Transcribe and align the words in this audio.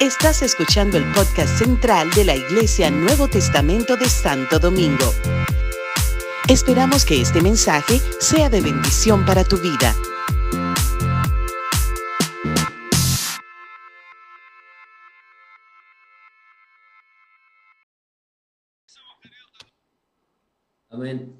Estás 0.00 0.42
escuchando 0.42 0.98
el 0.98 1.04
podcast 1.12 1.58
central 1.58 2.10
de 2.10 2.24
la 2.24 2.34
Iglesia 2.34 2.90
Nuevo 2.90 3.28
Testamento 3.28 3.96
de 3.96 4.08
Santo 4.08 4.58
Domingo. 4.58 5.12
Esperamos 6.48 7.04
que 7.04 7.22
este 7.22 7.40
mensaje 7.40 8.00
sea 8.20 8.50
de 8.50 8.60
bendición 8.60 9.24
para 9.24 9.44
tu 9.44 9.56
vida. 9.56 9.94
Amén. 20.90 21.34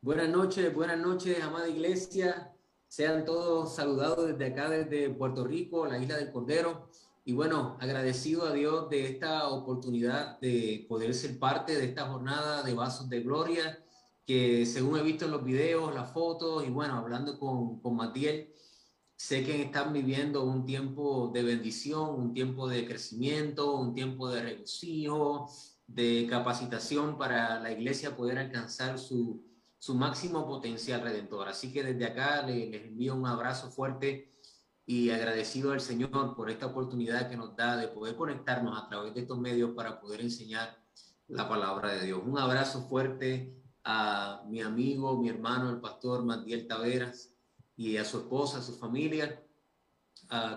Buenas 0.00 0.28
noches, 0.30 0.74
buenas 0.74 0.98
noches, 0.98 1.42
amada 1.42 1.68
iglesia. 1.68 2.53
Sean 2.94 3.24
todos 3.24 3.74
saludados 3.74 4.24
desde 4.24 4.52
acá, 4.52 4.70
desde 4.70 5.10
Puerto 5.10 5.44
Rico, 5.44 5.84
la 5.84 5.98
isla 5.98 6.16
del 6.16 6.30
Cordero. 6.30 6.90
Y 7.24 7.32
bueno, 7.32 7.76
agradecido 7.80 8.46
a 8.46 8.52
Dios 8.52 8.88
de 8.88 9.08
esta 9.08 9.48
oportunidad 9.48 10.38
de 10.38 10.86
poder 10.88 11.12
ser 11.12 11.40
parte 11.40 11.74
de 11.74 11.86
esta 11.86 12.06
jornada 12.06 12.62
de 12.62 12.72
Vasos 12.72 13.08
de 13.08 13.18
Gloria, 13.18 13.84
que 14.24 14.64
según 14.64 14.96
he 14.96 15.02
visto 15.02 15.24
en 15.24 15.32
los 15.32 15.42
videos, 15.42 15.92
las 15.92 16.12
fotos 16.12 16.64
y 16.64 16.70
bueno, 16.70 16.94
hablando 16.94 17.36
con, 17.36 17.80
con 17.80 17.96
Matiel, 17.96 18.52
sé 19.16 19.42
que 19.42 19.62
están 19.62 19.92
viviendo 19.92 20.44
un 20.44 20.64
tiempo 20.64 21.32
de 21.34 21.42
bendición, 21.42 22.10
un 22.10 22.32
tiempo 22.32 22.68
de 22.68 22.86
crecimiento, 22.86 23.74
un 23.74 23.92
tiempo 23.92 24.30
de 24.30 24.40
regocijo, 24.40 25.50
de 25.88 26.28
capacitación 26.30 27.18
para 27.18 27.58
la 27.58 27.72
iglesia 27.72 28.16
poder 28.16 28.38
alcanzar 28.38 29.00
su, 29.00 29.42
su 29.84 29.94
máximo 29.94 30.46
potencial 30.46 31.02
redentor. 31.02 31.46
Así 31.46 31.70
que 31.70 31.82
desde 31.82 32.06
acá 32.06 32.40
les, 32.40 32.72
envío 32.72 33.14
un 33.14 33.26
abrazo 33.26 33.70
fuerte 33.70 34.32
y 34.86 35.10
agradecido 35.10 35.72
al 35.72 35.82
Señor 35.82 36.34
por 36.34 36.48
esta 36.48 36.64
oportunidad 36.64 37.28
que 37.28 37.36
nos 37.36 37.54
da 37.54 37.76
de 37.76 37.88
poder 37.88 38.16
conectarnos 38.16 38.82
a 38.82 38.88
través 38.88 39.12
de 39.12 39.20
estos 39.20 39.38
medios 39.38 39.72
para 39.72 40.00
poder 40.00 40.22
enseñar 40.22 40.82
la 41.28 41.46
palabra 41.46 41.92
de 41.92 42.06
Dios. 42.06 42.22
Un 42.24 42.38
abrazo 42.38 42.88
fuerte 42.88 43.54
a 43.84 44.42
mi 44.48 44.62
amigo, 44.62 45.18
mi 45.18 45.28
hermano, 45.28 45.68
el 45.68 45.82
pastor 45.82 46.24
Matiel 46.24 46.66
Taveras 46.66 47.34
y 47.76 47.98
a 47.98 48.06
su 48.06 48.20
esposa, 48.20 48.60
a 48.60 48.62
su 48.62 48.78
familia, 48.78 49.38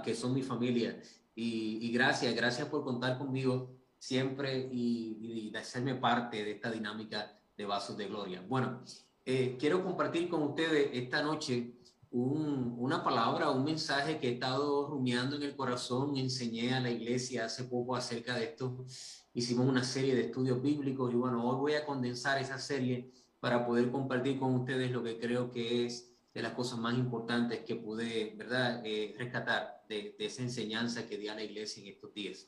que 0.05 0.15
son 0.15 0.33
mi 0.35 0.41
familia. 0.41 1.01
Y, 1.35 1.91
gracias, 1.91 2.33
gracias 2.33 2.69
por 2.69 2.85
contar 2.85 3.17
conmigo 3.17 3.75
siempre 3.99 4.69
y, 4.71 5.49
de 5.51 5.59
hacerme 5.59 5.95
parte 5.95 6.45
de 6.45 6.51
esta 6.51 6.71
dinámica 6.71 7.37
de 7.57 7.65
Vasos 7.65 7.97
de 7.97 8.07
Gloria. 8.07 8.41
Bueno, 8.47 8.85
eh, 9.29 9.57
quiero 9.59 9.83
compartir 9.83 10.29
con 10.29 10.41
ustedes 10.41 10.89
esta 10.93 11.21
noche 11.21 11.73
una 12.11 13.03
palabra, 13.03 13.51
un 13.51 13.65
mensaje 13.65 14.19
que 14.19 14.29
he 14.29 14.33
estado 14.35 14.87
rumiando 14.87 15.35
en 15.35 15.43
el 15.43 15.53
corazón. 15.53 16.15
Enseñé 16.15 16.73
a 16.73 16.79
la 16.79 16.89
iglesia 16.89 17.43
hace 17.43 17.65
poco 17.65 17.97
acerca 17.97 18.35
de 18.37 18.45
esto. 18.45 18.85
Hicimos 19.33 19.67
una 19.67 19.83
serie 19.83 20.15
de 20.15 20.21
estudios 20.21 20.61
bíblicos 20.61 21.11
y 21.11 21.17
bueno, 21.17 21.45
hoy 21.45 21.57
voy 21.57 21.73
a 21.73 21.85
condensar 21.85 22.41
esa 22.41 22.57
serie 22.57 23.11
para 23.41 23.67
poder 23.67 23.91
compartir 23.91 24.39
con 24.39 24.55
ustedes 24.55 24.91
lo 24.91 25.03
que 25.03 25.19
creo 25.19 25.51
que 25.51 25.85
es 25.85 26.09
de 26.33 26.41
las 26.41 26.53
cosas 26.53 26.79
más 26.79 26.97
importantes 26.97 27.65
que 27.65 27.75
pude, 27.75 28.33
¿verdad?, 28.37 28.81
eh, 28.85 29.13
rescatar 29.17 29.83
de, 29.89 30.15
esa 30.19 30.41
enseñanza 30.41 31.05
que 31.05 31.17
di 31.17 31.27
a 31.27 31.35
la 31.35 31.43
iglesia 31.43 31.83
en 31.83 31.89
estos 31.89 32.13
días. 32.13 32.47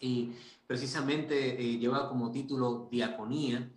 Y 0.00 0.32
precisamente 0.66 1.58
eh, 1.58 1.78
lleva 1.78 2.10
como 2.10 2.30
título 2.30 2.88
Diaconía 2.90 3.72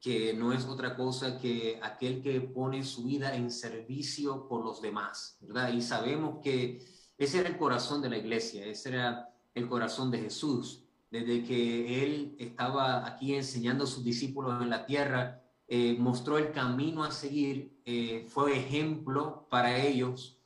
que 0.00 0.32
no 0.34 0.52
es 0.52 0.64
otra 0.66 0.96
cosa 0.96 1.38
que 1.38 1.80
aquel 1.82 2.22
que 2.22 2.40
pone 2.40 2.84
su 2.84 3.04
vida 3.04 3.34
en 3.34 3.50
servicio 3.50 4.46
por 4.48 4.64
los 4.64 4.80
demás, 4.80 5.36
¿verdad? 5.40 5.72
Y 5.72 5.82
sabemos 5.82 6.38
que 6.42 6.86
ese 7.16 7.40
era 7.40 7.48
el 7.48 7.56
corazón 7.56 8.00
de 8.00 8.10
la 8.10 8.16
iglesia, 8.16 8.64
ese 8.64 8.90
era 8.90 9.34
el 9.54 9.68
corazón 9.68 10.10
de 10.10 10.18
Jesús. 10.18 10.84
Desde 11.10 11.42
que 11.42 12.04
él 12.04 12.36
estaba 12.38 13.06
aquí 13.06 13.34
enseñando 13.34 13.84
a 13.84 13.86
sus 13.86 14.04
discípulos 14.04 14.62
en 14.62 14.70
la 14.70 14.86
tierra, 14.86 15.42
eh, 15.66 15.96
mostró 15.98 16.38
el 16.38 16.52
camino 16.52 17.02
a 17.02 17.10
seguir, 17.10 17.78
eh, 17.84 18.26
fue 18.28 18.56
ejemplo 18.56 19.46
para 19.50 19.78
ellos 19.78 20.38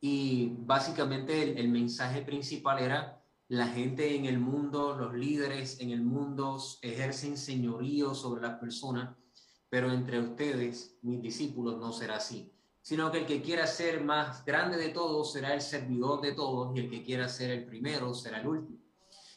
y 0.00 0.52
básicamente 0.58 1.60
el 1.60 1.68
mensaje 1.68 2.22
principal 2.22 2.78
era 2.78 3.23
la 3.54 3.68
gente 3.68 4.16
en 4.16 4.24
el 4.24 4.38
mundo, 4.38 4.96
los 4.98 5.14
líderes 5.14 5.78
en 5.80 5.90
el 5.90 6.02
mundo 6.02 6.60
ejercen 6.82 7.36
señorío 7.36 8.14
sobre 8.14 8.42
las 8.42 8.58
personas, 8.58 9.16
pero 9.68 9.92
entre 9.92 10.20
ustedes, 10.20 10.96
mis 11.02 11.22
discípulos, 11.22 11.78
no 11.78 11.92
será 11.92 12.16
así, 12.16 12.52
sino 12.82 13.12
que 13.12 13.18
el 13.18 13.26
que 13.26 13.42
quiera 13.42 13.66
ser 13.66 14.02
más 14.02 14.44
grande 14.44 14.76
de 14.76 14.88
todos 14.88 15.32
será 15.32 15.54
el 15.54 15.60
servidor 15.60 16.20
de 16.20 16.32
todos 16.32 16.76
y 16.76 16.80
el 16.80 16.90
que 16.90 17.04
quiera 17.04 17.28
ser 17.28 17.50
el 17.50 17.64
primero 17.64 18.12
será 18.12 18.40
el 18.40 18.48
último. 18.48 18.78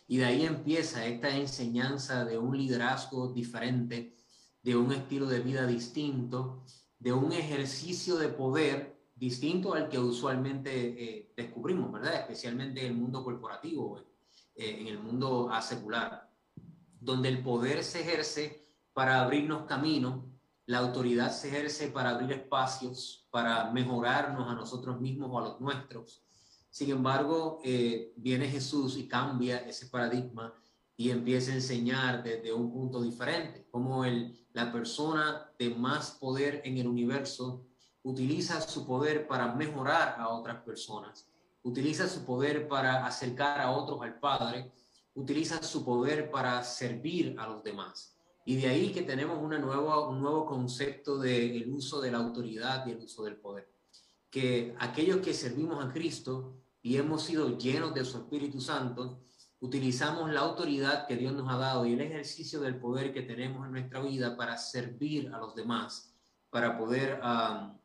Y 0.07 0.17
de 0.17 0.25
ahí 0.25 0.45
empieza 0.45 1.05
esta 1.05 1.29
enseñanza 1.29 2.25
de 2.25 2.39
un 2.39 2.57
liderazgo 2.57 3.31
diferente, 3.33 4.15
de 4.63 4.75
un 4.75 4.93
estilo 4.93 5.27
de 5.27 5.41
vida 5.41 5.67
distinto, 5.67 6.63
de 6.97 7.13
un 7.13 7.33
ejercicio 7.33 8.17
de 8.17 8.29
poder 8.29 8.96
distinto 9.17 9.73
al 9.73 9.89
que 9.89 9.97
usualmente 9.97 10.69
eh, 10.71 11.33
descubrimos, 11.35 11.91
¿verdad? 11.91 12.15
Especialmente 12.21 12.81
en 12.81 12.87
el 12.87 12.93
mundo 12.93 13.23
corporativo, 13.23 13.99
eh, 14.55 14.77
en 14.79 14.87
el 14.87 14.99
mundo 14.99 15.49
secular, 15.61 16.29
donde 16.99 17.29
el 17.29 17.41
poder 17.41 17.83
se 17.83 18.01
ejerce 18.01 18.67
para 18.93 19.21
abrirnos 19.21 19.65
caminos, 19.65 20.23
la 20.67 20.79
autoridad 20.79 21.31
se 21.31 21.47
ejerce 21.47 21.87
para 21.87 22.11
abrir 22.11 22.31
espacios, 22.31 23.27
para 23.31 23.71
mejorarnos 23.71 24.49
a 24.49 24.55
nosotros 24.55 24.99
mismos 24.99 25.29
o 25.31 25.39
a 25.39 25.43
los 25.43 25.61
nuestros. 25.61 26.23
Sin 26.69 26.91
embargo, 26.91 27.59
eh, 27.63 28.13
viene 28.17 28.47
Jesús 28.47 28.97
y 28.97 29.07
cambia 29.07 29.59
ese 29.59 29.87
paradigma 29.87 30.53
y 30.95 31.09
empieza 31.09 31.51
a 31.51 31.55
enseñar 31.55 32.23
desde 32.23 32.51
un 32.53 32.71
punto 32.71 33.01
diferente, 33.01 33.67
como 33.71 34.03
el, 34.03 34.45
la 34.53 34.71
persona 34.71 35.51
de 35.57 35.69
más 35.69 36.11
poder 36.11 36.61
en 36.65 36.77
el 36.77 36.87
universo 36.87 37.65
utiliza 38.07 38.61
su 38.61 38.87
poder 38.87 39.27
para 39.27 39.53
mejorar 39.53 40.15
a 40.17 40.29
otras 40.29 40.63
personas, 40.63 41.27
utiliza 41.61 42.07
su 42.07 42.23
poder 42.23 42.65
para 42.69 43.05
acercar 43.05 43.59
a 43.59 43.71
otros 43.71 44.01
al 44.01 44.17
Padre, 44.17 44.71
utiliza 45.13 45.61
su 45.61 45.83
poder 45.83 46.31
para 46.31 46.63
servir 46.63 47.35
a 47.37 47.47
los 47.47 47.61
demás. 47.63 48.15
Y 48.45 48.55
de 48.55 48.67
ahí 48.69 48.93
que 48.93 49.01
tenemos 49.01 49.37
una 49.43 49.59
nueva, 49.59 50.07
un 50.07 50.21
nuevo 50.21 50.45
concepto 50.45 51.17
del 51.17 51.69
uso 51.69 51.99
de 51.99 52.11
la 52.11 52.19
autoridad 52.19 52.87
y 52.87 52.91
el 52.91 52.99
uso 52.99 53.25
del 53.25 53.35
poder. 53.35 53.69
Que 54.29 54.73
aquellos 54.79 55.17
que 55.17 55.33
servimos 55.33 55.83
a 55.83 55.91
Cristo 55.91 56.53
y 56.81 56.95
hemos 56.95 57.23
sido 57.23 57.57
llenos 57.57 57.93
de 57.93 58.05
su 58.05 58.19
Espíritu 58.19 58.61
Santo, 58.61 59.19
utilizamos 59.59 60.31
la 60.31 60.39
autoridad 60.39 61.07
que 61.07 61.17
Dios 61.17 61.33
nos 61.33 61.51
ha 61.51 61.57
dado 61.57 61.85
y 61.85 61.91
el 61.91 61.99
ejercicio 61.99 62.61
del 62.61 62.79
poder 62.79 63.11
que 63.11 63.23
tenemos 63.23 63.65
en 63.65 63.73
nuestra 63.73 63.99
vida 63.99 64.37
para 64.37 64.55
servir 64.55 65.29
a 65.33 65.39
los 65.39 65.55
demás, 65.55 66.13
para 66.49 66.77
poder 66.77 67.19
ah, 67.21 67.77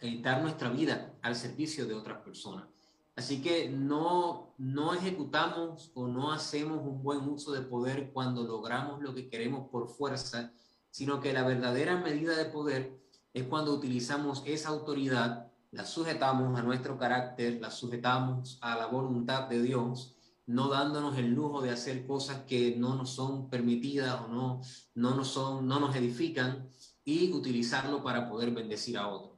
eh, 0.00 0.20
dar 0.22 0.42
nuestra 0.42 0.68
vida 0.68 1.14
al 1.22 1.36
servicio 1.36 1.86
de 1.86 1.94
otras 1.94 2.22
personas. 2.22 2.66
Así 3.14 3.42
que 3.42 3.68
no, 3.68 4.54
no 4.56 4.94
ejecutamos 4.94 5.92
o 5.94 6.08
no 6.08 6.32
hacemos 6.32 6.78
un 6.78 7.02
buen 7.02 7.20
uso 7.28 7.52
de 7.52 7.60
poder 7.60 8.10
cuando 8.12 8.42
logramos 8.42 9.02
lo 9.02 9.14
que 9.14 9.28
queremos 9.28 9.68
por 9.68 9.88
fuerza, 9.88 10.52
sino 10.90 11.20
que 11.20 11.32
la 11.32 11.42
verdadera 11.42 11.98
medida 11.98 12.36
de 12.36 12.46
poder 12.46 12.98
es 13.34 13.44
cuando 13.44 13.74
utilizamos 13.74 14.42
esa 14.46 14.70
autoridad, 14.70 15.50
la 15.70 15.84
sujetamos 15.84 16.58
a 16.58 16.62
nuestro 16.62 16.98
carácter, 16.98 17.60
la 17.60 17.70
sujetamos 17.70 18.58
a 18.60 18.76
la 18.76 18.86
voluntad 18.86 19.48
de 19.48 19.62
Dios, 19.62 20.16
no 20.46 20.68
dándonos 20.68 21.16
el 21.18 21.32
lujo 21.32 21.60
de 21.62 21.70
hacer 21.70 22.06
cosas 22.06 22.42
que 22.46 22.76
no 22.76 22.94
nos 22.94 23.10
son 23.10 23.48
permitidas 23.48 24.20
o 24.22 24.28
no, 24.28 24.60
no, 24.94 25.14
nos, 25.14 25.28
son, 25.28 25.66
no 25.66 25.80
nos 25.80 25.94
edifican 25.96 26.68
y 27.04 27.32
utilizarlo 27.32 28.02
para 28.02 28.28
poder 28.28 28.50
bendecir 28.50 28.98
a 28.98 29.08
otros. 29.08 29.31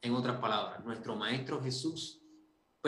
En 0.00 0.14
otras 0.14 0.38
palabras, 0.40 0.84
nuestro 0.84 1.16
Maestro 1.16 1.62
Jesús 1.62 2.18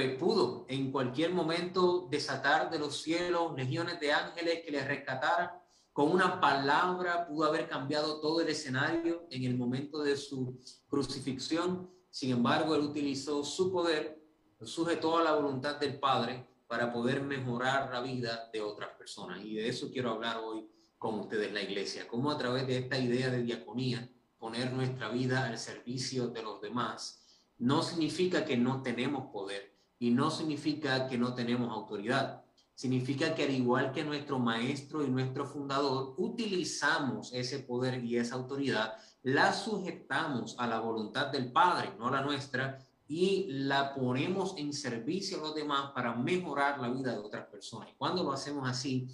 pudo 0.08 0.64
en 0.68 0.90
cualquier 0.90 1.32
momento 1.32 2.08
desatar 2.10 2.70
de 2.70 2.78
los 2.78 3.02
cielos 3.02 3.54
legiones 3.56 4.00
de 4.00 4.12
ángeles 4.12 4.62
que 4.64 4.70
le 4.70 4.84
rescataran. 4.84 5.50
Con 5.92 6.10
una 6.12 6.40
palabra 6.40 7.26
pudo 7.26 7.48
haber 7.48 7.68
cambiado 7.68 8.20
todo 8.20 8.40
el 8.40 8.48
escenario 8.48 9.26
en 9.30 9.44
el 9.44 9.56
momento 9.56 10.02
de 10.02 10.16
su 10.16 10.58
crucifixión. 10.88 11.90
Sin 12.10 12.30
embargo, 12.30 12.74
él 12.74 12.82
utilizó 12.82 13.44
su 13.44 13.70
poder, 13.70 14.22
sujetó 14.62 15.18
a 15.18 15.24
la 15.24 15.34
voluntad 15.34 15.76
del 15.76 15.98
Padre 15.98 16.46
para 16.66 16.92
poder 16.92 17.22
mejorar 17.22 17.90
la 17.92 18.00
vida 18.00 18.48
de 18.52 18.60
otras 18.60 18.90
personas. 18.96 19.44
Y 19.44 19.54
de 19.54 19.68
eso 19.68 19.90
quiero 19.90 20.10
hablar 20.10 20.38
hoy 20.38 20.66
con 20.96 21.18
ustedes, 21.20 21.52
la 21.52 21.62
iglesia. 21.62 22.06
Cómo 22.06 22.30
a 22.30 22.38
través 22.38 22.66
de 22.66 22.78
esta 22.78 22.98
idea 22.98 23.28
de 23.28 23.42
diaconía, 23.42 24.08
poner 24.40 24.72
nuestra 24.72 25.10
vida 25.10 25.46
al 25.46 25.58
servicio 25.58 26.28
de 26.28 26.42
los 26.42 26.60
demás, 26.60 27.20
no 27.58 27.82
significa 27.82 28.44
que 28.44 28.56
no 28.56 28.82
tenemos 28.82 29.30
poder 29.30 29.76
y 29.98 30.10
no 30.10 30.30
significa 30.30 31.06
que 31.06 31.18
no 31.18 31.34
tenemos 31.34 31.70
autoridad. 31.70 32.42
Significa 32.74 33.34
que 33.34 33.44
al 33.44 33.50
igual 33.50 33.92
que 33.92 34.02
nuestro 34.02 34.38
maestro 34.38 35.04
y 35.04 35.10
nuestro 35.10 35.44
fundador, 35.44 36.14
utilizamos 36.16 37.30
ese 37.34 37.58
poder 37.58 38.02
y 38.02 38.16
esa 38.16 38.36
autoridad, 38.36 38.94
la 39.22 39.52
sujetamos 39.52 40.56
a 40.58 40.66
la 40.66 40.80
voluntad 40.80 41.26
del 41.26 41.52
Padre, 41.52 41.92
no 41.98 42.08
a 42.08 42.12
la 42.12 42.22
nuestra, 42.22 42.78
y 43.06 43.48
la 43.50 43.94
ponemos 43.94 44.54
en 44.56 44.72
servicio 44.72 45.38
a 45.38 45.42
los 45.42 45.54
demás 45.54 45.90
para 45.94 46.14
mejorar 46.14 46.80
la 46.80 46.88
vida 46.88 47.12
de 47.12 47.18
otras 47.18 47.46
personas. 47.48 47.90
Cuando 47.98 48.22
lo 48.22 48.32
hacemos 48.32 48.66
así, 48.66 49.10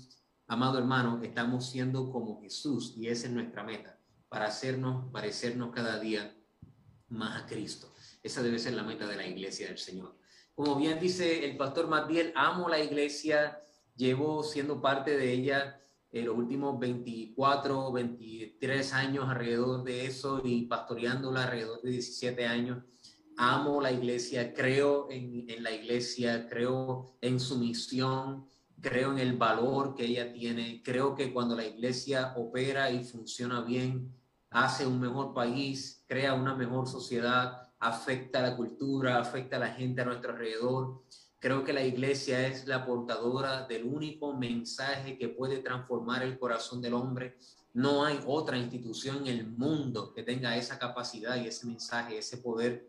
amado 0.47 0.79
hermano, 0.79 1.21
estamos 1.23 1.67
siendo 1.67 2.13
como 2.13 2.41
Jesús 2.41 2.95
y 2.97 3.09
esa 3.09 3.27
es 3.27 3.33
nuestra 3.33 3.65
meta, 3.65 3.96
para 4.29 4.47
hacernos, 4.47 5.11
parecernos 5.13 5.73
cada 5.73 5.99
día 5.99 6.37
más 7.09 7.43
a 7.43 7.47
Cristo. 7.47 7.93
Esa 8.23 8.43
debe 8.43 8.59
ser 8.59 8.75
la 8.75 8.83
meta 8.83 9.07
de 9.07 9.17
la 9.17 9.27
iglesia 9.27 9.69
del 9.69 9.79
Señor. 9.79 10.17
Como 10.55 10.77
bien 10.77 10.99
dice 10.99 11.45
el 11.45 11.57
pastor 11.57 11.87
Matiel, 11.87 12.33
amo 12.35 12.69
la 12.69 12.81
iglesia, 12.81 13.63
llevo 13.95 14.43
siendo 14.43 14.81
parte 14.81 15.17
de 15.17 15.33
ella 15.33 15.81
en 16.11 16.25
los 16.25 16.37
últimos 16.37 16.79
24, 16.79 17.93
23 17.93 18.93
años 18.95 19.29
alrededor 19.29 19.85
de 19.85 20.07
eso 20.07 20.41
y 20.43 20.63
pastoreándola 20.67 21.45
alrededor 21.45 21.83
de 21.83 21.91
17 21.91 22.47
años. 22.47 22.83
Amo 23.37 23.83
la 23.83 23.93
iglesia, 23.93 24.55
creo 24.55 25.09
en 25.11 25.63
la 25.63 25.71
iglesia, 25.71 26.49
creo 26.49 27.19
en 27.21 27.39
su 27.39 27.59
misión, 27.59 28.47
creo 28.81 29.13
en 29.13 29.19
el 29.19 29.37
valor 29.37 29.95
que 29.95 30.05
ella 30.05 30.33
tiene, 30.33 30.83
creo 30.85 31.15
que 31.15 31.33
cuando 31.33 31.57
la 31.57 31.65
iglesia 31.65 32.35
opera 32.37 32.91
y 32.91 33.05
funciona 33.05 33.63
bien, 33.63 34.13
hace 34.51 34.87
un 34.87 35.01
mejor 35.01 35.35
país, 35.35 36.05
crea 36.07 36.35
una 36.35 36.55
mejor 36.55 36.87
sociedad, 36.89 37.67
afecta 37.79 38.39
a 38.39 38.43
la 38.43 38.57
cultura, 38.57 39.19
afecta 39.19 39.57
a 39.57 39.61
la 39.61 39.69
gente 39.69 40.03
a 40.03 40.05
nuestro 40.05 40.33
alrededor. 40.33 41.03
Creo 41.39 41.65
que 41.65 41.73
la 41.73 41.83
iglesia 41.83 42.47
es 42.47 42.67
la 42.67 42.85
portadora 42.87 43.67
del 43.67 43.85
único 43.85 44.35
mensaje 44.35 45.19
que 45.19 45.29
puede 45.29 45.59
transformar 45.59 46.23
el 46.23 46.39
corazón 46.39 46.81
del 46.81 46.95
hombre. 46.95 47.37
No 47.75 48.05
hay 48.05 48.19
otra 48.27 48.57
institución 48.57 49.27
en 49.27 49.39
el 49.39 49.47
mundo 49.47 50.13
que 50.15 50.23
tenga 50.23 50.57
esa 50.57 50.79
capacidad 50.79 51.37
y 51.37 51.47
ese 51.47 51.67
mensaje, 51.67 52.19
ese 52.19 52.39
poder. 52.39 52.89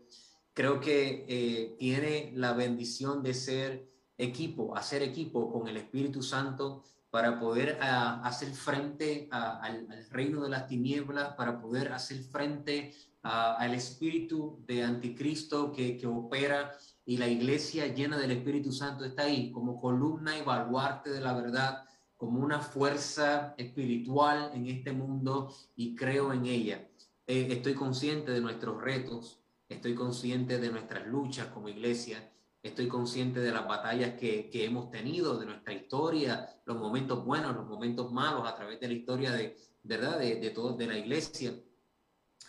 Creo 0.54 0.80
que 0.80 1.26
eh, 1.28 1.76
tiene 1.78 2.32
la 2.34 2.54
bendición 2.54 3.22
de 3.22 3.34
ser 3.34 3.87
equipo, 4.18 4.76
hacer 4.76 5.02
equipo 5.02 5.50
con 5.50 5.68
el 5.68 5.78
Espíritu 5.78 6.22
Santo 6.22 6.82
para 7.10 7.40
poder 7.40 7.78
ah, 7.80 8.20
hacer 8.24 8.52
frente 8.52 9.28
al, 9.30 9.88
reino 10.10 10.42
de 10.42 10.50
las 10.50 10.66
tinieblas, 10.66 11.34
para 11.34 11.58
poder 11.60 11.92
hacer 11.92 12.18
frente 12.24 12.92
al 13.22 13.74
espíritu 13.74 14.62
de 14.66 14.84
anticristo 14.84 15.72
que, 15.72 15.96
que 15.96 16.06
opera 16.06 16.72
y 17.08 17.16
la 17.16 17.26
iglesia 17.26 17.86
llena 17.86 18.18
del 18.18 18.32
Espíritu 18.32 18.70
Santo 18.70 19.02
está 19.02 19.22
ahí 19.22 19.50
como 19.50 19.80
columna 19.80 20.36
y 20.36 20.42
baluarte 20.42 21.08
de 21.08 21.22
la 21.22 21.32
verdad, 21.32 21.84
como 22.18 22.40
una 22.40 22.60
fuerza 22.60 23.54
espiritual 23.56 24.50
en 24.52 24.66
este 24.66 24.92
mundo 24.92 25.50
y 25.74 25.94
creo 25.94 26.34
en 26.34 26.44
ella. 26.44 26.86
Eh, 27.26 27.48
estoy 27.50 27.72
consciente 27.72 28.32
de 28.32 28.42
nuestros 28.42 28.82
retos, 28.82 29.40
estoy 29.70 29.94
consciente 29.94 30.58
de 30.58 30.70
nuestras 30.70 31.06
luchas 31.06 31.46
como 31.46 31.70
iglesia, 31.70 32.30
estoy 32.68 32.88
consciente 32.88 33.40
de 33.40 33.52
las 33.52 33.66
batallas 33.66 34.14
que, 34.18 34.50
hemos 34.52 34.90
tenido, 34.90 35.38
de 35.38 35.46
nuestra 35.46 35.72
historia, 35.72 36.48
los 36.64 36.78
momentos 36.78 37.24
buenos, 37.24 37.54
los 37.54 37.66
momentos 37.66 38.12
malos 38.12 38.46
a 38.46 38.54
través 38.54 38.80
de 38.80 38.88
la 38.88 38.94
historia 38.94 39.32
de, 39.32 39.56
¿verdad? 39.82 40.18
De, 40.18 40.50
todo, 40.50 40.76
de 40.76 40.86
la 40.86 40.96
iglesia. 40.96 41.54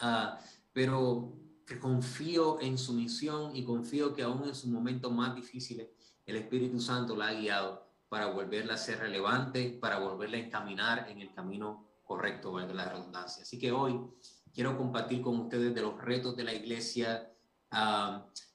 Uh, 0.02 0.38
pero 0.72 1.34
que 1.66 1.80
confío 1.80 2.60
en 2.62 2.78
su 2.78 2.94
misión 2.94 3.56
y 3.56 3.64
confío 3.64 4.14
que 4.14 4.24
aún 4.24 4.48
en 4.48 4.56
sus 4.56 4.70
momentos 4.70 5.12
más 5.12 5.36
difíciles, 5.36 5.90
el 6.26 6.36
Espíritu 6.38 6.80
Santo 6.80 7.16
la 7.16 7.28
ha 7.28 7.34
guiado 7.34 7.90
para 8.08 8.28
volverla 8.28 8.74
a 8.74 8.78
ser 8.78 9.00
relevante, 9.00 9.78
para 9.80 10.00
volverla 10.00 10.38
a 10.38 10.42
encaminar 10.42 11.10
en 11.10 11.22
el 11.22 11.34
camino 11.34 11.88
correcto, 12.04 12.58
de 12.58 12.74
la 12.74 12.90
redundancia. 12.90 13.44
Así 13.44 13.60
que 13.60 13.72
hoy 13.72 14.00
quiero 14.52 14.76
compartir 14.76 15.22
con 15.22 15.40
ustedes 15.42 15.76
de 15.76 15.82
los 15.82 16.02
retos 16.02 16.36
de 16.36 16.44
la 16.44 16.54
iglesia, 16.54 17.32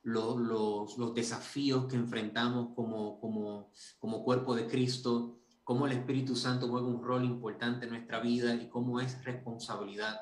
los, 0.02 1.14
desafíos 1.14 1.86
que 1.86 1.96
enfrentamos 1.96 2.74
como 2.74 4.24
cuerpo 4.24 4.54
de 4.54 4.66
Cristo, 4.66 5.40
cómo 5.64 5.86
el 5.86 5.92
Espíritu 5.92 6.36
Santo 6.36 6.68
juega 6.68 6.86
un 6.86 7.02
rol 7.02 7.24
importante 7.24 7.86
en 7.86 7.92
nuestra 7.92 8.20
vida 8.20 8.54
y 8.54 8.68
cómo 8.68 9.00
es 9.00 9.24
responsabilidad 9.24 10.20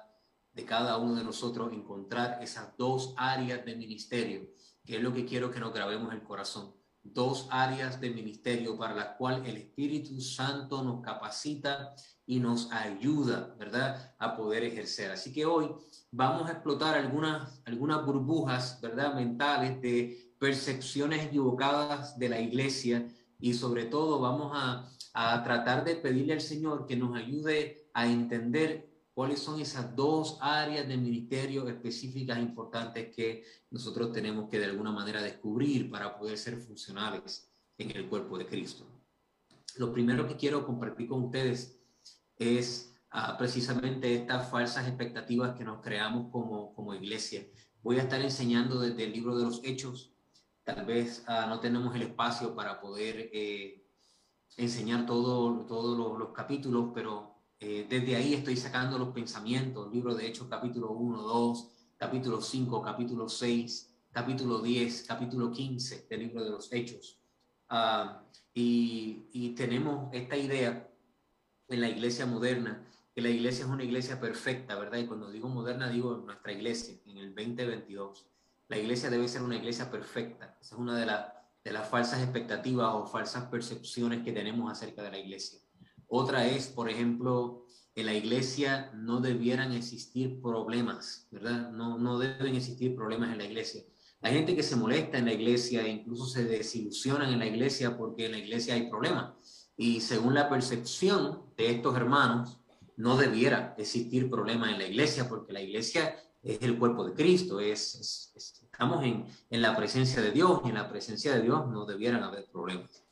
de 0.52 0.64
cada 0.64 0.98
uno 0.98 1.16
de 1.16 1.24
nosotros 1.24 1.72
encontrar 1.72 2.42
esas 2.42 2.76
dos 2.76 3.14
áreas 3.16 3.64
de 3.64 3.74
ministerio, 3.74 4.48
que 4.84 4.96
es 4.96 5.02
lo 5.02 5.12
que 5.12 5.24
quiero 5.24 5.50
que 5.50 5.60
nos 5.60 5.74
grabemos 5.74 6.12
en 6.12 6.18
el 6.18 6.24
corazón. 6.24 6.74
Dos 7.02 7.48
áreas 7.50 8.00
de 8.00 8.10
ministerio 8.10 8.78
para 8.78 8.94
las 8.94 9.16
cuales 9.16 9.48
el 9.48 9.56
Espíritu 9.56 10.20
Santo 10.20 10.84
nos 10.84 11.02
capacita 11.02 11.94
y 12.24 12.38
nos 12.38 12.70
ayuda, 12.70 13.56
¿verdad?, 13.58 14.14
a 14.18 14.36
poder 14.36 14.62
ejercer. 14.62 15.10
Así 15.10 15.32
que 15.32 15.44
hoy 15.44 15.68
vamos 16.12 16.48
a 16.48 16.52
explotar 16.52 16.94
algunas, 16.94 17.60
algunas 17.64 18.04
burbujas, 18.04 18.78
¿verdad?, 18.80 19.14
mentales 19.14 19.80
de 19.80 20.34
percepciones 20.38 21.24
equivocadas 21.24 22.18
de 22.18 22.28
la 22.28 22.40
iglesia 22.40 23.08
y 23.40 23.54
sobre 23.54 23.86
todo 23.86 24.20
vamos 24.20 24.52
a, 24.54 24.88
a 25.14 25.42
tratar 25.42 25.84
de 25.84 25.96
pedirle 25.96 26.34
al 26.34 26.40
Señor 26.40 26.86
que 26.86 26.96
nos 26.96 27.16
ayude 27.16 27.88
a 27.94 28.06
entender 28.06 28.92
cuáles 29.14 29.40
son 29.40 29.60
esas 29.60 29.96
dos 29.96 30.38
áreas 30.40 30.86
de 30.86 30.96
ministerio 30.96 31.66
específicas 31.66 32.38
importantes 32.38 33.14
que 33.14 33.44
nosotros 33.70 34.12
tenemos 34.12 34.48
que 34.48 34.58
de 34.58 34.66
alguna 34.66 34.92
manera 34.92 35.22
descubrir 35.22 35.90
para 35.90 36.18
poder 36.18 36.36
ser 36.38 36.56
funcionales 36.58 37.50
en 37.78 37.90
el 37.96 38.08
cuerpo 38.08 38.36
de 38.38 38.46
Cristo. 38.46 38.86
Lo 39.76 39.92
primero 39.92 40.28
que 40.28 40.36
quiero 40.36 40.66
compartir 40.66 41.08
con 41.08 41.24
ustedes 41.24 41.78
es 42.36 42.91
precisamente 43.36 44.14
estas 44.14 44.50
falsas 44.50 44.86
expectativas 44.86 45.54
que 45.56 45.64
nos 45.64 45.82
creamos 45.82 46.30
como, 46.30 46.74
como 46.74 46.94
iglesia. 46.94 47.46
Voy 47.82 47.98
a 47.98 48.02
estar 48.02 48.20
enseñando 48.20 48.80
desde 48.80 49.04
el 49.04 49.12
libro 49.12 49.36
de 49.36 49.44
los 49.44 49.60
Hechos. 49.64 50.12
Tal 50.64 50.86
vez 50.86 51.24
uh, 51.28 51.48
no 51.48 51.60
tenemos 51.60 51.94
el 51.94 52.02
espacio 52.02 52.54
para 52.54 52.80
poder 52.80 53.30
eh, 53.32 53.84
enseñar 54.56 55.04
todos 55.04 55.66
todo 55.66 55.96
los, 55.96 56.18
los 56.18 56.28
capítulos, 56.30 56.90
pero 56.94 57.34
eh, 57.58 57.86
desde 57.88 58.16
ahí 58.16 58.34
estoy 58.34 58.56
sacando 58.56 58.98
los 58.98 59.08
pensamientos, 59.08 59.92
libro 59.92 60.14
de 60.14 60.26
Hechos 60.26 60.46
capítulo 60.48 60.92
1, 60.92 61.22
2, 61.22 61.68
capítulo 61.96 62.40
5, 62.40 62.82
capítulo 62.82 63.28
6, 63.28 63.94
capítulo 64.10 64.60
10, 64.60 65.04
capítulo 65.06 65.50
15 65.50 66.06
del 66.08 66.20
libro 66.20 66.44
de 66.44 66.50
los 66.50 66.72
Hechos. 66.72 67.18
Y, 68.54 69.28
y, 69.32 69.54
tenemos 69.54 70.12
esta 70.12 70.36
idea 70.36 70.88
en 71.68 71.80
la 71.80 71.88
iglesia 71.88 72.26
moderna, 72.26 72.86
que 73.14 73.20
la 73.20 73.28
iglesia 73.28 73.64
es 73.64 73.70
una 73.70 73.84
iglesia 73.84 74.20
perfecta, 74.20 74.78
¿verdad? 74.78 74.98
Y 74.98 75.06
cuando 75.06 75.30
digo 75.30 75.48
moderna, 75.48 75.90
digo 75.90 76.16
nuestra 76.16 76.52
iglesia, 76.52 76.98
en 77.06 77.18
el 77.18 77.34
2022. 77.34 78.26
La 78.68 78.78
iglesia 78.78 79.10
debe 79.10 79.28
ser 79.28 79.42
una 79.42 79.56
iglesia 79.56 79.90
perfecta. 79.90 80.56
Esa 80.60 80.74
es 80.74 80.80
una 80.80 80.96
de, 80.96 81.04
la, 81.04 81.46
las 81.64 81.88
falsas 81.88 82.22
expectativas 82.22 82.94
o 82.94 83.06
falsas 83.06 83.44
percepciones 83.44 84.22
que 84.24 84.32
tenemos 84.32 84.70
acerca 84.72 85.02
de 85.02 85.10
la 85.10 85.18
iglesia. 85.18 85.60
Otra 86.06 86.46
es, 86.46 86.68
por 86.68 86.88
ejemplo, 86.88 87.66
en 87.94 88.06
la 88.06 88.14
iglesia 88.14 88.90
no 88.94 89.20
debieran 89.20 89.72
existir 89.72 90.40
problemas, 90.40 91.28
¿verdad? 91.30 91.70
No, 91.70 91.98
no 91.98 92.18
deben 92.18 92.56
existir 92.56 92.94
problemas 92.94 93.30
en 93.30 93.38
la 93.38 93.44
iglesia. 93.44 93.82
Hay 94.22 94.34
gente 94.34 94.56
que 94.56 94.62
se 94.62 94.76
molesta 94.76 95.18
en 95.18 95.26
la 95.26 95.32
iglesia 95.34 95.82
e 95.84 95.90
incluso 95.90 96.26
se 96.26 96.44
desilusionan 96.44 97.30
en 97.30 97.40
la 97.40 97.46
iglesia 97.46 97.98
porque 97.98 98.26
en 98.26 98.32
la 98.32 98.38
iglesia 98.38 98.74
hay 98.74 98.88
problemas. 98.88 99.32
Y 99.76 100.00
según 100.00 100.34
la 100.34 100.48
percepción 100.48 101.42
de 101.56 101.72
estos 101.72 101.96
hermanos, 101.96 102.61
no 103.02 103.16
debiera 103.16 103.74
existir 103.78 104.30
problemas 104.30 104.70
en 104.70 104.78
la 104.78 104.86
iglesia 104.86 105.28
porque 105.28 105.52
la 105.52 105.60
iglesia 105.60 106.16
es 106.40 106.62
el 106.62 106.78
cuerpo 106.78 107.04
de 107.04 107.14
Cristo, 107.14 107.58
es, 107.58 108.32
estamos 108.36 109.04
en, 109.04 109.26
en 109.50 109.60
la 109.60 109.76
presencia 109.76 110.22
de 110.22 110.30
Dios 110.30 110.60
y 110.64 110.68
en 110.68 110.76
la 110.76 110.88
presencia 110.88 111.34
de 111.34 111.42
Dios 111.42 111.66
no 111.68 111.84
debieran 111.84 112.22
haber 112.22 112.46
problemas. 112.52 113.02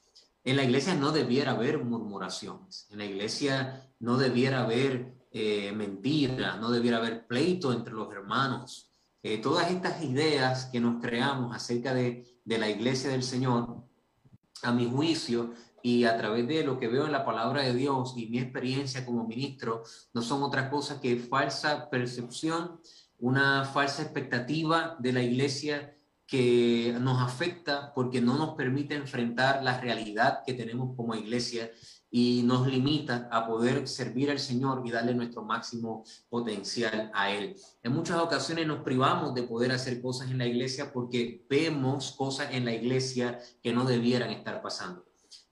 En 0.45 0.57
la 0.57 0.63
iglesia 0.63 0.95
no 0.95 1.11
debiera 1.11 1.53
haber 1.53 1.83
murmuraciones, 1.83 2.87
en 2.91 2.99
la 2.99 3.05
iglesia 3.05 3.91
no 3.99 4.17
debiera 4.17 4.63
haber 4.63 5.13
eh, 5.33 5.73
mentira, 5.73 6.57
no 6.57 6.71
debiera 6.71 6.99
haber 6.99 7.27
pleito 7.27 7.73
entre 7.73 7.93
los 7.93 8.13
hermanos. 8.13 8.93
Eh, 9.25 9.39
todas 9.39 9.73
estas 9.73 10.05
ideas 10.05 10.67
que 10.67 10.79
nos 10.79 11.03
creamos 11.03 11.55
acerca 11.55 11.93
de, 11.93 12.41
de 12.45 12.59
la 12.59 12.71
iglesia 12.71 13.11
del 13.11 13.25
Señor, 13.25 13.83
a 14.63 14.73
mi 14.73 14.89
juicio, 14.89 15.53
y 15.83 16.05
a 16.05 16.17
través 16.17 16.47
de 16.47 16.65
lo 16.65 16.79
que 16.79 16.89
veo 16.89 17.07
en 17.07 17.13
la 17.13 17.25
palabra 17.25 17.63
de 17.63 17.75
Dios 17.75 18.15
y 18.17 18.27
mi 18.27 18.39
experiencia 18.39 19.05
como 19.05 19.27
ministro, 19.27 19.83
no 20.13 20.23
son 20.23 20.43
otra 20.43 20.71
cosa 20.71 21.01
que 21.01 21.17
falsa 21.17 21.89
percepción, 21.91 22.81
una 23.19 23.65
falsa 23.65 24.03
expectativa 24.03 24.97
de 24.99 25.13
la 25.13 25.23
iglesia 25.23 25.97
que 26.27 26.97
nos 27.01 27.21
afecta 27.21 27.93
porque 27.93 28.21
no 28.21 28.39
nos 28.39 28.55
permite 28.55 28.95
enfrentar 28.95 29.65
la 29.65 29.81
realidad 29.81 30.43
que 30.47 30.55
tenemos 30.55 30.95
como 30.97 31.17
iglesia 31.17 31.73
y 32.09 32.43
nos 32.45 32.69
limita 32.69 33.29
a 33.33 33.47
poder 33.47 33.89
servir 33.89 34.31
al 34.31 34.39
Señor 34.39 34.83
y 34.85 34.93
darle 34.93 35.15
nuestro 35.15 35.45
máximo 35.45 36.05
potencial 36.29 37.11
a 37.15 37.33
Él. 37.33 37.57
En 37.83 37.93
muchas 37.93 38.19
ocasiones 38.19 38.67
nos 38.67 38.83
privamos 38.83 39.35
de 39.35 39.43
poder 39.43 39.73
hacer 39.73 40.01
cosas 40.01 40.31
en 40.31 40.39
la 40.39 40.47
iglesia 40.47 40.93
porque 40.93 41.45
vemos 41.51 42.13
cosas 42.13 42.49
en 42.53 42.65
la 42.65 42.75
iglesia 42.75 43.41
que 43.61 43.73
no 43.73 43.85
debieran 43.85 44.31
estar 44.31 44.63
pasando. 44.63 45.10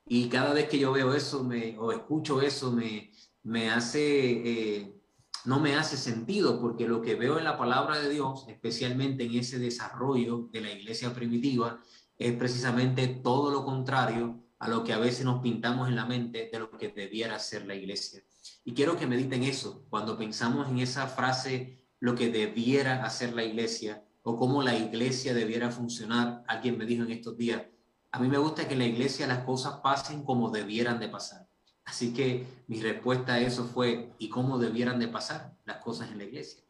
Y 0.09 0.29
cada 0.29 0.53
vez 0.53 0.69
que 0.69 0.79
yo 0.79 0.93
veo 0.93 1.15
eso 1.15 1.49
o 1.79 1.93
escucho 1.93 2.41
eso, 2.41 2.73
me, 2.73 3.13
me 3.43 3.71
hace 3.71 4.81
eh, 4.81 4.99
no 5.45 5.61
me 5.61 5.77
hace 5.77 5.97
sentido 5.97 6.61
porque 6.61 6.87
lo 6.87 7.01
que 7.01 7.15
veo 7.15 7.39
en 7.39 7.45
la 7.45 7.57
palabra 7.57 7.99
de 7.99 8.11
Dios, 8.11 8.45
especialmente 8.49 9.25
en 9.25 9.35
ese 9.35 9.59
desarrollo 9.59 10.49
de 10.53 10.61
la 10.61 10.73
iglesia 10.73 11.15
primitiva, 11.15 11.81
es 12.19 12.35
precisamente 12.35 13.07
todo 13.07 13.51
lo 13.51 13.65
contrario 13.65 14.45
a 14.59 14.69
lo 14.69 14.83
que 14.83 14.93
a 14.93 14.99
veces 14.99 15.25
nos 15.25 15.41
pintamos 15.41 15.89
en 15.89 15.97
la 15.97 16.05
mente 16.05 16.51
de 16.53 16.59
lo 16.59 16.71
que 16.71 16.89
debiera 16.89 17.39
ser 17.39 17.67
la 17.67 17.75
iglesia. 17.75 18.23
Y 18.65 18.75
quiero 18.75 18.97
que 18.97 19.07
mediten 19.07 19.45
eso 19.45 19.87
cuando 19.89 20.19
pensamos 20.19 20.69
en 20.69 20.81
esa 20.81 21.07
frase, 21.07 21.87
lo 22.01 22.15
que 22.15 22.31
debiera 22.31 23.05
hacer 23.05 23.35
la 23.35 23.45
iglesia 23.45 24.05
o 24.23 24.37
cómo 24.37 24.63
la 24.63 24.77
iglesia 24.77 25.33
debiera 25.33 25.71
funcionar. 25.71 26.45
Alguien 26.47 26.77
me 26.77 26.85
dijo 26.85 27.05
en 27.05 27.13
estos 27.13 27.37
días, 27.37 27.63
a 28.11 28.19
mí 28.19 28.29
me 28.29 28.39
gusta 28.39 28.67
que 28.67 28.73
en 28.75 28.81
la 28.81 28.87
iglesia 28.87 29.27
las 29.27 29.45
cosas 29.45 29.81
pasen 29.83 30.23
como 30.25 30.51
debieran 30.51 30.99
de 30.99 31.09
pasar. 31.09 31.49
Así 31.85 32.13
que 32.13 32.47
mi 32.67 32.81
respuesta 32.81 33.35
a 33.35 33.41
eso 33.41 33.65
fue, 33.65 34.13
¿y 34.19 34.29
cómo 34.29 34.59
debieran 34.59 34.99
de 34.99 35.09
pasar 35.09 35.57
las 35.65 35.79
cosas 35.79 36.11
en 36.11 36.19
la 36.19 36.25
iglesia? 36.25 36.63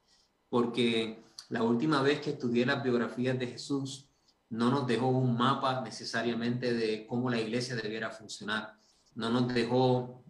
Porque 0.48 1.24
la 1.48 1.62
última 1.62 2.02
vez 2.02 2.20
que 2.20 2.30
estudié 2.30 2.64
las 2.66 2.82
biografías 2.82 3.38
de 3.38 3.48
Jesús, 3.48 4.08
no 4.50 4.70
nos 4.70 4.86
dejó 4.86 5.08
un 5.08 5.36
mapa 5.36 5.80
necesariamente 5.82 6.72
de 6.72 7.06
cómo 7.06 7.30
la 7.30 7.40
iglesia 7.40 7.76
debiera 7.76 8.10
funcionar. 8.10 8.78
No 9.14 9.30
nos 9.30 9.52
dejó, 9.52 10.24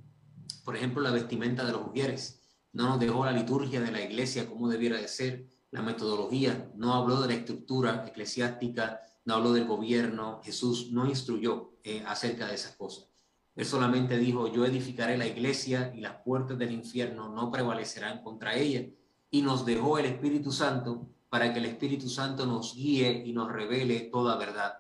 por 0.65 0.77
ejemplo, 0.77 1.03
la 1.03 1.11
vestimenta 1.11 1.65
de 1.65 1.73
las 1.73 1.83
mujeres. 1.83 2.43
No 2.73 2.89
nos 2.89 3.01
dejó 3.01 3.25
la 3.25 3.33
liturgia 3.33 3.81
de 3.81 3.93
la 3.93 4.03
iglesia, 4.03 4.49
cómo 4.49 4.69
debiera 4.69 4.97
de 4.97 5.09
ser, 5.09 5.47
la 5.71 5.83
metodología. 5.83 6.71
No 6.75 6.95
habló 6.95 7.21
de 7.21 7.29
la 7.29 7.35
estructura 7.35 8.05
eclesiástica, 8.07 9.01
no 9.29 9.35
habló 9.35 9.53
del 9.53 9.67
gobierno. 9.67 10.41
Jesús 10.43 10.91
no 10.91 11.07
instruyó 11.07 11.75
eh, 11.85 12.03
acerca 12.07 12.47
de 12.47 12.55
esas 12.55 12.75
cosas. 12.77 13.11
Él 13.55 13.67
solamente 13.67 14.17
dijo, 14.17 14.51
yo 14.51 14.65
edificaré 14.65 15.19
la 15.19 15.27
iglesia 15.27 15.93
y 15.95 16.01
las 16.01 16.23
puertas 16.23 16.57
del 16.57 16.73
infierno 16.73 17.29
no 17.29 17.51
prevalecerán 17.51 18.23
contra 18.23 18.57
ella. 18.57 18.89
Y 19.31 19.43
nos 19.43 19.67
dejó 19.67 19.99
el 19.99 20.07
Espíritu 20.07 20.51
Santo 20.51 21.07
para 21.29 21.53
que 21.53 21.59
el 21.59 21.67
Espíritu 21.67 22.09
Santo 22.09 22.47
nos 22.47 22.75
guíe 22.75 23.23
y 23.27 23.35
nos 23.35 23.53
revele 23.53 24.09
toda 24.11 24.39
verdad. 24.39 24.79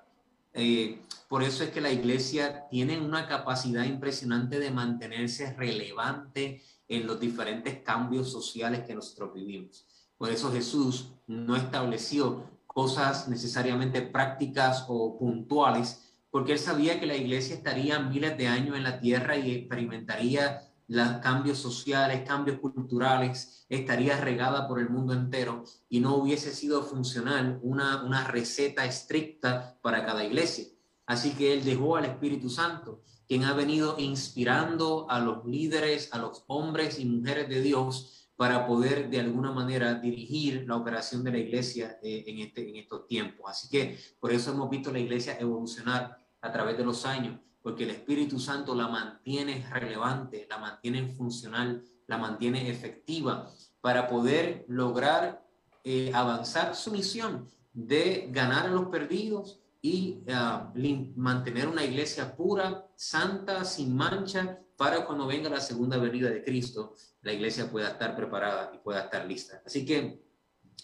Eh, 0.55 1.02
por 1.28 1.43
eso 1.43 1.62
es 1.62 1.69
que 1.69 1.83
la 1.83 1.93
iglesia 1.93 2.67
tiene 2.71 2.99
una 2.99 3.28
capacidad 3.28 3.85
impresionante 3.85 4.59
de 4.59 4.71
mantenerse 4.71 5.52
relevante 5.52 6.62
en 6.88 7.07
los 7.07 7.21
diferentes 7.21 7.83
cambios 7.83 8.33
sociales 8.33 8.87
que 8.87 8.95
nosotros 8.95 9.35
vivimos. 9.35 9.85
Por 10.17 10.31
eso 10.31 10.50
Jesús 10.50 11.11
no 11.26 11.55
estableció 11.55 12.45
cosas 12.78 13.26
necesariamente 13.26 14.02
prácticas 14.02 14.85
o 14.87 15.18
puntuales, 15.18 16.14
porque 16.30 16.52
él 16.52 16.61
sabía 16.61 17.00
que 17.00 17.08
la 17.08 17.16
iglesia 17.16 17.56
estaría 17.56 17.99
miles 17.99 18.38
de 18.38 18.47
años 18.47 18.76
en 18.76 18.85
la 18.85 19.00
tierra 19.00 19.37
y 19.37 19.50
experimentaría 19.50 20.62
los 20.87 21.08
cambios 21.14 21.58
sociales, 21.58 22.23
cambios 22.25 22.61
culturales, 22.61 23.66
estaría 23.68 24.20
regada 24.20 24.68
por 24.68 24.78
el 24.78 24.90
mundo 24.90 25.12
entero 25.12 25.64
y 25.88 25.99
no 25.99 26.14
hubiese 26.14 26.54
sido 26.54 26.85
funcional 26.85 27.58
una, 27.64 28.04
una 28.04 28.23
receta 28.28 28.85
estricta 28.85 29.76
para 29.82 30.06
cada 30.06 30.23
iglesia. 30.23 30.66
Así 31.04 31.32
que 31.32 31.54
él 31.54 31.64
dejó 31.64 31.97
al 31.97 32.04
Espíritu 32.04 32.49
Santo, 32.49 33.02
quien 33.26 33.42
ha 33.42 33.54
venido 33.54 33.97
inspirando 33.99 35.11
a 35.11 35.18
los 35.18 35.44
líderes, 35.44 36.11
a 36.12 36.18
los 36.18 36.44
hombres 36.47 37.00
y 37.00 37.06
mujeres 37.06 37.49
de 37.49 37.61
Dios 37.61 38.27
para 38.38 38.68
poder 38.68 39.11
de 39.11 39.18
alguna 39.18 39.50
manera 39.50 39.95
dirigir 39.95 40.64
la 40.64 40.76
operación 40.76 41.25
de 41.25 41.33
la 41.33 41.38
iglesia 41.38 41.99
eh, 42.00 42.23
en, 42.28 42.38
este, 42.38 42.71
en 42.71 42.76
estos 42.76 43.04
tiempos. 43.09 43.50
Así 43.50 43.68
que 43.68 43.99
por 44.21 44.33
eso 44.33 44.52
hemos 44.52 44.71
visto 44.71 44.92
la 44.92 45.00
iglesia 45.00 45.37
evolucionar 45.40 46.25
a 46.40 46.52
través 46.52 46.78
de 46.78 46.85
los 46.85 47.04
años, 47.04 47.40
porque 47.61 47.83
el 47.83 47.90
Espíritu 47.90 48.38
Santo 48.38 48.76
la 48.76 48.87
mantiene 48.87 49.68
relevante, 49.73 50.47
la 50.49 50.59
mantiene 50.59 51.09
funcional, 51.09 51.83
la 52.07 52.16
mantiene 52.16 52.71
efectiva 52.71 53.50
para 53.80 54.07
poder 54.07 54.64
lograr 54.68 55.45
eh, 55.83 56.12
avanzar 56.14 56.76
su 56.76 56.92
misión 56.92 57.49
de 57.73 58.28
ganar 58.30 58.66
a 58.66 58.71
los 58.71 58.87
perdidos 58.87 59.59
y 59.80 60.25
ah, 60.28 60.73
mantener 61.16 61.68
una 61.68 61.85
iglesia 61.85 62.35
pura, 62.35 62.90
santa, 62.97 63.64
sin 63.64 63.94
mancha, 63.94 64.61
para 64.76 65.04
cuando 65.04 65.26
venga 65.26 65.50
la 65.50 65.61
segunda 65.61 65.99
venida 65.99 66.30
de 66.30 66.42
Cristo, 66.42 66.94
la 67.23 67.32
iglesia 67.32 67.70
pueda 67.70 67.88
estar 67.90 68.16
preparada 68.16 68.70
y 68.75 68.78
pueda 68.78 69.02
estar 69.02 69.26
lista. 69.26 69.62
Así 69.64 69.85
que 69.85 70.23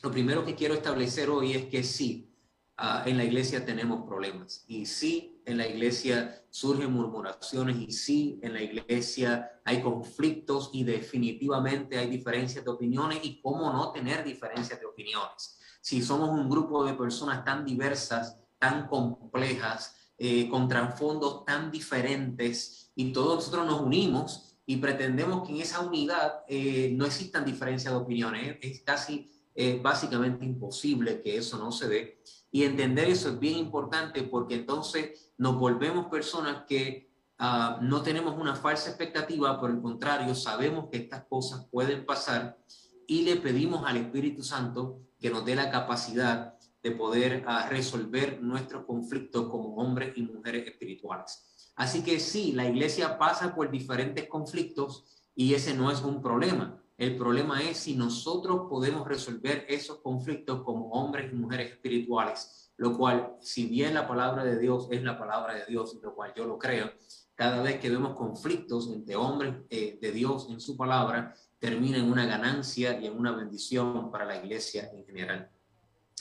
lo 0.03 0.11
primero 0.11 0.45
que 0.45 0.55
quiero 0.55 0.75
establecer 0.75 1.31
hoy 1.31 1.53
es 1.53 1.67
que 1.67 1.83
sí, 1.83 2.31
ah, 2.77 3.05
en 3.07 3.17
la 3.17 3.25
iglesia 3.25 3.65
tenemos 3.65 4.05
problemas 4.07 4.65
y 4.69 4.87
sí, 4.87 5.41
en 5.47 5.59
la 5.59 5.67
iglesia 5.67 6.45
surgen 6.51 6.93
murmuraciones 6.93 7.77
y 7.77 7.93
sí, 7.93 8.41
en 8.43 8.55
la 8.55 8.63
iglesia 8.63 9.61
hay 9.65 9.83
conflictos 9.83 10.71
y 10.73 10.85
definitivamente 10.85 11.99
hay 11.99 12.09
diferencias 12.09 12.65
de 12.65 12.71
opiniones 12.71 13.21
y 13.23 13.41
cómo 13.41 13.73
no 13.73 13.93
tener 13.93 14.25
diferencias 14.25 14.81
de 14.81 14.87
opiniones. 14.87 15.59
Si 15.81 16.03
somos 16.03 16.31
un 16.31 16.49
grupo 16.49 16.85
de 16.85 16.95
personas 16.95 17.45
tan 17.45 17.65
diversas, 17.65 18.39
tan 18.59 18.87
complejas, 18.89 19.95
eh, 20.17 20.49
con 20.49 20.69
trasfondos 20.69 21.45
tan 21.45 21.71
diferentes 21.71 22.93
y 22.95 23.13
todos 23.13 23.37
nosotros 23.37 23.67
nos 23.67 23.81
unimos 23.81 24.57
y 24.67 24.77
pretendemos 24.77 25.47
que 25.47 25.55
en 25.55 25.61
esa 25.61 25.81
unidad 25.81 26.45
eh, 26.49 26.93
no 26.95 27.05
existan 27.05 27.45
diferencias 27.45 27.93
de 27.93 28.01
opiniones. 28.01 28.59
Es 28.63 28.83
casi 28.83 29.31
eh, 29.55 29.81
básicamente 29.83 30.45
imposible 30.45 31.21
que 31.21 31.37
eso 31.37 31.59
no 31.59 31.71
se 31.71 31.89
dé. 31.89 32.23
Y 32.51 32.63
entender 32.63 33.09
eso 33.09 33.29
es 33.31 33.39
bien 33.39 33.59
importante 33.59 34.23
porque 34.23 34.55
entonces 34.55 35.33
nos 35.37 35.59
volvemos 35.59 36.07
personas 36.07 36.65
que 36.69 37.11
ah, 37.39 37.79
no 37.83 38.03
tenemos 38.03 38.39
una 38.39 38.55
falsa 38.55 38.91
expectativa, 38.91 39.61
por 39.61 39.71
el 39.71 39.83
contrario, 39.83 40.35
sabemos 40.35 40.89
que 40.91 40.99
estas 40.99 41.25
cosas 41.25 41.67
pueden 41.71 42.07
pasar 42.07 42.59
y 43.07 43.23
le 43.23 43.37
pedimos 43.37 43.85
al 43.85 43.97
Espíritu 43.97 44.43
Santo 44.43 45.01
que 45.19 45.31
nos 45.31 45.45
dé 45.45 45.55
la 45.55 45.71
capacidad 45.71 46.54
de 46.85 46.93
poder 46.93 47.43
ah, 47.49 47.67
resolver 47.69 48.41
nuestros 48.41 48.85
conflictos 48.85 49.49
como 49.49 49.75
hombres 49.75 50.17
y 50.17 50.23
mujeres 50.23 50.69
espirituales. 50.69 51.73
Así 51.75 52.05
que 52.05 52.21
sí, 52.21 52.53
la 52.53 52.69
iglesia 52.69 53.19
pasa 53.19 53.53
por 53.53 53.71
diferentes 53.71 54.29
conflictos 54.29 55.05
y 55.35 55.55
ese 55.55 55.75
no 55.75 55.91
es 55.91 56.01
un 56.03 56.23
problema. 56.23 56.81
El 56.97 57.17
problema 57.17 57.61
es 57.61 57.79
si 57.79 57.97
nosotros 57.97 58.69
podemos 58.71 59.09
resolver 59.09 59.67
esos 59.69 59.99
conflictos 59.99 60.63
como 60.63 60.91
hombres 60.91 61.33
y 61.33 61.35
mujeres 61.35 61.73
espirituales 61.73 62.65
lo 62.77 62.97
cual, 62.97 63.37
si 63.41 63.67
bien 63.67 63.95
la 63.95 64.07
palabra 64.07 64.45
de 64.45 64.59
Dios 64.59 64.89
es 64.91 65.03
la 65.03 65.19
palabra 65.19 65.55
de 65.55 65.65
Dios, 65.67 65.97
lo 66.03 66.15
cual 66.15 66.33
yo 66.35 66.45
lo 66.45 66.59
creo, 66.59 66.91
cada 67.35 67.63
vez 67.63 67.81
que 67.81 67.91
vemos 67.91 68.17
conflictos 68.17 68.89
entre 68.89 69.17
hombres 69.17 69.55
eh, 69.71 69.99
de 70.01 70.13
Dios 70.13 70.49
en 70.51 70.61
su 70.61 70.77
palabra, 70.77 71.35
termina 71.59 71.99
en 71.99 72.11
una 72.11 72.27
ganancia 72.27 72.99
y 73.01 73.07
en 73.07 73.19
una 73.19 73.33
bendición 73.33 74.11
para 74.11 74.25
la 74.25 74.37
iglesia 74.37 74.91
en 74.93 75.05
general. 75.05 75.51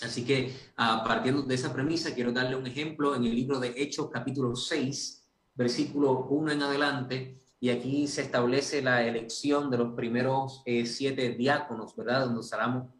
Así 0.02 0.26
que, 0.26 0.54
a 0.76 1.04
partiendo 1.04 1.44
de 1.44 1.56
esa 1.56 1.72
premisa, 1.72 2.14
quiero 2.14 2.32
darle 2.32 2.56
un 2.56 2.68
ejemplo 2.68 3.16
en 3.16 3.24
el 3.24 3.36
libro 3.36 3.60
de 3.60 3.74
Hechos, 3.78 4.10
capítulo 4.12 4.56
6, 4.56 5.24
versículo 5.56 6.26
1 6.30 6.52
en 6.52 6.64
adelante, 6.64 7.40
y 7.60 7.70
aquí 7.70 8.08
se 8.08 8.24
establece 8.24 8.82
la 8.82 9.06
elección 9.06 9.70
de 9.72 9.78
los 9.78 9.94
primeros 9.94 10.62
eh, 10.66 10.86
siete 10.86 11.30
diáconos, 11.30 11.96
¿verdad? 11.96 12.28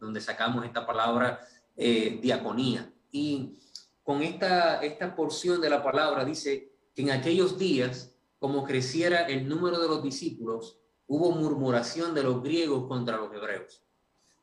Donde 0.00 0.20
sacamos 0.22 0.64
esta 0.64 0.86
palabra 0.86 1.40
eh, 1.76 2.18
diaconía. 2.22 2.90
Y 3.12 3.58
con 4.02 4.22
esta, 4.22 4.82
esta 4.82 5.14
porción 5.14 5.60
de 5.60 5.68
la 5.68 5.82
palabra 5.82 6.24
dice 6.24 6.72
que 6.94 7.02
en 7.02 7.10
aquellos 7.10 7.58
días, 7.58 8.16
como 8.38 8.64
creciera 8.64 9.26
el 9.26 9.46
número 9.46 9.78
de 9.78 9.88
los 9.88 10.02
discípulos, 10.02 10.78
hubo 11.06 11.32
murmuración 11.32 12.14
de 12.14 12.22
los 12.22 12.42
griegos 12.42 12.86
contra 12.86 13.18
los 13.18 13.34
hebreos, 13.34 13.82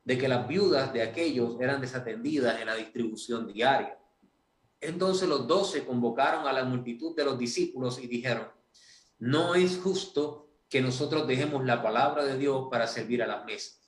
de 0.04 0.18
que 0.18 0.28
las 0.28 0.48
viudas 0.48 0.92
de 0.94 1.04
aquellos 1.04 1.60
eran 1.60 1.82
desatendidas 1.82 2.60
en 2.60 2.68
la 2.68 2.76
distribución 2.76 3.52
diaria. 3.52 3.98
Entonces 4.80 5.30
los 5.30 5.48
doce 5.48 5.86
convocaron 5.86 6.48
a 6.48 6.54
la 6.54 6.64
multitud 6.64 7.16
de 7.16 7.26
los 7.26 7.38
discípulos 7.38 8.00
y 8.02 8.08
dijeron, 8.08 8.48
no 9.20 9.54
es 9.54 9.78
justo 9.78 10.50
que 10.68 10.82
nosotros 10.82 11.28
dejemos 11.28 11.64
la 11.66 11.84
palabra 11.84 12.26
de 12.26 12.38
Dios 12.38 12.68
para 12.72 12.88
servir 12.88 13.22
a 13.22 13.28
las 13.28 13.46
mesas 13.46 13.82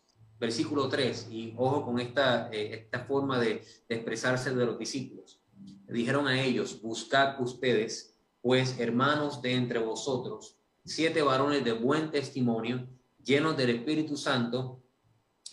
versículo 0.43 0.89
3, 0.89 1.27
y 1.31 1.53
ojo 1.55 1.85
con 1.85 1.99
esta, 1.99 2.49
eh, 2.51 2.73
esta 2.73 3.05
forma 3.05 3.39
de, 3.39 3.63
expresarse 3.87 4.53
de 4.53 4.65
los 4.65 4.77
discípulos. 4.77 5.39
Dijeron 5.87 6.27
a 6.27 6.41
ellos, 6.41 6.81
buscad 6.81 7.39
ustedes, 7.39 8.17
pues 8.41 8.77
hermanos 8.77 9.41
de 9.41 9.53
entre 9.53 9.79
vosotros, 9.79 10.57
siete 10.83 11.21
varones 11.21 11.63
de 11.63 11.71
buen 11.71 12.11
testimonio, 12.11 12.85
llenos 13.23 13.55
del 13.55 13.69
Espíritu 13.69 14.17
Santo 14.17 14.82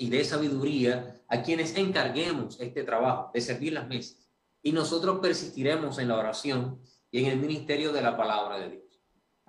y 0.00 0.10
de 0.10 0.24
sabiduría, 0.24 1.22
a 1.28 1.42
quienes 1.42 1.76
encarguemos 1.76 2.58
este 2.58 2.82
trabajo 2.82 3.30
de 3.32 3.40
servir 3.40 3.74
las 3.74 3.86
mesas. 3.86 4.28
Y 4.62 4.72
nosotros 4.72 5.20
persistiremos 5.20 5.98
en 5.98 6.08
la 6.08 6.18
oración 6.18 6.80
y 7.10 7.24
en 7.24 7.26
el 7.26 7.38
ministerio 7.38 7.92
de 7.92 8.02
la 8.02 8.16
palabra 8.16 8.58
de 8.58 8.70
Dios 8.70 8.90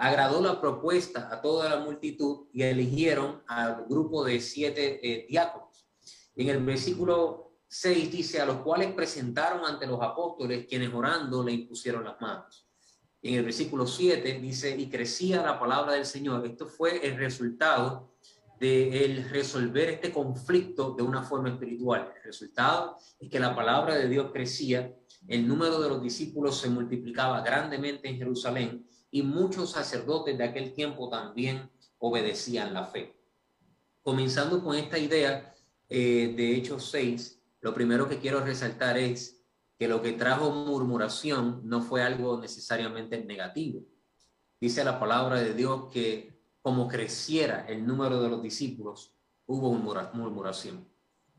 agradó 0.01 0.41
la 0.41 0.59
propuesta 0.59 1.29
a 1.31 1.39
toda 1.41 1.69
la 1.69 1.79
multitud 1.79 2.47
y 2.51 2.63
eligieron 2.63 3.43
al 3.45 3.85
grupo 3.87 4.25
de 4.25 4.39
siete 4.39 4.99
eh, 5.03 5.27
diáconos. 5.29 5.87
En 6.35 6.49
el 6.49 6.65
versículo 6.65 7.59
6 7.67 8.11
dice, 8.11 8.41
a 8.41 8.47
los 8.47 8.57
cuales 8.57 8.93
presentaron 8.93 9.63
ante 9.63 9.85
los 9.85 10.01
apóstoles, 10.01 10.65
quienes 10.67 10.91
orando 10.91 11.43
le 11.43 11.51
impusieron 11.51 12.03
las 12.03 12.19
manos. 12.19 12.67
En 13.21 13.35
el 13.35 13.43
versículo 13.43 13.85
7 13.85 14.39
dice, 14.39 14.75
y 14.75 14.89
crecía 14.89 15.43
la 15.43 15.59
palabra 15.59 15.93
del 15.93 16.07
Señor. 16.07 16.47
Esto 16.47 16.65
fue 16.65 17.05
el 17.05 17.17
resultado 17.17 18.10
de 18.61 19.05
el 19.05 19.27
resolver 19.27 19.89
este 19.89 20.11
conflicto 20.11 20.93
de 20.93 21.01
una 21.01 21.23
forma 21.23 21.49
espiritual. 21.49 22.13
El 22.15 22.23
resultado 22.23 22.95
es 23.19 23.27
que 23.27 23.39
la 23.39 23.55
palabra 23.55 23.95
de 23.95 24.07
Dios 24.07 24.29
crecía, 24.31 24.95
el 25.27 25.47
número 25.47 25.81
de 25.81 25.89
los 25.89 25.99
discípulos 25.99 26.59
se 26.59 26.69
multiplicaba 26.69 27.41
grandemente 27.41 28.07
en 28.07 28.17
Jerusalén 28.17 28.85
y 29.09 29.23
muchos 29.23 29.71
sacerdotes 29.71 30.37
de 30.37 30.43
aquel 30.43 30.73
tiempo 30.73 31.09
también 31.09 31.71
obedecían 31.97 32.71
la 32.71 32.85
fe. 32.85 33.17
Comenzando 34.03 34.63
con 34.63 34.75
esta 34.75 34.99
idea 34.99 35.55
eh, 35.89 36.31
de 36.37 36.55
Hechos 36.55 36.91
6, 36.91 37.41
lo 37.61 37.73
primero 37.73 38.07
que 38.07 38.19
quiero 38.19 38.41
resaltar 38.41 38.95
es 38.95 39.41
que 39.79 39.87
lo 39.87 40.03
que 40.03 40.13
trajo 40.13 40.51
murmuración 40.51 41.61
no 41.63 41.81
fue 41.81 42.03
algo 42.03 42.39
necesariamente 42.39 43.23
negativo. 43.23 43.81
Dice 44.59 44.83
la 44.83 44.99
palabra 44.99 45.41
de 45.41 45.55
Dios 45.55 45.89
que 45.91 46.40
como 46.61 46.87
creciera 46.87 47.65
el 47.67 47.85
número 47.85 48.21
de 48.21 48.29
los 48.29 48.41
discípulos, 48.41 49.13
hubo 49.45 49.73
murmuración. 50.13 50.87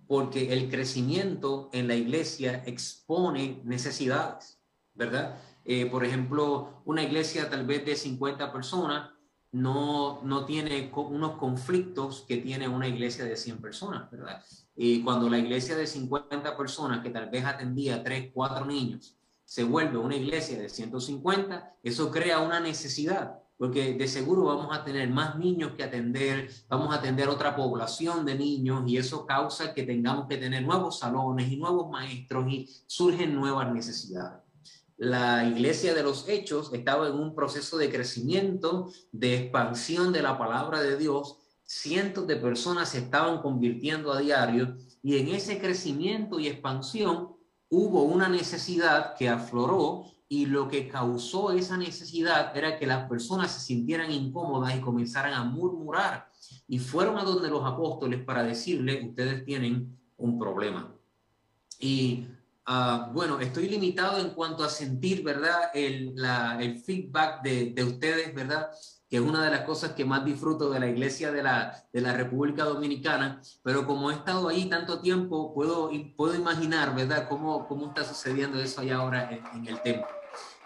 Porque 0.06 0.52
el 0.52 0.68
crecimiento 0.68 1.70
en 1.72 1.88
la 1.88 1.94
iglesia 1.94 2.62
expone 2.66 3.60
necesidades, 3.64 4.60
¿verdad? 4.94 5.38
Eh, 5.64 5.86
por 5.86 6.04
ejemplo, 6.04 6.82
una 6.84 7.02
iglesia 7.02 7.48
tal 7.48 7.64
vez 7.64 7.86
de 7.86 7.94
50 7.94 8.52
personas 8.52 9.10
no, 9.52 10.22
no 10.24 10.44
tiene 10.44 10.90
unos 10.94 11.36
conflictos 11.36 12.24
que 12.26 12.38
tiene 12.38 12.68
una 12.68 12.88
iglesia 12.88 13.24
de 13.24 13.36
100 13.36 13.60
personas, 13.60 14.10
¿verdad? 14.10 14.42
Y 14.74 15.02
cuando 15.02 15.28
la 15.28 15.38
iglesia 15.38 15.76
de 15.76 15.86
50 15.86 16.56
personas, 16.56 17.02
que 17.02 17.10
tal 17.10 17.28
vez 17.28 17.44
atendía 17.44 18.02
3, 18.02 18.30
4 18.32 18.64
niños, 18.66 19.16
se 19.44 19.64
vuelve 19.64 19.98
una 19.98 20.16
iglesia 20.16 20.58
de 20.58 20.68
150, 20.68 21.76
eso 21.82 22.10
crea 22.10 22.40
una 22.40 22.58
necesidad, 22.58 23.41
porque 23.62 23.94
de 23.94 24.08
seguro 24.08 24.42
vamos 24.42 24.76
a 24.76 24.82
tener 24.82 25.08
más 25.08 25.38
niños 25.38 25.74
que 25.76 25.84
atender, 25.84 26.50
vamos 26.68 26.92
a 26.92 26.98
atender 26.98 27.28
otra 27.28 27.54
población 27.54 28.26
de 28.26 28.34
niños 28.34 28.82
y 28.88 28.96
eso 28.96 29.24
causa 29.24 29.72
que 29.72 29.84
tengamos 29.84 30.26
que 30.26 30.36
tener 30.36 30.64
nuevos 30.64 30.98
salones 30.98 31.48
y 31.48 31.58
nuevos 31.58 31.88
maestros 31.88 32.44
y 32.50 32.68
surgen 32.88 33.36
nuevas 33.36 33.72
necesidades 33.72 34.40
la 34.96 35.44
iglesia 35.46 35.94
de 35.94 36.02
los 36.02 36.28
hechos 36.28 36.72
estaba 36.72 37.06
en 37.06 37.14
un 37.14 37.36
proceso 37.36 37.78
de 37.78 37.88
crecimiento, 37.88 38.90
de 39.12 39.36
expansión 39.36 40.12
de 40.12 40.22
la 40.22 40.36
palabra 40.36 40.82
de 40.82 40.96
Dios. 40.96 41.38
Cientos 41.64 42.26
de 42.26 42.34
personas 42.34 42.88
se 42.88 42.98
estaban 42.98 43.42
convirtiendo 43.42 44.12
a 44.12 44.18
diario 44.18 44.76
y 45.04 45.18
en 45.18 45.28
ese 45.28 45.60
crecimiento 45.60 46.40
y 46.40 46.48
expansión 46.48 47.36
hubo 47.68 48.02
una 48.02 48.28
necesidad 48.28 49.14
que 49.14 49.28
afloró 49.28 50.11
y 50.32 50.46
lo 50.46 50.66
que 50.66 50.88
causó 50.88 51.52
esa 51.52 51.76
necesidad 51.76 52.56
era 52.56 52.78
que 52.78 52.86
las 52.86 53.06
personas 53.06 53.52
se 53.52 53.60
sintieran 53.60 54.10
incómodas 54.10 54.74
y 54.74 54.80
comenzaran 54.80 55.34
a 55.34 55.44
murmurar 55.44 56.26
y 56.66 56.78
fueron 56.78 57.18
a 57.18 57.22
donde 57.22 57.50
los 57.50 57.62
apóstoles 57.66 58.24
para 58.24 58.42
decirle, 58.42 59.06
ustedes 59.06 59.44
tienen 59.44 59.94
un 60.16 60.38
problema. 60.38 60.90
Y 61.78 62.24
Ah, 62.64 63.10
bueno, 63.12 63.40
estoy 63.40 63.68
limitado 63.68 64.18
en 64.18 64.30
cuanto 64.30 64.62
a 64.62 64.68
sentir, 64.68 65.24
¿verdad? 65.24 65.70
El, 65.74 66.14
feedback 66.84 67.42
de, 67.42 67.84
ustedes, 67.84 68.32
¿verdad? 68.34 68.70
Que 69.08 69.16
es 69.16 69.22
una 69.22 69.44
de 69.44 69.50
las 69.50 69.62
cosas 69.62 69.92
que 69.92 70.04
más 70.04 70.24
disfruto 70.24 70.70
de 70.70 70.78
la 70.78 70.86
iglesia 70.86 71.32
de 71.32 71.42
la, 71.42 71.84
de 71.92 72.00
la 72.00 72.12
República 72.12 72.64
Dominicana, 72.64 73.42
pero 73.64 73.84
como 73.84 74.10
he 74.10 74.14
estado 74.14 74.48
ahí 74.48 74.66
tanto 74.66 75.00
tiempo, 75.00 75.52
puedo, 75.52 75.90
puedo 76.16 76.36
imaginar, 76.36 76.94
¿verdad? 76.94 77.28
Cómo, 77.28 77.66
cómo 77.66 77.88
está 77.88 78.04
sucediendo 78.04 78.60
eso 78.60 78.80
allá 78.80 78.96
ahora 78.96 79.28
en, 79.54 79.66
el 79.66 79.82
templo. 79.82 80.21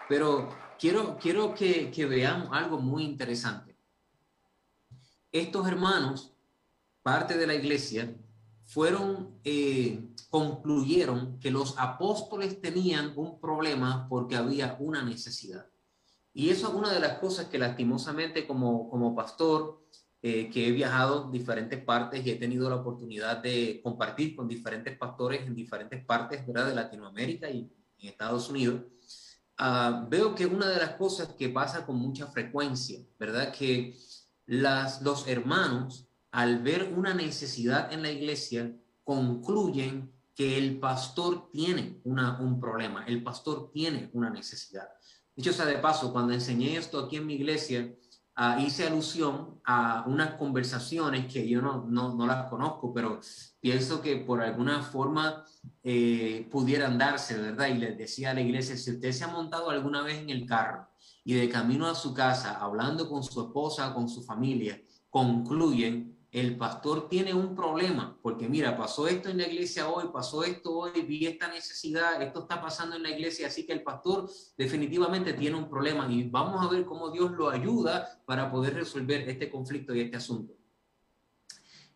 Pero 0.07 0.49
quiero, 0.79 1.17
quiero 1.19 1.53
que, 1.53 1.91
que 1.91 2.05
veamos 2.05 2.49
algo 2.51 2.79
muy 2.79 3.03
interesante. 3.03 3.75
Estos 5.31 5.67
hermanos, 5.67 6.33
parte 7.03 7.37
de 7.37 7.47
la 7.47 7.55
iglesia, 7.55 8.15
fueron, 8.67 9.39
eh, 9.43 10.01
concluyeron 10.29 11.39
que 11.39 11.51
los 11.51 11.75
apóstoles 11.77 12.61
tenían 12.61 13.13
un 13.15 13.39
problema 13.39 14.07
porque 14.09 14.35
había 14.35 14.75
una 14.79 15.03
necesidad. 15.03 15.65
Y 16.33 16.49
eso 16.49 16.67
es 16.67 16.73
una 16.73 16.91
de 16.91 16.99
las 16.99 17.17
cosas 17.19 17.47
que 17.47 17.57
lastimosamente 17.57 18.45
como, 18.45 18.89
como 18.89 19.15
pastor, 19.15 19.81
eh, 20.21 20.49
que 20.49 20.67
he 20.67 20.71
viajado 20.71 21.25
en 21.25 21.31
diferentes 21.31 21.81
partes 21.83 22.25
y 22.25 22.31
he 22.31 22.35
tenido 22.35 22.69
la 22.69 22.75
oportunidad 22.77 23.37
de 23.37 23.79
compartir 23.83 24.35
con 24.35 24.47
diferentes 24.47 24.97
pastores 24.97 25.47
en 25.47 25.55
diferentes 25.55 26.03
partes 26.03 26.45
¿verdad? 26.45 26.67
de 26.67 26.75
Latinoamérica 26.75 27.49
y 27.49 27.71
en 27.99 28.09
Estados 28.09 28.49
Unidos, 28.49 28.81
ah, 29.57 30.05
veo 30.09 30.35
que 30.35 30.45
una 30.45 30.67
de 30.67 30.77
las 30.77 30.91
cosas 30.91 31.29
que 31.37 31.49
pasa 31.49 31.85
con 31.85 31.97
mucha 31.97 32.27
frecuencia, 32.27 32.99
¿verdad? 33.19 33.51
Que 33.51 33.97
las, 34.45 35.01
los 35.01 35.27
hermanos 35.27 36.07
al 36.31 36.61
ver 36.61 36.93
una 36.95 37.13
necesidad 37.13 37.91
en 37.91 38.03
la 38.03 38.11
iglesia, 38.11 38.71
concluyen 39.03 40.13
que 40.35 40.57
el 40.57 40.79
pastor 40.79 41.49
tiene 41.51 41.99
una, 42.03 42.39
un 42.39 42.59
problema, 42.59 43.05
el 43.05 43.23
pastor 43.23 43.71
tiene 43.71 44.11
una 44.13 44.29
necesidad. 44.29 44.87
Dicho 45.35 45.53
sea 45.53 45.65
de 45.65 45.79
paso, 45.79 46.11
cuando 46.11 46.33
enseñé 46.33 46.77
esto 46.77 46.99
aquí 46.99 47.15
en 47.15 47.25
mi 47.25 47.35
iglesia, 47.35 47.91
uh, 48.37 48.59
hice 48.59 48.87
alusión 48.87 49.59
a 49.65 50.03
unas 50.07 50.35
conversaciones 50.35 51.31
que 51.31 51.47
yo 51.47 51.61
no, 51.61 51.85
no, 51.87 52.15
no, 52.15 52.25
las 52.25 52.49
conozco, 52.49 52.93
pero 52.93 53.19
pienso 53.59 54.01
que 54.01 54.17
por 54.17 54.41
alguna 54.41 54.81
forma 54.81 55.43
eh, 55.83 56.47
pudieran 56.51 56.97
darse, 56.97 57.37
¿verdad? 57.37 57.67
Y 57.67 57.79
les 57.79 57.97
decía 57.97 58.31
a 58.31 58.33
la 58.33 58.41
iglesia, 58.41 58.77
si 58.77 58.91
usted 58.91 59.11
se 59.11 59.23
ha 59.23 59.27
montado 59.27 59.69
alguna 59.69 60.01
vez 60.01 60.19
en 60.19 60.29
el 60.29 60.45
carro 60.45 60.87
y 61.23 61.33
de 61.33 61.49
camino 61.49 61.87
a 61.87 61.95
su 61.95 62.13
casa, 62.13 62.57
hablando 62.57 63.09
con 63.09 63.23
su 63.23 63.41
esposa, 63.41 63.93
con 63.93 64.07
su 64.07 64.23
familia, 64.23 64.81
concluyen 65.09 66.16
el 66.39 66.57
pastor 66.57 67.07
tiene 67.07 67.33
un 67.33 67.55
problema, 67.55 68.17
porque 68.21 68.49
mira, 68.49 68.77
pasó 68.77 69.07
esto 69.07 69.29
en 69.29 69.37
la 69.37 69.47
iglesia 69.47 69.89
hoy, 69.89 70.09
pasó 70.11 70.43
esto 70.43 70.77
hoy, 70.77 71.01
vi 71.01 71.25
esta 71.25 71.47
necesidad, 71.47 72.21
esto 72.21 72.41
está 72.41 72.61
pasando 72.61 72.95
en 72.95 73.03
la 73.03 73.11
iglesia, 73.11 73.47
así 73.47 73.65
que 73.65 73.73
el 73.73 73.81
pastor 73.81 74.29
definitivamente 74.57 75.33
tiene 75.33 75.57
un 75.57 75.69
problema 75.69 76.11
y 76.11 76.29
vamos 76.29 76.63
a 76.63 76.69
ver 76.69 76.85
cómo 76.85 77.09
Dios 77.09 77.31
lo 77.31 77.49
ayuda 77.49 78.21
para 78.25 78.51
poder 78.51 78.73
resolver 78.73 79.27
este 79.29 79.49
conflicto 79.49 79.95
y 79.95 80.01
este 80.01 80.17
asunto. 80.17 80.53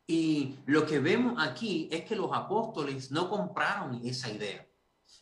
Y 0.08 0.56
lo 0.66 0.86
que 0.86 1.00
vemos 1.00 1.36
aquí 1.38 1.88
es 1.92 2.04
que 2.06 2.16
los 2.16 2.32
apóstoles 2.34 3.12
no 3.12 3.30
compraron 3.30 4.02
esa 4.06 4.30
idea. 4.32 4.68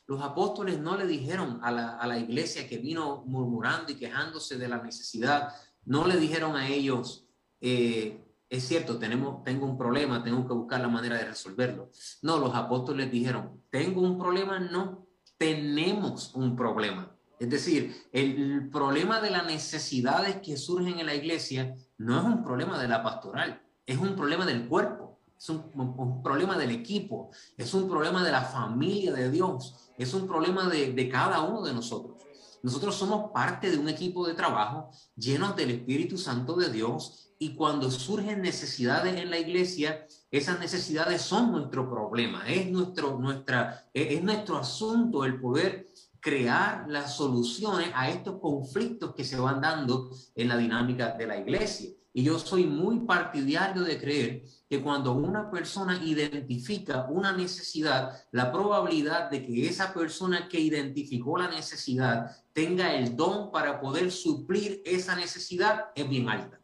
Los 0.07 0.21
apóstoles 0.23 0.79
no 0.79 0.97
le 0.97 1.05
dijeron 1.05 1.59
a 1.61 1.71
la, 1.71 2.17
iglesia 2.17 2.67
que 2.67 2.77
vino 2.77 3.23
murmurando 3.25 3.91
y 3.91 3.95
quejándose 3.95 4.57
de 4.57 4.67
la 4.67 4.81
necesidad, 4.81 5.53
no 5.85 6.07
le 6.07 6.17
dijeron 6.17 6.55
a 6.55 6.67
ellos, 6.67 7.27
eh, 7.61 8.28
es 8.49 8.67
cierto, 8.67 8.97
tenemos, 8.97 9.43
tengo 9.43 9.65
un 9.67 9.77
problema, 9.77 10.23
tengo 10.23 10.47
que 10.47 10.53
buscar 10.53 10.81
la 10.81 10.87
manera 10.87 11.17
de 11.17 11.25
resolverlo. 11.25 11.91
No, 12.23 12.39
los 12.39 12.55
apóstoles 12.55 13.11
dijeron, 13.11 13.61
tengo 13.69 14.01
un 14.01 14.17
problema, 14.17 14.59
no, 14.59 15.07
tenemos 15.37 16.33
un 16.33 16.55
problema. 16.55 17.15
Es 17.39 17.49
decir, 17.49 17.95
el, 18.11 18.69
problema 18.69 19.21
de 19.21 19.29
las 19.29 19.45
necesidades 19.45 20.37
que 20.37 20.57
surgen 20.57 20.99
en 20.99 21.05
la 21.05 21.15
iglesia 21.15 21.75
no 21.97 22.17
es 22.17 22.25
un 22.25 22.43
problema 22.43 22.81
de 22.81 22.87
la 22.87 23.03
pastoral, 23.03 23.61
es 23.85 23.97
un 23.97 24.15
problema 24.15 24.45
del 24.45 24.67
cuerpo, 24.67 25.19
es 25.37 25.47
un, 25.49 26.21
problema 26.21 26.57
del 26.57 26.71
equipo, 26.71 27.29
es 27.55 27.73
un 27.73 27.87
problema 27.87 28.23
de 28.25 28.31
la 28.31 28.41
familia 28.41 29.13
de 29.13 29.31
Dios, 29.31 29.91
es 29.97 30.13
un 30.13 30.27
problema 30.27 30.67
de 30.67 31.09
cada 31.09 31.41
uno 31.43 31.61
de 31.61 31.73
nosotros. 31.73 32.18
Nosotros 32.61 32.95
somos 32.95 33.31
parte 33.31 33.71
de 33.71 33.77
un 33.77 33.89
equipo 33.89 34.27
de 34.27 34.33
trabajo 34.33 34.91
llenos 35.15 35.55
del 35.55 35.71
Espíritu 35.71 36.17
Santo 36.17 36.55
de 36.55 36.69
Dios 36.71 37.33
y 37.39 37.55
cuando 37.55 37.89
surgen 37.89 38.41
necesidades 38.41 39.15
en 39.15 39.29
la 39.29 39.39
iglesia, 39.39 40.05
esas 40.29 40.59
necesidades 40.59 41.21
son 41.21 41.51
nuestro 41.51 41.89
problema, 41.89 42.45
es 42.47 42.69
nuestro, 42.69 43.17
nuestra, 43.17 43.89
es 43.93 44.21
nuestro 44.21 44.57
asunto 44.57 45.23
el 45.23 45.39
poder 45.39 45.87
crear 46.19 46.85
las 46.89 47.15
soluciones 47.15 47.91
a 47.95 48.09
estos 48.09 48.39
conflictos 48.41 49.15
que 49.15 49.23
se 49.23 49.39
van 49.39 49.61
dando 49.61 50.11
en 50.35 50.49
la 50.49 50.57
dinámica 50.57 51.13
de 51.13 51.27
la 51.27 51.37
iglesia. 51.37 51.91
Y 52.11 52.23
yo 52.23 52.37
soy 52.39 52.65
muy 52.65 53.01
partidario 53.01 53.83
de 53.83 53.97
creer 53.97 54.43
que 54.69 54.81
cuando 54.81 55.13
una 55.13 55.49
persona 55.49 55.99
identifica 56.03 57.07
una 57.09 57.31
necesidad, 57.31 58.23
la 58.31 58.51
probabilidad 58.51 59.31
de 59.31 59.45
que 59.45 59.67
esa 59.67 59.93
persona 59.93 60.47
que 60.47 60.59
identificó 60.59 61.37
la 61.37 61.49
necesidad 61.49 62.31
tenga 62.53 62.93
el 62.93 63.15
don 63.15 63.51
para 63.51 63.81
poder 63.81 64.11
suplir 64.11 64.81
esa 64.85 65.15
necesidad 65.15 65.87
es 65.95 66.07
bien 66.07 66.29
alta 66.29 66.59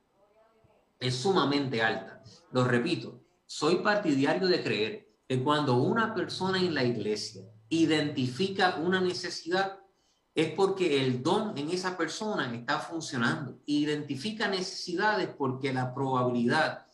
es 1.00 1.16
sumamente 1.16 1.82
alta. 1.82 2.22
Lo 2.52 2.64
repito, 2.64 3.22
soy 3.46 3.78
partidario 3.78 4.48
de 4.48 4.64
creer 4.64 5.10
que 5.28 5.44
cuando 5.44 5.78
una 5.78 6.14
persona 6.14 6.60
en 6.60 6.74
la 6.74 6.84
iglesia 6.84 7.44
identifica 7.70 8.78
una 8.78 9.02
necesidad, 9.02 9.80
es 10.34 10.52
porque 10.52 11.04
el 11.06 11.24
don 11.24 11.58
en 11.58 11.70
esa 11.70 11.98
persona 11.98 12.54
está 12.54 12.80
funcionando. 12.80 13.60
Identifica 13.66 14.48
necesidades 14.48 15.30
porque 15.30 15.74
la 15.74 15.94
probabilidad 15.94 16.85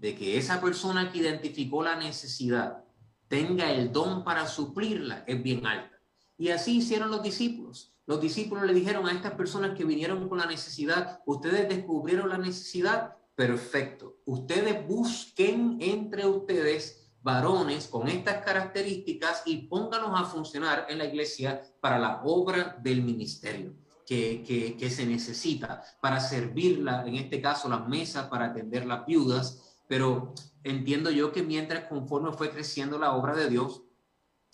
de 0.00 0.16
que 0.16 0.38
esa 0.38 0.60
persona 0.60 1.12
que 1.12 1.18
identificó 1.18 1.82
la 1.82 1.96
necesidad 1.96 2.84
tenga 3.28 3.70
el 3.70 3.92
don 3.92 4.24
para 4.24 4.46
suplirla 4.46 5.24
es 5.26 5.42
bien 5.42 5.66
alta. 5.66 5.96
Y 6.38 6.48
así 6.48 6.78
hicieron 6.78 7.10
los 7.10 7.22
discípulos. 7.22 7.94
Los 8.06 8.20
discípulos 8.20 8.64
le 8.64 8.72
dijeron 8.72 9.06
a 9.06 9.12
estas 9.12 9.34
personas 9.34 9.76
que 9.76 9.84
vinieron 9.84 10.28
con 10.28 10.38
la 10.38 10.46
necesidad, 10.46 11.20
ustedes 11.26 11.68
descubrieron 11.68 12.30
la 12.30 12.38
necesidad, 12.38 13.14
perfecto. 13.36 14.16
Ustedes 14.24 14.86
busquen 14.88 15.76
entre 15.80 16.26
ustedes 16.26 17.12
varones 17.22 17.86
con 17.86 18.08
estas 18.08 18.42
características 18.42 19.42
y 19.44 19.68
pónganos 19.68 20.18
a 20.18 20.24
funcionar 20.24 20.86
en 20.88 20.98
la 20.98 21.04
iglesia 21.04 21.62
para 21.80 21.98
la 21.98 22.22
obra 22.24 22.78
del 22.82 23.02
ministerio. 23.02 23.74
Que, 24.06 24.42
que, 24.42 24.76
que, 24.76 24.90
se 24.90 25.06
necesita 25.06 25.84
para 26.00 26.18
servirla, 26.18 27.06
en 27.06 27.14
este 27.14 27.40
caso 27.40 27.68
las 27.68 27.86
mesas, 27.86 28.26
para 28.26 28.46
atender 28.46 28.84
las 28.84 29.06
viudas, 29.06 29.69
pero 29.90 30.32
entiendo 30.62 31.10
yo 31.10 31.32
que 31.32 31.42
mientras 31.42 31.88
conforme 31.88 32.30
fue 32.30 32.50
creciendo 32.50 32.96
la 32.96 33.12
obra 33.12 33.34
de 33.34 33.50
Dios, 33.50 33.82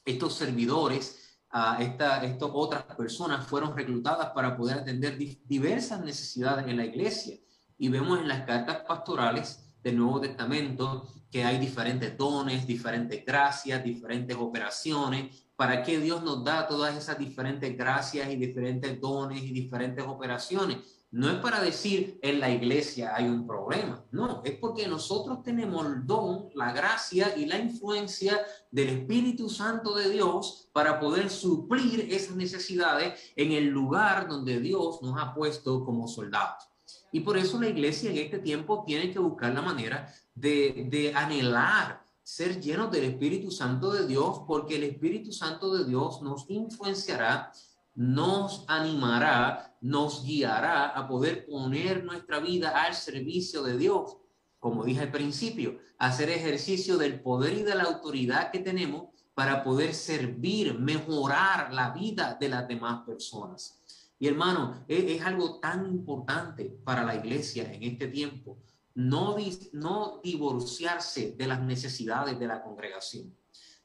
estos 0.06 0.32
servidores, 0.32 1.38
a 1.50 1.82
esta, 1.82 2.24
estas 2.24 2.48
otras 2.54 2.84
personas 2.96 3.46
fueron 3.46 3.76
reclutadas 3.76 4.30
para 4.30 4.56
poder 4.56 4.78
atender 4.78 5.18
diversas 5.44 6.02
necesidades 6.02 6.66
en 6.66 6.78
la 6.78 6.86
iglesia. 6.86 7.36
Y 7.76 7.90
vemos 7.90 8.18
en 8.18 8.28
las 8.28 8.46
cartas 8.46 8.78
pastorales 8.88 9.74
del 9.82 9.98
Nuevo 9.98 10.22
Testamento 10.22 11.06
que 11.30 11.44
hay 11.44 11.58
diferentes 11.58 12.16
dones, 12.16 12.66
diferentes 12.66 13.22
gracias, 13.22 13.84
diferentes 13.84 14.38
operaciones. 14.38 15.48
¿Para 15.54 15.82
qué 15.82 16.00
Dios 16.00 16.22
nos 16.22 16.44
da 16.44 16.66
todas 16.66 16.96
esas 16.96 17.18
diferentes 17.18 17.76
gracias 17.76 18.30
y 18.30 18.36
diferentes 18.36 18.98
dones 18.98 19.42
y 19.42 19.52
diferentes 19.52 20.02
operaciones? 20.02 20.95
No 21.10 21.30
es 21.30 21.36
para 21.36 21.62
decir 21.62 22.18
en 22.22 22.40
la 22.40 22.50
iglesia 22.50 23.14
hay 23.14 23.26
un 23.26 23.46
problema, 23.46 24.04
no, 24.10 24.42
es 24.44 24.58
porque 24.58 24.88
nosotros 24.88 25.42
tenemos 25.42 25.86
el 25.86 26.06
don, 26.06 26.48
la 26.54 26.72
gracia 26.72 27.36
y 27.36 27.46
la 27.46 27.58
influencia 27.58 28.44
del 28.70 28.88
Espíritu 28.88 29.48
Santo 29.48 29.94
de 29.94 30.10
Dios 30.10 30.68
para 30.72 30.98
poder 30.98 31.30
suplir 31.30 32.12
esas 32.12 32.36
necesidades 32.36 33.32
en 33.36 33.52
el 33.52 33.68
lugar 33.68 34.28
donde 34.28 34.60
Dios 34.60 35.00
nos 35.00 35.18
ha 35.20 35.32
puesto 35.32 35.84
como 35.84 36.08
soldados. 36.08 36.68
Y 37.12 37.20
por 37.20 37.38
eso 37.38 37.60
la 37.60 37.68
iglesia 37.68 38.10
en 38.10 38.18
este 38.18 38.38
tiempo 38.38 38.84
tiene 38.86 39.10
que 39.10 39.18
buscar 39.18 39.54
la 39.54 39.62
manera 39.62 40.12
de, 40.34 41.12
anhelar 41.14 42.04
ser 42.22 42.60
llenos 42.60 42.90
del 42.90 43.04
Espíritu 43.04 43.50
Santo 43.50 43.92
de 43.92 44.06
Dios, 44.06 44.42
porque 44.46 44.76
el 44.76 44.82
Espíritu 44.82 45.32
Santo 45.32 45.72
de 45.74 45.84
Dios 45.84 46.20
nos 46.22 46.44
influenciará, 46.50 47.52
nos 47.96 48.64
animará, 48.68 49.74
nos 49.80 50.24
guiará 50.24 50.88
a 50.88 51.08
poder 51.08 51.46
poner 51.46 52.04
nuestra 52.04 52.38
vida 52.40 52.84
al 52.84 52.94
servicio 52.94 53.62
de 53.62 53.76
Dios. 53.76 54.18
Como 54.60 54.84
dije 54.84 55.00
al 55.00 55.10
principio, 55.10 55.78
hacer 55.98 56.28
ejercicio 56.28 56.98
del 56.98 57.20
poder 57.20 57.54
y 57.54 57.62
de 57.62 57.74
la 57.74 57.84
autoridad 57.84 58.50
que 58.50 58.58
tenemos 58.58 59.08
para 59.34 59.64
poder 59.64 59.94
servir, 59.94 60.78
mejorar 60.78 61.72
la 61.72 61.90
vida 61.90 62.36
de 62.38 62.48
las 62.48 62.68
demás 62.68 63.02
personas. 63.06 63.80
Y 64.18 64.28
hermano, 64.28 64.84
es, 64.88 65.22
algo 65.22 65.58
tan 65.58 65.86
importante 65.86 66.64
para 66.84 67.04
la 67.04 67.16
iglesia 67.16 67.70
en 67.72 67.82
este 67.82 68.08
tiempo, 68.08 68.58
no, 68.94 69.36
no 69.72 70.20
divorciarse 70.22 71.34
de 71.36 71.46
las 71.46 71.60
necesidades 71.60 72.38
de 72.38 72.46
la 72.46 72.62
congregación. 72.62 73.34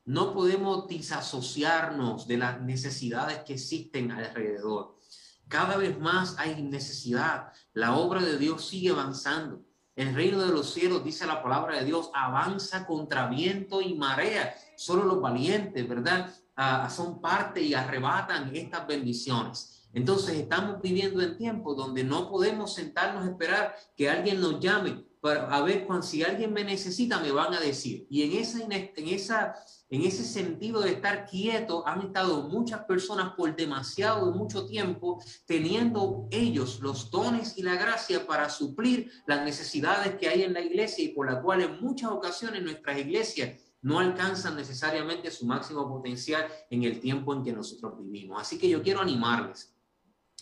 No 0.06 0.34
podemos 0.34 0.88
disasociarnos 0.88 2.28
de 2.28 2.38
las 2.38 2.60
necesidades 2.62 3.40
que 3.40 3.54
existen 3.54 4.12
alrededor. 4.12 4.98
Cada 5.48 5.78
vez 5.78 6.00
más 6.00 6.36
hay 6.40 6.62
necesidad. 6.64 7.52
La 7.74 7.96
obra 7.96 8.22
de 8.22 8.38
Dios 8.38 8.68
sigue 8.68 8.90
avanzando. 8.90 9.62
El 9.96 10.16
reino 10.16 10.40
de 10.40 10.52
los 10.52 10.74
cielos, 10.74 11.04
dice 11.04 11.28
la 11.28 11.44
palabra 11.44 11.78
de 11.78 11.86
Dios, 11.86 12.10
avanza 12.14 12.88
contra 12.88 13.28
viento 13.28 13.82
y 13.82 13.94
marea. 13.94 14.56
Solo 14.76 15.04
los 15.04 15.22
valientes, 15.22 15.88
¿verdad? 15.88 16.34
Ah, 16.56 16.90
son 16.90 17.22
parte 17.22 17.62
y 17.62 17.74
arrebatan 17.74 18.56
estas 18.56 18.88
bendiciones. 18.88 19.88
Entonces 19.94 20.36
estamos 20.38 20.82
viviendo 20.82 21.22
en 21.22 21.38
tiempos 21.38 21.76
donde 21.76 22.04
no 22.04 22.30
podemos 22.30 22.74
sentarnos 22.74 23.26
a 23.26 23.30
esperar 23.30 23.76
que 23.96 24.10
alguien 24.10 24.40
nos 24.40 24.60
llame 24.60 25.11
para 25.22 25.56
a 25.56 25.62
ver 25.62 25.86
cuando 25.86 26.06
si 26.06 26.24
alguien 26.24 26.52
me 26.52 26.64
necesita 26.64 27.20
me 27.20 27.32
van 27.32 27.54
a 27.54 27.60
decir. 27.60 28.08
Y 28.10 28.24
en 28.24 28.34
esa 28.34 28.60
en 28.64 29.08
esa 29.08 29.56
en 29.90 30.02
ese 30.02 30.24
sentido 30.24 30.82
de 30.82 30.94
estar 30.94 31.26
quieto 31.26 31.88
han 31.88 32.02
estado 32.02 32.50
muchas 32.50 32.86
personas 32.86 33.34
por 33.36 33.56
demasiado 33.56 34.32
mucho 34.34 34.66
tiempo 34.66 35.24
teniendo 35.46 36.28
ellos 36.32 36.80
los 36.82 37.12
dones 37.12 37.58
y 37.58 37.64
la 37.64 37.76
gracia 37.76 38.26
para 38.26 38.50
suplir 38.50 39.12
las 39.28 39.44
necesidades 39.44 40.16
que 40.16 40.28
hay 40.28 40.44
en 40.44 40.54
la 40.54 40.62
iglesia 40.62 41.04
y 41.06 41.10
por 41.10 41.32
la 41.32 41.42
cual 41.42 41.62
en 41.62 41.80
muchas 41.82 42.12
ocasiones 42.12 42.64
nuestras 42.64 42.98
iglesias 42.98 43.62
no 43.82 44.00
alcanzan 44.00 44.56
necesariamente 44.56 45.32
su 45.32 45.46
máximo 45.46 45.88
potencial 45.88 46.48
en 46.70 46.84
el 46.84 47.00
tiempo 47.00 47.34
en 47.34 47.44
que 47.44 47.52
nosotros 47.52 47.94
vivimos. 47.98 48.40
Así 48.42 48.58
que 48.58 48.70
yo 48.70 48.82
quiero 48.82 49.02
animarles 49.02 49.76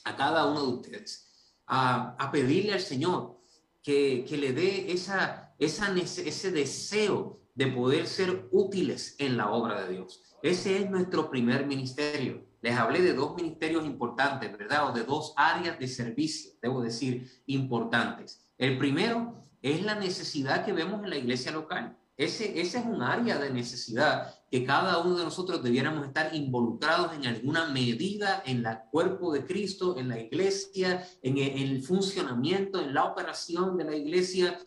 a 0.04 0.16
cada 0.16 0.46
uno 0.46 0.62
de 0.62 0.74
ustedes 0.74 1.30
a, 1.68 2.30
pedirle 2.32 2.74
al 2.74 2.82
Señor 2.82 3.39
que, 3.84 4.26
le 4.30 4.54
dé 4.54 4.92
esa, 4.92 5.54
ese 5.58 6.52
deseo 6.52 7.40
de 7.56 7.68
poder 7.68 8.08
ser 8.08 8.48
útiles 8.52 9.16
en 9.20 9.38
la 9.38 9.52
obra 9.52 9.84
de 9.84 9.94
Dios. 9.94 10.24
Ese 10.42 10.78
es 10.78 10.90
nuestro 10.90 11.30
primer 11.30 11.66
ministerio. 11.66 12.46
Les 12.62 12.78
hablé 12.78 13.02
de 13.02 13.14
dos 13.14 13.36
ministerios 13.36 13.86
importantes, 13.86 14.52
¿verdad? 14.58 14.90
O 14.90 14.94
de 14.94 15.04
dos 15.04 15.34
áreas 15.36 15.78
de 15.80 15.88
servicio, 15.88 16.52
debo 16.62 16.82
decir, 16.82 17.30
importantes. 17.48 18.46
El 18.58 18.78
primero 18.78 19.46
es 19.62 19.84
la 19.84 19.96
necesidad 19.96 20.66
que 20.66 20.74
vemos 20.74 21.04
en 21.04 21.10
la 21.10 21.18
iglesia 21.18 21.52
local. 21.52 21.98
Ese, 22.20 22.60
es 22.60 22.76
un 22.76 23.02
área 23.02 23.38
de 23.38 23.50
necesidad 23.50 24.36
que 24.52 24.66
cada 24.66 24.98
uno 24.98 25.18
de 25.18 25.24
nosotros 25.24 25.64
debiéramos 25.64 26.06
estar 26.06 26.36
involucrados 26.36 27.14
en 27.14 27.26
alguna 27.26 27.68
medida 27.68 28.44
en 28.46 28.66
el 28.66 28.78
cuerpo 28.92 29.32
de 29.32 29.46
Cristo, 29.46 29.98
en 29.98 30.10
la 30.10 30.20
iglesia, 30.20 31.08
en 31.22 31.38
el, 31.38 31.82
funcionamiento, 31.82 32.82
en 32.82 32.94
la 32.94 33.06
operación 33.06 33.78
de 33.78 33.86
la 33.86 33.96
iglesia. 33.96 34.60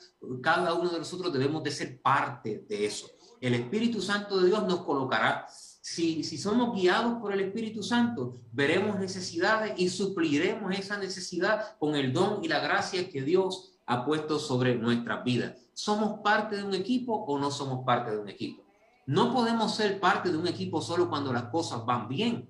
Cada 0.43 0.73
uno 0.73 0.89
de 0.89 1.01
nosotros 1.01 1.31
debemos 1.31 1.63
de 1.63 1.73
ser 1.73 2.01
parte 2.01 2.65
de 2.67 2.87
eso. 2.87 3.11
El 3.39 3.53
Espíritu 3.53 4.01
Santo 4.01 4.41
de 4.41 4.47
Dios 4.47 4.67
nos 4.67 4.83
colocará. 4.87 5.47
Si, 5.51 6.25
si 6.25 6.39
somos 6.39 6.75
guiados 6.75 7.21
por 7.21 7.35
el 7.35 7.41
Espíritu 7.41 7.83
Santo, 7.83 8.41
veremos 8.51 8.99
necesidades 8.99 9.75
y 9.77 9.91
supliremos 9.91 10.75
esa 10.79 10.97
necesidad 10.97 11.77
con 11.79 11.97
el 11.97 12.15
don 12.15 12.43
y 12.43 12.49
la 12.49 12.61
gracia 12.61 13.11
que 13.11 13.21
Dios 13.21 13.75
ha 13.85 14.07
puesto 14.07 14.39
sobre 14.39 14.75
nuestras 14.77 15.23
vidas. 15.23 15.62
¿Somos 15.75 16.21
parte 16.21 16.57
de 16.57 16.65
un 16.65 16.75
equipo 16.75 17.15
o 17.15 17.39
no 17.39 17.51
somos 17.51 17.85
parte 17.85 18.11
de 18.11 18.19
un 18.19 18.29
equipo? 18.29 18.63
No 19.07 19.33
podemos 19.33 19.75
ser 19.75 19.99
parte 20.01 20.31
de 20.31 20.37
un 20.37 20.47
equipo 20.47 20.81
solo 20.81 21.09
cuando 21.09 21.33
las 21.33 21.45
cosas 21.45 21.85
van 21.85 22.09
bien. 22.09 22.49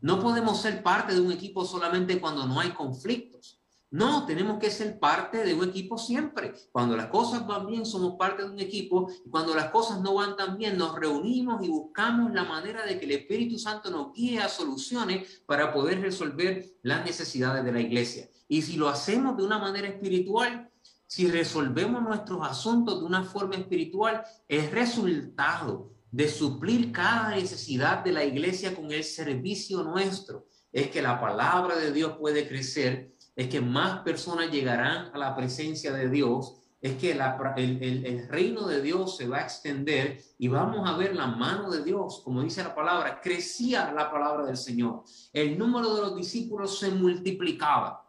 No 0.00 0.20
podemos 0.20 0.60
ser 0.60 0.82
parte 0.82 1.14
de 1.14 1.20
un 1.20 1.32
equipo 1.32 1.64
solamente 1.64 2.20
cuando 2.20 2.46
no 2.46 2.60
hay 2.60 2.70
conflictos. 2.70 3.60
No, 3.92 4.24
tenemos 4.24 4.60
que 4.60 4.70
ser 4.70 5.00
parte 5.00 5.44
de 5.44 5.52
un 5.52 5.68
equipo 5.68 5.98
siempre. 5.98 6.54
Cuando 6.70 6.96
las 6.96 7.06
cosas 7.06 7.44
van 7.44 7.66
bien, 7.66 7.84
somos 7.84 8.14
parte 8.14 8.44
de 8.44 8.50
un 8.50 8.60
equipo. 8.60 9.10
Y 9.26 9.30
cuando 9.30 9.52
las 9.52 9.70
cosas 9.70 10.00
no 10.00 10.14
van 10.14 10.36
tan 10.36 10.56
bien, 10.56 10.78
nos 10.78 10.94
reunimos 10.94 11.64
y 11.64 11.68
buscamos 11.68 12.32
la 12.32 12.44
manera 12.44 12.86
de 12.86 13.00
que 13.00 13.06
el 13.06 13.10
Espíritu 13.12 13.58
Santo 13.58 13.90
nos 13.90 14.12
guíe 14.12 14.38
a 14.38 14.48
soluciones 14.48 15.42
para 15.44 15.72
poder 15.72 16.00
resolver 16.00 16.76
las 16.82 17.04
necesidades 17.04 17.64
de 17.64 17.72
la 17.72 17.80
iglesia. 17.80 18.30
Y 18.46 18.62
si 18.62 18.76
lo 18.76 18.88
hacemos 18.88 19.36
de 19.36 19.44
una 19.44 19.58
manera 19.58 19.88
espiritual, 19.88 20.69
si 21.10 21.28
resolvemos 21.28 22.00
nuestros 22.04 22.46
asuntos 22.48 23.00
de 23.00 23.04
una 23.04 23.24
forma 23.24 23.56
espiritual, 23.56 24.22
es 24.46 24.70
resultado 24.70 25.90
de 26.12 26.28
suplir 26.28 26.92
cada 26.92 27.30
necesidad 27.30 28.04
de 28.04 28.12
la 28.12 28.24
iglesia 28.24 28.76
con 28.76 28.92
el 28.92 29.02
servicio 29.02 29.82
nuestro. 29.82 30.46
Es 30.70 30.88
que 30.88 31.02
la 31.02 31.20
palabra 31.20 31.74
de 31.74 31.90
Dios 31.90 32.16
puede 32.16 32.46
crecer, 32.46 33.16
es 33.34 33.48
que 33.48 33.60
más 33.60 34.02
personas 34.02 34.52
llegarán 34.52 35.10
a 35.12 35.18
la 35.18 35.34
presencia 35.34 35.92
de 35.92 36.08
Dios, 36.08 36.62
es 36.80 36.94
que 36.94 37.10
el, 37.10 38.28
reino 38.28 38.68
de 38.68 38.80
Dios 38.80 39.16
se 39.16 39.26
va 39.26 39.38
a 39.38 39.42
extender 39.42 40.22
y 40.38 40.46
vamos 40.46 40.88
a 40.88 40.96
ver 40.96 41.16
la 41.16 41.26
mano 41.26 41.72
de 41.72 41.82
Dios, 41.82 42.20
como 42.22 42.40
dice 42.40 42.62
la 42.62 42.72
palabra, 42.72 43.20
crecía 43.20 43.92
la 43.92 44.12
palabra 44.12 44.44
del 44.44 44.56
Señor. 44.56 45.02
El 45.32 45.58
número 45.58 45.92
de 45.92 46.02
los 46.02 46.14
discípulos 46.14 46.78
se 46.78 46.92
multiplicaba. 46.92 48.08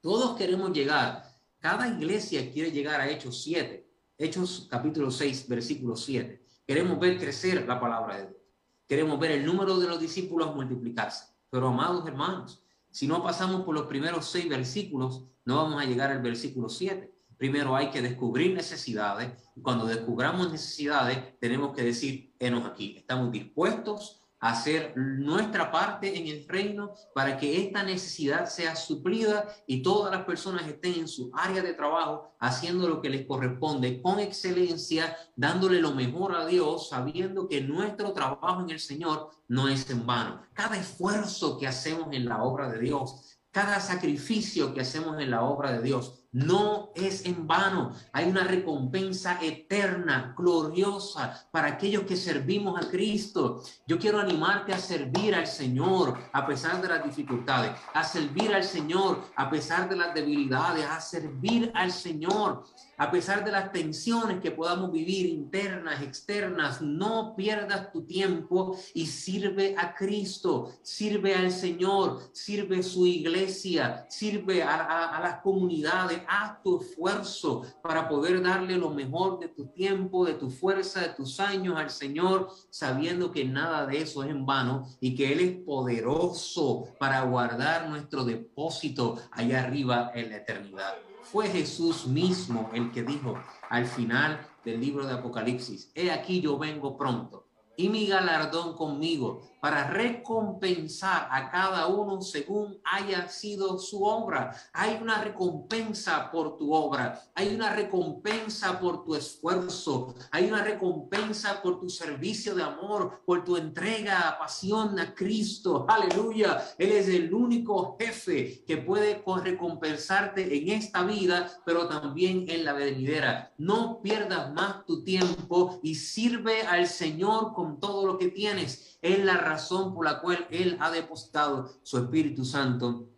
Todos 0.00 0.36
queremos 0.36 0.72
llegar 0.72 1.25
cada 1.66 1.88
iglesia 1.88 2.48
quiere 2.52 2.70
llegar 2.70 3.00
a 3.00 3.10
Hechos 3.10 3.42
7, 3.42 3.90
Hechos 4.18 4.68
capítulo 4.70 5.10
6, 5.10 5.48
versículo 5.48 5.96
7. 5.96 6.40
Queremos 6.64 7.00
ver 7.00 7.18
crecer 7.18 7.66
la 7.66 7.80
palabra 7.80 8.18
de 8.18 8.26
Dios. 8.28 8.40
Queremos 8.86 9.18
ver 9.18 9.32
el 9.32 9.44
número 9.44 9.76
de 9.76 9.88
los 9.88 9.98
discípulos 9.98 10.54
multiplicarse. 10.54 11.24
Pero 11.50 11.66
amados 11.66 12.06
hermanos, 12.06 12.64
si 12.92 13.08
no 13.08 13.20
pasamos 13.20 13.64
por 13.64 13.74
los 13.74 13.86
primeros 13.86 14.26
seis 14.26 14.48
versículos, 14.48 15.24
no 15.44 15.56
vamos 15.56 15.82
a 15.82 15.86
llegar 15.86 16.12
al 16.12 16.22
versículo 16.22 16.68
7. 16.68 17.12
Primero 17.36 17.74
hay 17.74 17.90
que 17.90 18.00
descubrir 18.00 18.54
necesidades 18.54 19.32
y 19.56 19.60
cuando 19.60 19.86
descubramos 19.86 20.52
necesidades 20.52 21.36
tenemos 21.40 21.74
que 21.74 21.82
decir, 21.82 22.32
enos 22.38 22.64
aquí, 22.64 22.94
estamos 22.96 23.32
dispuestos 23.32 24.22
hacer 24.40 24.92
nuestra 24.96 25.70
parte 25.70 26.18
en 26.18 26.26
el 26.26 26.46
reino 26.46 26.92
para 27.14 27.38
que 27.38 27.62
esta 27.62 27.82
necesidad 27.82 28.46
sea 28.46 28.76
suplida 28.76 29.48
y 29.66 29.82
todas 29.82 30.12
las 30.12 30.24
personas 30.24 30.66
estén 30.66 30.94
en 30.94 31.08
su 31.08 31.30
área 31.34 31.62
de 31.62 31.74
trabajo 31.74 32.36
haciendo 32.38 32.88
lo 32.88 33.00
que 33.00 33.08
les 33.08 33.26
corresponde 33.26 34.02
con 34.02 34.20
excelencia, 34.20 35.16
dándole 35.36 35.80
lo 35.80 35.92
mejor 35.92 36.36
a 36.36 36.46
Dios, 36.46 36.90
sabiendo 36.90 37.48
que 37.48 37.62
nuestro 37.62 38.12
trabajo 38.12 38.60
en 38.60 38.70
el 38.70 38.80
Señor 38.80 39.30
no 39.48 39.68
es 39.68 39.88
en 39.90 40.06
vano. 40.06 40.42
Cada 40.52 40.76
esfuerzo 40.76 41.58
que 41.58 41.66
hacemos 41.66 42.08
en 42.12 42.26
la 42.26 42.42
obra 42.42 42.68
de 42.68 42.78
Dios, 42.78 43.38
cada 43.50 43.80
sacrificio 43.80 44.74
que 44.74 44.82
hacemos 44.82 45.18
en 45.18 45.30
la 45.30 45.42
obra 45.42 45.72
de 45.72 45.80
Dios, 45.80 46.25
no 46.36 46.90
es 46.94 47.24
en 47.24 47.46
vano. 47.46 47.92
Hay 48.12 48.26
una 48.26 48.44
recompensa 48.44 49.38
eterna, 49.40 50.34
gloriosa 50.36 51.48
para 51.50 51.68
aquellos 51.68 52.02
que 52.02 52.14
servimos 52.14 52.78
a 52.78 52.90
Cristo. 52.90 53.62
Yo 53.86 53.98
quiero 53.98 54.20
animarte 54.20 54.74
a 54.74 54.78
servir 54.78 55.34
al 55.34 55.46
Señor 55.46 56.18
a 56.34 56.46
pesar 56.46 56.82
de 56.82 56.88
las 56.88 57.02
dificultades, 57.02 57.72
a 57.94 58.04
servir 58.04 58.54
al 58.54 58.64
Señor 58.64 59.24
a 59.34 59.48
pesar 59.48 59.88
de 59.88 59.96
las 59.96 60.12
debilidades, 60.12 60.84
a 60.84 61.00
servir 61.00 61.72
al 61.74 61.90
Señor 61.90 62.64
a 62.98 63.10
pesar 63.10 63.44
de 63.44 63.52
las 63.52 63.72
tensiones 63.72 64.40
que 64.40 64.50
podamos 64.50 64.90
vivir 64.90 65.26
internas, 65.26 66.02
externas, 66.02 66.80
no 66.80 67.34
pierdas 67.36 67.92
tu 67.92 68.06
tiempo 68.06 68.78
y 68.94 69.06
sirve 69.06 69.74
a 69.76 69.94
Cristo, 69.94 70.72
sirve 70.82 71.34
al 71.34 71.50
Señor, 71.50 72.30
sirve 72.32 72.82
su 72.82 73.06
iglesia, 73.06 74.06
sirve 74.08 74.62
a, 74.62 75.20
las 75.22 75.40
comunidades, 75.42 76.20
haz 76.28 76.62
tu 76.62 76.80
esfuerzo 76.80 77.62
para 77.82 78.08
poder 78.08 78.42
darle 78.42 78.76
lo 78.76 78.90
mejor 78.90 79.38
de 79.38 79.48
tu 79.48 79.66
tiempo, 79.66 80.24
de 80.24 80.34
tu 80.34 80.50
fuerza, 80.50 81.00
de 81.00 81.08
tus 81.10 81.40
años 81.40 81.76
al 81.76 81.90
Señor, 81.90 82.50
sabiendo 82.70 83.32
que 83.32 83.44
nada 83.44 83.86
de 83.86 84.02
eso 84.02 84.22
es 84.24 84.30
en 84.30 84.46
vano 84.46 84.86
y 85.00 85.14
que 85.14 85.32
Él 85.32 85.40
es 85.40 85.56
poderoso 85.64 86.88
para 86.98 87.22
guardar 87.22 87.88
nuestro 87.88 88.24
depósito 88.24 89.18
allá 89.30 89.62
arriba 89.62 90.12
en 90.14 90.30
la 90.30 90.36
eternidad. 90.36 90.94
Fue 91.22 91.48
Jesús 91.48 92.06
mismo 92.06 92.70
el 92.72 92.92
que 92.92 93.02
dijo 93.02 93.34
al 93.68 93.86
final 93.86 94.46
del 94.64 94.80
libro 94.80 95.06
de 95.06 95.14
Apocalipsis, 95.14 95.90
he 95.94 96.10
aquí 96.10 96.40
yo 96.40 96.58
vengo 96.58 96.96
pronto 96.96 97.45
y 97.76 97.88
mi 97.88 98.06
galardón 98.06 98.74
conmigo 98.74 99.42
para 99.60 99.88
recompensar 99.90 101.28
a 101.28 101.50
cada 101.50 101.88
uno 101.88 102.20
según 102.20 102.78
haya 102.84 103.28
sido 103.28 103.80
su 103.80 104.04
obra. 104.04 104.54
Hay 104.72 104.96
una 105.02 105.20
recompensa 105.24 106.30
por 106.30 106.56
tu 106.56 106.72
obra, 106.72 107.20
hay 107.34 107.52
una 107.52 107.72
recompensa 107.74 108.78
por 108.78 109.04
tu 109.04 109.16
esfuerzo, 109.16 110.14
hay 110.30 110.46
una 110.46 110.62
recompensa 110.62 111.60
por 111.62 111.80
tu 111.80 111.90
servicio 111.90 112.54
de 112.54 112.62
amor, 112.62 113.22
por 113.26 113.44
tu 113.44 113.56
entrega, 113.56 114.36
pasión 114.38 115.00
a 115.00 115.12
Cristo. 115.12 115.84
Aleluya. 115.88 116.62
Él 116.78 116.92
es 116.92 117.08
el 117.08 117.34
único 117.34 117.96
jefe 117.98 118.62
que 118.64 118.76
puede 118.76 119.20
recompensarte 119.42 120.56
en 120.58 120.68
esta 120.70 121.02
vida, 121.02 121.50
pero 121.64 121.88
también 121.88 122.44
en 122.48 122.64
la 122.64 122.72
venidera. 122.72 123.52
No 123.58 124.00
pierdas 124.00 124.52
más 124.52 124.84
tu 124.84 125.02
tiempo 125.02 125.80
y 125.82 125.96
sirve 125.96 126.62
al 126.62 126.86
Señor 126.86 127.52
con 127.52 127.65
todo 127.74 128.06
lo 128.06 128.18
que 128.18 128.28
tienes 128.28 128.98
es 129.02 129.24
la 129.24 129.36
razón 129.36 129.94
por 129.94 130.04
la 130.04 130.20
cual 130.20 130.46
Él 130.50 130.76
ha 130.80 130.90
depositado 130.90 131.70
su 131.82 131.98
Espíritu 131.98 132.44
Santo 132.44 133.08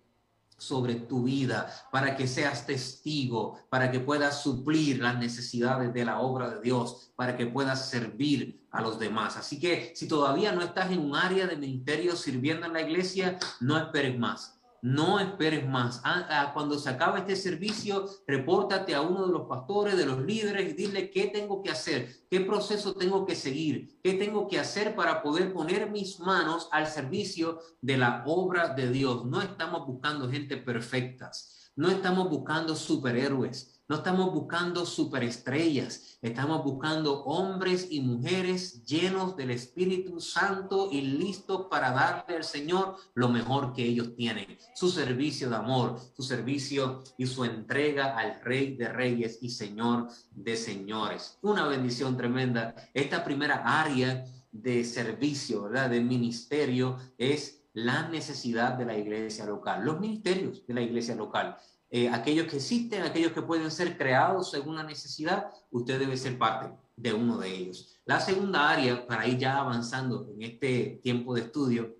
sobre 0.56 0.96
tu 0.96 1.22
vida, 1.22 1.72
para 1.92 2.16
que 2.16 2.26
seas 2.26 2.66
testigo, 2.66 3.60
para 3.68 3.92
que 3.92 4.00
puedas 4.00 4.42
suplir 4.42 5.00
las 5.00 5.16
necesidades 5.16 5.94
de 5.94 6.04
la 6.04 6.20
obra 6.20 6.50
de 6.50 6.60
Dios, 6.60 7.12
para 7.14 7.36
que 7.36 7.46
puedas 7.46 7.88
servir 7.88 8.66
a 8.72 8.82
los 8.82 8.98
demás. 8.98 9.36
Así 9.36 9.60
que 9.60 9.92
si 9.94 10.08
todavía 10.08 10.50
no 10.50 10.62
estás 10.62 10.90
en 10.90 10.98
un 10.98 11.14
área 11.14 11.46
de 11.46 11.56
ministerio 11.56 12.16
sirviendo 12.16 12.66
en 12.66 12.72
la 12.72 12.82
iglesia, 12.82 13.38
no 13.60 13.78
esperes 13.78 14.18
más 14.18 14.57
no 14.82 15.18
esperes 15.18 15.66
más. 15.68 16.00
Ah, 16.04 16.26
ah, 16.30 16.50
cuando 16.54 16.78
se 16.78 16.88
acaba 16.88 17.18
este 17.18 17.36
servicio, 17.36 18.08
repórtate 18.26 18.94
a 18.94 19.02
uno 19.02 19.26
de 19.26 19.32
los 19.32 19.46
pastores, 19.46 19.96
de 19.96 20.06
los 20.06 20.20
líderes 20.20 20.70
y 20.70 20.74
dile 20.74 21.10
qué 21.10 21.26
tengo 21.26 21.62
que 21.62 21.70
hacer, 21.70 22.26
qué 22.30 22.40
proceso 22.40 22.94
tengo 22.94 23.26
que 23.26 23.34
seguir, 23.34 23.98
qué 24.02 24.14
tengo 24.14 24.48
que 24.48 24.58
hacer 24.58 24.94
para 24.94 25.22
poder 25.22 25.52
poner 25.52 25.90
mis 25.90 26.20
manos 26.20 26.68
al 26.72 26.86
servicio 26.86 27.58
de 27.80 27.96
la 27.96 28.22
obra 28.26 28.74
de 28.74 28.90
Dios. 28.90 29.24
No 29.24 29.40
estamos 29.40 29.86
buscando 29.86 30.30
gente 30.30 30.56
perfectas, 30.56 31.72
no 31.76 31.90
estamos 31.90 32.28
buscando 32.28 32.74
superhéroes. 32.74 33.77
No 33.88 33.96
estamos 33.96 34.34
buscando 34.34 34.84
superestrellas, 34.84 36.18
estamos 36.20 36.62
buscando 36.62 37.24
hombres 37.24 37.86
y 37.90 38.02
mujeres 38.02 38.84
llenos 38.84 39.34
del 39.34 39.50
Espíritu 39.50 40.20
Santo 40.20 40.90
y 40.92 41.00
listos 41.00 41.68
para 41.70 41.92
darle 41.92 42.36
al 42.36 42.44
Señor 42.44 42.96
lo 43.14 43.30
mejor 43.30 43.72
que 43.72 43.84
ellos 43.84 44.14
tienen, 44.14 44.58
su 44.74 44.90
servicio 44.90 45.48
de 45.48 45.56
amor, 45.56 45.98
su 46.14 46.22
servicio 46.22 47.02
y 47.16 47.24
su 47.24 47.46
entrega 47.46 48.14
al 48.18 48.42
Rey 48.42 48.76
de 48.76 48.88
Reyes 48.90 49.38
y 49.40 49.48
Señor 49.48 50.08
de 50.32 50.54
Señores. 50.58 51.38
Una 51.40 51.66
bendición 51.66 52.14
tremenda. 52.14 52.74
Esta 52.92 53.24
primera 53.24 53.80
área 53.80 54.22
de 54.52 54.84
servicio, 54.84 55.62
¿verdad? 55.62 55.88
De 55.88 56.02
ministerio 56.02 56.98
es 57.16 57.62
la 57.72 58.06
necesidad 58.10 58.74
de 58.74 58.84
la 58.84 58.98
iglesia 58.98 59.46
local, 59.46 59.82
los 59.82 59.98
ministerios 59.98 60.66
de 60.66 60.74
la 60.74 60.82
iglesia 60.82 61.14
local. 61.14 61.56
Eh, 61.90 62.08
aquellos 62.10 62.46
que 62.46 62.56
existen, 62.56 63.02
aquellos 63.02 63.32
que 63.32 63.42
pueden 63.42 63.70
ser 63.70 63.96
creados 63.96 64.50
según 64.50 64.76
la 64.76 64.82
necesidad, 64.82 65.50
usted 65.70 65.98
debe 65.98 66.16
ser 66.16 66.36
parte 66.36 66.76
de 66.96 67.12
uno 67.14 67.38
de 67.38 67.48
ellos. 67.54 67.98
La 68.04 68.20
segunda 68.20 68.68
área, 68.68 69.06
para 69.06 69.26
ir 69.26 69.38
ya 69.38 69.58
avanzando 69.58 70.28
en 70.34 70.42
este 70.42 71.00
tiempo 71.02 71.34
de 71.34 71.42
estudio, 71.42 71.96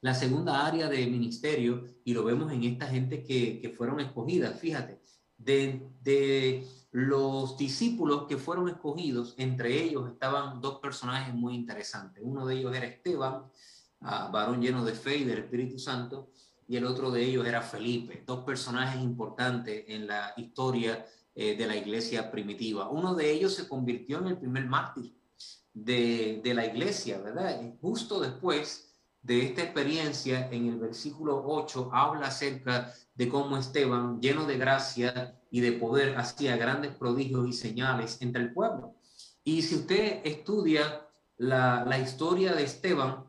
la 0.00 0.14
segunda 0.14 0.64
área 0.64 0.88
de 0.88 1.06
ministerio, 1.06 1.84
y 2.04 2.12
lo 2.14 2.22
vemos 2.22 2.52
en 2.52 2.62
esta 2.62 2.86
gente 2.86 3.24
que, 3.24 3.60
que 3.60 3.70
fueron 3.70 3.98
escogidas, 3.98 4.58
fíjate, 4.60 5.00
de, 5.36 5.88
de 6.02 6.66
los 6.92 7.56
discípulos 7.56 8.26
que 8.28 8.36
fueron 8.36 8.68
escogidos, 8.68 9.34
entre 9.36 9.82
ellos 9.82 10.08
estaban 10.10 10.60
dos 10.60 10.78
personajes 10.78 11.34
muy 11.34 11.54
interesantes. 11.54 12.22
Uno 12.24 12.46
de 12.46 12.54
ellos 12.56 12.74
era 12.74 12.86
Esteban, 12.86 13.42
ah, 14.00 14.30
varón 14.32 14.62
lleno 14.62 14.84
de 14.84 14.92
fe 14.92 15.18
y 15.18 15.24
del 15.24 15.40
Espíritu 15.40 15.78
Santo, 15.78 16.30
y 16.68 16.76
el 16.76 16.86
otro 16.86 17.10
de 17.10 17.24
ellos 17.24 17.46
era 17.46 17.62
Felipe, 17.62 18.24
dos 18.26 18.44
personajes 18.44 19.00
importantes 19.02 19.84
en 19.88 20.06
la 20.06 20.32
historia 20.36 21.06
eh, 21.34 21.56
de 21.56 21.66
la 21.66 21.76
iglesia 21.76 22.30
primitiva. 22.30 22.88
Uno 22.88 23.14
de 23.14 23.30
ellos 23.30 23.54
se 23.54 23.68
convirtió 23.68 24.18
en 24.18 24.28
el 24.28 24.38
primer 24.38 24.66
mártir 24.66 25.14
de, 25.72 26.40
de 26.42 26.54
la 26.54 26.66
iglesia, 26.66 27.18
¿verdad? 27.18 27.60
Y 27.62 27.78
justo 27.80 28.20
después 28.20 28.94
de 29.22 29.44
esta 29.44 29.62
experiencia, 29.62 30.48
en 30.50 30.68
el 30.68 30.78
versículo 30.78 31.42
8, 31.46 31.90
habla 31.92 32.28
acerca 32.28 32.92
de 33.14 33.28
cómo 33.28 33.56
Esteban, 33.56 34.20
lleno 34.20 34.46
de 34.46 34.56
gracia 34.56 35.38
y 35.50 35.60
de 35.60 35.72
poder, 35.72 36.16
hacía 36.16 36.56
grandes 36.56 36.94
prodigios 36.94 37.48
y 37.48 37.52
señales 37.52 38.18
entre 38.20 38.42
el 38.42 38.52
pueblo. 38.52 38.94
Y 39.42 39.62
si 39.62 39.76
usted 39.76 40.20
estudia 40.24 41.06
la, 41.36 41.84
la 41.84 41.98
historia 41.98 42.54
de 42.54 42.64
Esteban, 42.64 43.24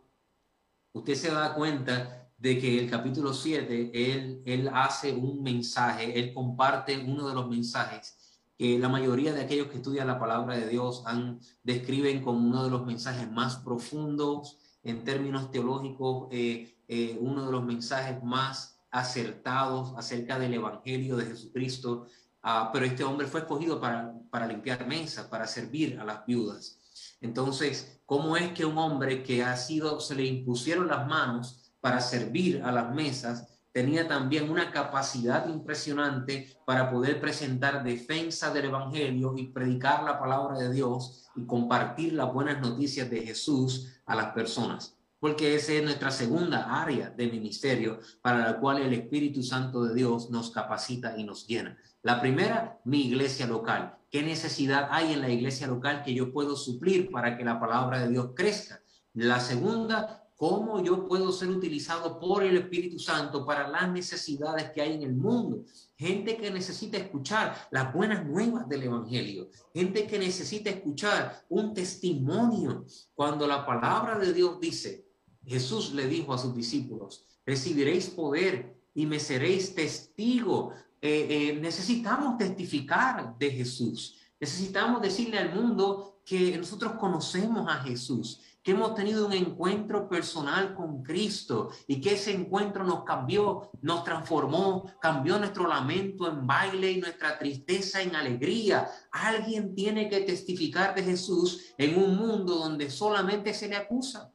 usted 0.93 1.15
se 1.15 1.31
da 1.31 1.53
cuenta 1.53 2.16
de 2.37 2.59
que 2.59 2.79
el 2.79 2.89
capítulo 2.89 3.33
7, 3.33 3.91
él, 3.93 4.41
él 4.45 4.69
hace 4.73 5.13
un 5.13 5.41
mensaje, 5.41 6.19
él 6.19 6.33
comparte 6.33 6.97
uno 6.97 7.27
de 7.27 7.33
los 7.33 7.49
mensajes 7.49 8.17
que 8.57 8.79
la 8.79 8.89
mayoría 8.89 9.33
de 9.33 9.41
aquellos 9.41 9.67
que 9.67 9.77
estudian 9.77 10.07
la 10.07 10.19
palabra 10.19 10.57
de 10.57 10.67
Dios 10.67 11.03
han, 11.05 11.39
describen 11.63 12.23
como 12.23 12.39
uno 12.39 12.63
de 12.63 12.71
los 12.71 12.85
mensajes 12.85 13.29
más 13.31 13.57
profundos 13.57 14.57
en 14.83 15.03
términos 15.03 15.51
teológicos, 15.51 16.27
eh, 16.31 16.75
eh, 16.87 17.17
uno 17.21 17.45
de 17.45 17.51
los 17.51 17.63
mensajes 17.63 18.23
más 18.23 18.79
acertados 18.89 19.93
acerca 19.95 20.39
del 20.39 20.55
Evangelio 20.55 21.17
de 21.17 21.25
Jesucristo. 21.25 22.07
Ah, 22.41 22.71
pero 22.73 22.85
este 22.85 23.03
hombre 23.03 23.27
fue 23.27 23.41
escogido 23.41 23.79
para, 23.79 24.13
para 24.31 24.47
limpiar 24.47 24.87
mesas, 24.87 25.27
para 25.27 25.45
servir 25.45 25.99
a 25.99 26.05
las 26.05 26.25
viudas. 26.25 26.79
Entonces, 27.21 28.01
¿cómo 28.05 28.37
es 28.37 28.53
que 28.53 28.65
un 28.65 28.77
hombre 28.77 29.21
que 29.21 29.43
ha 29.43 29.55
sido, 29.55 29.99
se 29.99 30.15
le 30.15 30.25
impusieron 30.25 30.87
las 30.87 31.05
manos, 31.07 31.66
para 31.81 32.01
servir 32.01 32.61
a 32.63 32.71
las 32.71 32.93
mesas, 32.93 33.47
tenía 33.71 34.07
también 34.07 34.49
una 34.49 34.71
capacidad 34.71 35.47
impresionante 35.47 36.57
para 36.65 36.89
poder 36.89 37.21
presentar 37.21 37.83
defensa 37.83 38.51
del 38.51 38.65
Evangelio 38.65 39.35
y 39.37 39.49
predicar 39.49 40.03
la 40.03 40.19
palabra 40.19 40.57
de 40.57 40.71
Dios 40.73 41.29
y 41.35 41.45
compartir 41.45 42.13
las 42.13 42.33
buenas 42.33 42.59
noticias 42.59 43.07
de 43.09 43.21
Jesús 43.21 44.01
a 44.07 44.15
las 44.15 44.33
personas. 44.33 44.97
Porque 45.19 45.55
esa 45.55 45.73
es 45.73 45.83
nuestra 45.83 46.11
segunda 46.11 46.81
área 46.81 47.09
de 47.11 47.27
ministerio 47.27 47.99
para 48.21 48.39
la 48.39 48.59
cual 48.59 48.79
el 48.81 48.93
Espíritu 48.93 49.43
Santo 49.43 49.83
de 49.83 49.93
Dios 49.93 50.29
nos 50.29 50.51
capacita 50.51 51.15
y 51.17 51.23
nos 51.23 51.47
llena. 51.47 51.77
La 52.01 52.19
primera, 52.19 52.79
mi 52.83 53.01
iglesia 53.01 53.45
local. 53.47 53.97
¿Qué 54.09 54.23
necesidad 54.23 54.87
hay 54.91 55.13
en 55.13 55.21
la 55.21 55.29
iglesia 55.29 55.67
local 55.67 56.01
que 56.03 56.13
yo 56.13 56.31
puedo 56.31 56.55
suplir 56.55 57.11
para 57.11 57.37
que 57.37 57.43
la 57.43 57.59
palabra 57.59 57.99
de 57.99 58.09
Dios 58.09 58.31
crezca? 58.35 58.81
La 59.13 59.39
segunda, 59.39 60.26
cómo 60.37 60.83
yo 60.83 61.07
puedo 61.07 61.31
ser 61.31 61.49
utilizado 61.49 62.19
por 62.19 62.43
el 62.43 62.57
Espíritu 62.57 62.99
Santo 62.99 63.43
para 63.43 63.67
las 63.67 63.91
necesidades 63.91 64.69
que 64.69 64.81
hay 64.81 64.93
en 64.93 65.01
el 65.01 65.15
mundo. 65.15 65.65
Gente 65.97 66.37
que 66.37 66.51
necesita 66.51 66.97
escuchar 66.97 67.67
las 67.71 67.91
buenas 67.91 68.23
nuevas 68.23 68.69
del 68.69 68.83
Evangelio. 68.83 69.49
Gente 69.73 70.05
que 70.05 70.19
necesita 70.19 70.69
escuchar 70.69 71.43
un 71.49 71.73
testimonio. 71.73 72.85
Cuando 73.15 73.47
la 73.47 73.65
palabra 73.65 74.19
de 74.19 74.31
Dios 74.31 74.59
dice, 74.61 75.07
Jesús 75.43 75.93
le 75.93 76.07
dijo 76.07 76.33
a 76.33 76.37
sus 76.37 76.55
discípulos, 76.55 77.25
recibiréis 77.43 78.07
poder 78.11 78.77
y 78.93 79.07
me 79.07 79.19
seréis 79.19 79.73
testigo. 79.73 80.71
Eh, 81.01 81.27
eh, 81.29 81.59
necesitamos 81.59 82.37
testificar 82.37 83.35
de 83.39 83.49
Jesús. 83.49 84.17
Necesitamos 84.39 85.01
decirle 85.01 85.39
al 85.39 85.55
mundo 85.55 86.21
que 86.23 86.55
nosotros 86.57 86.93
conocemos 86.99 87.67
a 87.67 87.77
Jesús 87.77 88.39
que 88.67 88.73
hemos 88.73 88.95
tenido 88.95 89.25
un 89.25 89.31
encuentro 89.31 90.09
personal 90.09 90.75
con 90.75 91.01
Cristo 91.01 91.69
y 91.87 92.01
que 92.01 92.15
ese 92.15 92.33
encuentro 92.33 92.83
nos 92.83 93.05
cambió, 93.05 93.71
nos 93.81 94.03
transformó, 94.03 94.91
cambió 94.99 95.39
nuestro 95.39 95.69
lamento 95.69 96.29
en 96.29 96.45
baile 96.45 96.91
y 96.91 96.99
nuestra 96.99 97.39
tristeza 97.39 98.01
en 98.01 98.13
alegría. 98.13 98.89
Alguien 99.09 99.73
tiene 99.73 100.09
que 100.09 100.19
testificar 100.19 100.93
de 100.93 101.03
Jesús 101.03 101.73
en 101.77 101.97
un 101.97 102.17
mundo 102.17 102.55
donde 102.55 102.89
solamente 102.89 103.53
se 103.53 103.69
le 103.69 103.77
acusa. 103.77 104.33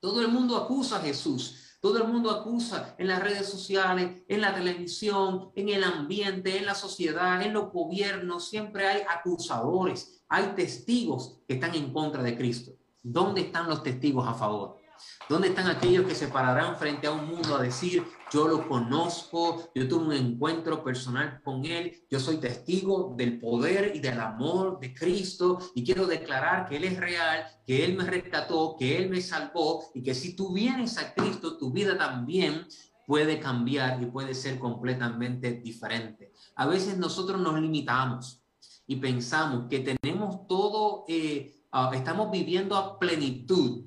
Todo 0.00 0.22
el 0.22 0.28
mundo 0.28 0.56
acusa 0.56 0.96
a 0.96 1.00
Jesús. 1.00 1.76
Todo 1.82 1.98
el 1.98 2.08
mundo 2.08 2.30
acusa 2.30 2.94
en 2.96 3.08
las 3.08 3.22
redes 3.22 3.50
sociales, 3.50 4.22
en 4.28 4.40
la 4.40 4.54
televisión, 4.54 5.50
en 5.56 5.68
el 5.68 5.84
ambiente, 5.84 6.56
en 6.56 6.64
la 6.64 6.74
sociedad, 6.74 7.42
en 7.42 7.52
los 7.52 7.70
gobiernos. 7.70 8.48
Siempre 8.48 8.86
hay 8.88 9.02
acusadores, 9.06 10.24
hay 10.26 10.54
testigos 10.56 11.42
que 11.46 11.56
están 11.56 11.74
en 11.74 11.92
contra 11.92 12.22
de 12.22 12.34
Cristo. 12.34 12.78
¿Dónde 13.02 13.40
están 13.40 13.68
los 13.68 13.82
testigos 13.82 14.28
a 14.28 14.34
favor? 14.34 14.78
¿Dónde 15.28 15.48
están 15.48 15.68
aquellos 15.68 16.06
que 16.06 16.14
se 16.14 16.28
pararán 16.28 16.76
frente 16.76 17.08
a 17.08 17.12
un 17.12 17.26
mundo 17.26 17.56
a 17.56 17.62
decir, 17.62 18.04
yo 18.32 18.46
lo 18.46 18.68
conozco, 18.68 19.70
yo 19.74 19.88
tuve 19.88 20.04
un 20.04 20.12
encuentro 20.12 20.84
personal 20.84 21.40
con 21.42 21.64
él, 21.64 22.04
yo 22.08 22.20
soy 22.20 22.36
testigo 22.36 23.14
del 23.16 23.40
poder 23.40 23.96
y 23.96 23.98
del 23.98 24.20
amor 24.20 24.78
de 24.78 24.94
Cristo 24.94 25.58
y 25.74 25.84
quiero 25.84 26.06
declarar 26.06 26.68
que 26.68 26.76
él 26.76 26.84
es 26.84 26.96
real, 26.96 27.44
que 27.66 27.84
él 27.84 27.96
me 27.96 28.04
rescató, 28.04 28.76
que 28.78 28.96
él 28.96 29.10
me 29.10 29.20
salvó 29.20 29.90
y 29.94 30.02
que 30.02 30.14
si 30.14 30.36
tú 30.36 30.52
vienes 30.52 30.96
a 30.98 31.12
Cristo, 31.12 31.56
tu 31.56 31.72
vida 31.72 31.98
también 31.98 32.66
puede 33.04 33.40
cambiar 33.40 34.00
y 34.00 34.06
puede 34.06 34.34
ser 34.34 34.60
completamente 34.60 35.54
diferente. 35.54 36.32
A 36.54 36.66
veces 36.66 36.98
nosotros 36.98 37.40
nos 37.40 37.60
limitamos 37.60 38.40
y 38.86 38.96
pensamos 38.96 39.68
que 39.68 39.80
tenemos 39.80 40.46
todo... 40.46 41.04
Eh, 41.08 41.58
Ah, 41.74 41.90
estamos 41.94 42.30
viviendo 42.30 42.76
a 42.76 42.98
plenitud 42.98 43.86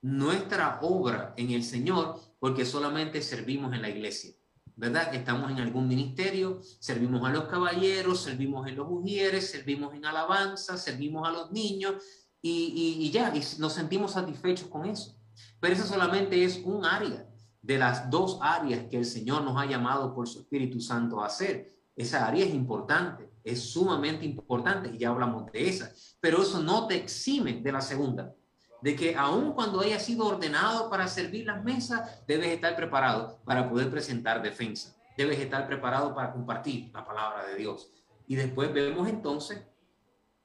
nuestra 0.00 0.78
obra 0.80 1.34
en 1.36 1.50
el 1.50 1.62
Señor 1.62 2.18
porque 2.38 2.64
solamente 2.64 3.20
servimos 3.20 3.74
en 3.74 3.82
la 3.82 3.90
iglesia. 3.90 4.34
¿Verdad? 4.74 5.14
Estamos 5.14 5.50
en 5.50 5.58
algún 5.58 5.86
ministerio, 5.86 6.60
servimos 6.80 7.26
a 7.28 7.32
los 7.32 7.44
caballeros, 7.44 8.22
servimos 8.22 8.66
en 8.66 8.76
los 8.76 8.88
mujeres, 8.88 9.50
servimos 9.50 9.94
en 9.94 10.06
alabanza, 10.06 10.78
servimos 10.78 11.28
a 11.28 11.32
los 11.32 11.52
niños 11.52 12.02
y, 12.40 12.96
y 13.00 13.10
ya, 13.10 13.34
y 13.34 13.42
nos 13.58 13.72
sentimos 13.74 14.12
satisfechos 14.12 14.68
con 14.68 14.86
eso. 14.86 15.14
Pero 15.60 15.74
eso 15.74 15.86
solamente 15.86 16.42
es 16.42 16.62
un 16.64 16.86
área 16.86 17.28
de 17.60 17.78
las 17.78 18.08
dos 18.08 18.38
áreas 18.40 18.84
que 18.90 18.96
el 18.96 19.04
Señor 19.04 19.42
nos 19.42 19.60
ha 19.60 19.66
llamado 19.66 20.14
por 20.14 20.26
su 20.26 20.40
Espíritu 20.40 20.80
Santo 20.80 21.22
a 21.22 21.26
hacer. 21.26 21.74
Esa 21.94 22.26
área 22.26 22.46
es 22.46 22.54
importante 22.54 23.30
es 23.46 23.62
sumamente 23.70 24.24
importante 24.24 24.90
y 24.92 24.98
ya 24.98 25.10
hablamos 25.10 25.50
de 25.52 25.68
esa, 25.68 25.92
pero 26.20 26.42
eso 26.42 26.60
no 26.60 26.88
te 26.88 26.96
exime 26.96 27.60
de 27.62 27.70
la 27.70 27.80
segunda, 27.80 28.34
de 28.82 28.96
que 28.96 29.14
aun 29.14 29.52
cuando 29.52 29.80
hayas 29.80 30.04
sido 30.04 30.26
ordenado 30.26 30.90
para 30.90 31.06
servir 31.06 31.46
las 31.46 31.62
mesas, 31.62 32.26
debes 32.26 32.48
estar 32.48 32.74
preparado 32.74 33.40
para 33.44 33.70
poder 33.70 33.88
presentar 33.88 34.42
defensa, 34.42 34.96
debes 35.16 35.38
estar 35.38 35.64
preparado 35.68 36.12
para 36.12 36.32
compartir 36.32 36.90
la 36.92 37.04
palabra 37.04 37.46
de 37.46 37.54
Dios. 37.54 37.88
Y 38.26 38.34
después 38.34 38.72
vemos 38.72 39.08
entonces 39.08 39.62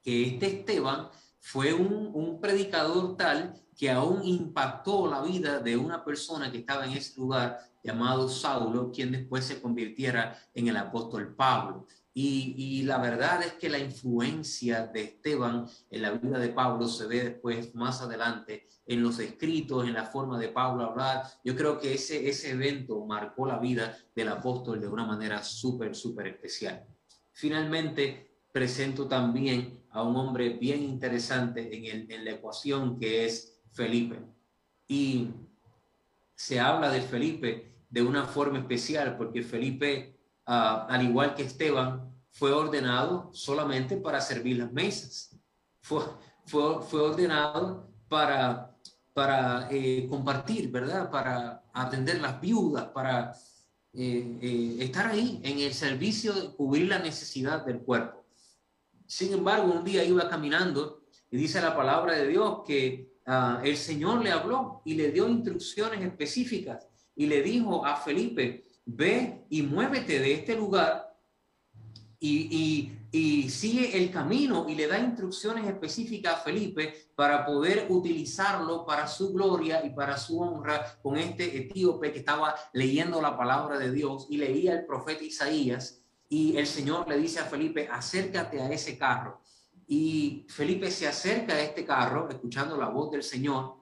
que 0.00 0.28
este 0.28 0.46
Esteban 0.46 1.08
fue 1.40 1.74
un, 1.74 2.12
un 2.14 2.40
predicador 2.40 3.16
tal 3.16 3.52
que 3.76 3.90
aún 3.90 4.24
impactó 4.24 5.08
la 5.08 5.22
vida 5.22 5.58
de 5.58 5.76
una 5.76 6.04
persona 6.04 6.52
que 6.52 6.58
estaba 6.58 6.86
en 6.86 6.92
ese 6.92 7.18
lugar 7.18 7.58
llamado 7.82 8.28
Saulo, 8.28 8.92
quien 8.92 9.10
después 9.10 9.44
se 9.44 9.60
convirtiera 9.60 10.38
en 10.54 10.68
el 10.68 10.76
apóstol 10.76 11.34
Pablo. 11.34 11.86
Y, 12.14 12.82
la 12.82 12.98
verdad 12.98 13.42
es 13.42 13.54
que 13.54 13.70
la 13.70 13.78
influencia 13.78 14.86
de 14.86 15.02
Esteban 15.02 15.66
en 15.90 16.02
la 16.02 16.10
vida 16.10 16.38
de 16.38 16.50
Pablo 16.50 16.86
se 16.86 17.06
ve 17.06 17.24
después, 17.24 17.74
más 17.74 18.02
adelante, 18.02 18.66
en 18.86 19.02
los 19.02 19.18
escritos, 19.18 19.86
en 19.86 19.94
la 19.94 20.04
forma 20.04 20.38
de 20.38 20.48
Pablo 20.48 20.84
hablar. 20.84 21.22
Yo 21.42 21.56
creo 21.56 21.78
que 21.78 21.94
ese, 21.94 22.28
ese 22.28 22.50
evento 22.50 23.06
marcó 23.06 23.46
la 23.46 23.58
vida 23.58 23.96
del 24.14 24.28
apóstol 24.28 24.80
de 24.80 24.88
una 24.88 25.06
manera 25.06 25.42
súper, 25.42 25.94
súper 25.94 26.26
especial. 26.26 26.84
Finalmente, 27.32 28.42
presento 28.52 29.08
también 29.08 29.82
a 29.90 30.02
un 30.02 30.16
hombre 30.16 30.50
bien 30.50 30.82
interesante 30.82 31.74
en, 31.74 32.10
en 32.10 32.24
la 32.24 32.32
ecuación 32.32 32.98
que 32.98 33.24
es 33.24 33.58
Felipe. 33.72 34.18
Y 34.86 35.30
se 36.34 36.60
habla 36.60 36.90
de 36.90 37.00
Felipe 37.00 37.72
de 37.88 38.02
una 38.02 38.24
forma 38.26 38.58
especial 38.58 39.16
porque 39.16 39.42
Felipe 39.42 40.21
al 40.44 41.02
igual 41.02 41.34
que 41.34 41.42
Esteban, 41.42 42.12
fue 42.32 42.52
ordenado 42.52 43.30
solamente 43.32 43.96
para 43.96 44.20
servir 44.20 44.58
las 44.58 44.72
mesas. 44.72 45.36
Fue, 45.80 46.02
fue, 46.46 46.82
fue 46.82 47.00
ordenado 47.02 47.90
para, 48.08 48.74
para 49.12 49.68
eh, 49.70 50.06
compartir, 50.08 50.70
¿verdad? 50.70 51.10
Para 51.10 51.64
atender 51.72 52.20
las 52.20 52.40
viudas, 52.40 52.86
para 52.86 53.32
eh, 53.92 54.38
eh, 54.40 54.76
estar 54.80 55.06
ahí 55.06 55.40
en 55.44 55.58
el 55.58 55.74
servicio 55.74 56.32
de 56.32 56.48
cubrir 56.54 56.88
la 56.88 56.98
necesidad 56.98 57.64
del 57.64 57.80
cuerpo. 57.80 58.24
Sin 59.06 59.32
embargo, 59.34 59.70
un 59.70 59.84
día 59.84 60.02
iba 60.04 60.28
caminando 60.28 61.02
y 61.30 61.36
dice 61.36 61.60
la 61.60 61.76
palabra 61.76 62.14
de 62.14 62.28
Dios 62.28 62.62
que 62.66 63.12
ah, 63.26 63.60
el 63.62 63.76
Señor 63.76 64.22
le 64.22 64.30
habló 64.30 64.80
y 64.86 64.94
le 64.94 65.10
dio 65.10 65.28
instrucciones 65.28 66.00
específicas 66.00 66.88
y 67.14 67.26
le 67.26 67.42
dijo 67.42 67.84
a 67.84 67.96
Felipe, 67.96 68.64
ve 68.84 69.44
y 69.50 69.62
muévete 69.62 70.18
de 70.18 70.34
este 70.34 70.56
lugar 70.56 71.12
y, 72.18 72.92
sigue 73.48 73.96
el 73.98 74.10
camino 74.10 74.66
y 74.68 74.74
le 74.74 74.86
da 74.86 74.98
instrucciones 74.98 75.66
específicas 75.66 76.34
a 76.34 76.38
Felipe 76.38 77.10
para 77.14 77.44
poder 77.44 77.86
utilizarlo 77.90 78.86
para 78.86 79.06
su 79.06 79.32
gloria 79.32 79.84
y 79.84 79.90
para 79.90 80.16
su 80.16 80.40
honra 80.40 80.98
con 81.02 81.18
este 81.18 81.56
etíope 81.58 82.12
que 82.12 82.20
estaba 82.20 82.54
leyendo 82.72 83.20
la 83.20 83.36
palabra 83.36 83.78
de 83.78 83.92
Dios 83.92 84.28
y 84.30 84.38
leía 84.38 84.72
el 84.72 84.86
profeta 84.86 85.24
Isaías 85.24 86.02
y 86.28 86.56
el 86.56 86.66
Señor 86.66 87.06
le 87.06 87.18
dice 87.18 87.40
a 87.40 87.44
Felipe, 87.44 87.86
acércate 87.92 88.62
a 88.62 88.70
ese 88.70 88.96
carro. 88.96 89.42
Y 89.86 90.46
Felipe 90.48 90.90
se 90.90 91.06
acerca 91.06 91.52
a 91.52 91.60
este 91.60 91.84
carro, 91.84 92.30
escuchando 92.30 92.74
la 92.78 92.88
voz 92.88 93.10
del 93.10 93.22
Señor, 93.22 93.76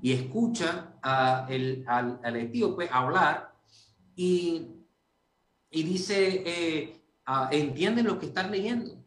y 0.00 0.12
escucha 0.12 0.96
al 1.00 2.36
etíope 2.36 2.88
hablar 2.90 3.51
y, 4.14 4.86
dice, 5.70 6.42
eh, 6.46 7.02
ah, 7.26 7.48
entienden 7.52 8.06
lo 8.06 8.18
que 8.18 8.26
están 8.26 8.50
leyendo. 8.50 9.02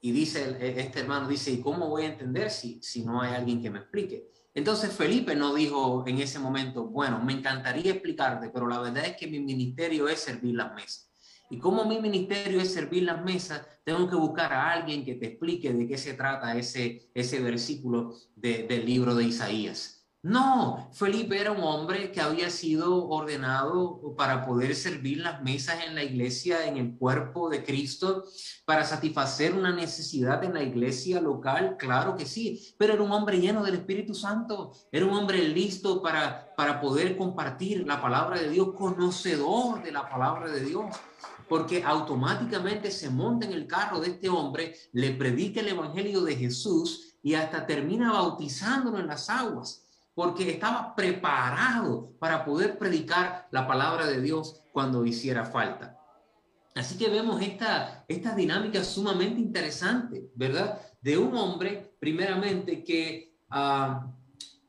Y 0.00 0.12
dice 0.12 0.56
este 0.60 1.00
hermano, 1.00 1.28
dice, 1.28 1.50
¿y 1.50 1.60
cómo 1.60 1.88
voy 1.88 2.02
a 2.02 2.12
entender 2.12 2.50
si, 2.50 2.78
si 2.82 3.04
no 3.04 3.22
hay 3.22 3.34
alguien 3.34 3.62
que 3.62 3.70
me 3.70 3.78
explique? 3.78 4.28
Entonces 4.54 4.92
Felipe 4.92 5.34
no 5.34 5.54
dijo 5.54 6.04
en 6.06 6.18
ese 6.18 6.38
momento, 6.38 6.86
bueno, 6.86 7.20
me 7.20 7.32
encantaría 7.32 7.92
explicarte, 7.92 8.50
pero 8.50 8.68
la 8.68 8.80
verdad 8.80 9.04
es 9.06 9.16
que 9.16 9.26
mi 9.26 9.40
ministerio 9.40 10.06
es 10.08 10.20
servir 10.20 10.54
las 10.54 10.74
mesas. 10.74 11.10
Y 11.50 11.58
como 11.58 11.84
mi 11.84 12.00
ministerio 12.00 12.60
es 12.60 12.72
servir 12.72 13.02
las 13.02 13.22
mesas, 13.24 13.66
tengo 13.84 14.08
que 14.08 14.16
buscar 14.16 14.52
a 14.52 14.72
alguien 14.72 15.04
que 15.04 15.14
te 15.14 15.26
explique 15.26 15.72
de 15.72 15.86
qué 15.86 15.98
se 15.98 16.14
trata 16.14 16.56
ese, 16.56 17.10
ese 17.14 17.40
versículo 17.40 18.14
del 18.36 18.86
libro 18.86 19.14
de 19.14 19.24
Isaías. 19.24 19.93
No, 20.24 20.88
Felipe 20.94 21.38
era 21.38 21.52
un 21.52 21.62
hombre 21.62 22.10
que 22.10 22.22
había 22.22 22.48
sido 22.48 23.08
ordenado 23.08 24.00
para 24.16 24.46
poder 24.46 24.74
servir 24.74 25.18
las 25.18 25.42
mesas 25.42 25.84
en 25.86 25.94
la 25.94 26.02
iglesia, 26.02 26.66
en 26.66 26.78
el 26.78 26.96
cuerpo 26.96 27.50
de 27.50 27.62
Cristo, 27.62 28.24
para 28.64 28.86
satisfacer 28.86 29.52
una 29.52 29.70
necesidad 29.70 30.42
en 30.42 30.54
la 30.54 30.62
iglesia 30.62 31.20
local, 31.20 31.76
claro 31.78 32.16
que 32.16 32.24
sí, 32.24 32.74
pero 32.78 32.94
era 32.94 33.02
un 33.02 33.12
hombre 33.12 33.38
lleno 33.38 33.62
del 33.62 33.74
Espíritu 33.74 34.14
Santo, 34.14 34.72
era 34.90 35.04
un 35.04 35.12
hombre 35.12 35.46
listo 35.46 36.00
para, 36.00 36.54
para 36.56 36.80
poder 36.80 37.18
compartir 37.18 37.86
la 37.86 38.00
palabra 38.00 38.40
de 38.40 38.48
Dios, 38.48 38.72
conocedor 38.74 39.82
de 39.82 39.92
la 39.92 40.08
palabra 40.08 40.50
de 40.50 40.64
Dios 40.64 40.86
porque 41.46 41.84
automáticamente 41.84 42.90
se 42.90 43.10
monta 43.10 43.44
en 43.44 43.52
el 43.52 43.66
carro 43.66 44.00
de 44.00 44.08
este 44.08 44.30
hombre, 44.30 44.74
le 44.92 45.10
predica 45.10 45.60
el 45.60 45.68
Evangelio 45.68 46.22
de 46.22 46.34
Jesús 46.34 47.18
y 47.22 47.34
hasta 47.34 47.66
termina 47.66 48.12
bautizándolo 48.12 48.98
en 48.98 49.08
las 49.08 49.28
aguas 49.28 49.83
porque 50.14 50.50
estaba 50.50 50.94
preparado 50.94 52.12
para 52.18 52.44
poder 52.44 52.78
predicar 52.78 53.48
la 53.50 53.66
palabra 53.66 54.06
de 54.06 54.20
Dios 54.20 54.62
cuando 54.72 55.04
hiciera 55.04 55.44
falta. 55.44 55.98
Así 56.74 56.96
que 56.96 57.08
vemos 57.08 57.40
esta, 57.40 58.04
esta 58.08 58.34
dinámica 58.34 58.82
sumamente 58.82 59.40
interesante, 59.40 60.30
¿verdad? 60.34 60.80
De 61.00 61.16
un 61.18 61.36
hombre, 61.36 61.96
primeramente, 62.00 62.82
que 62.82 63.36
ah, 63.50 64.06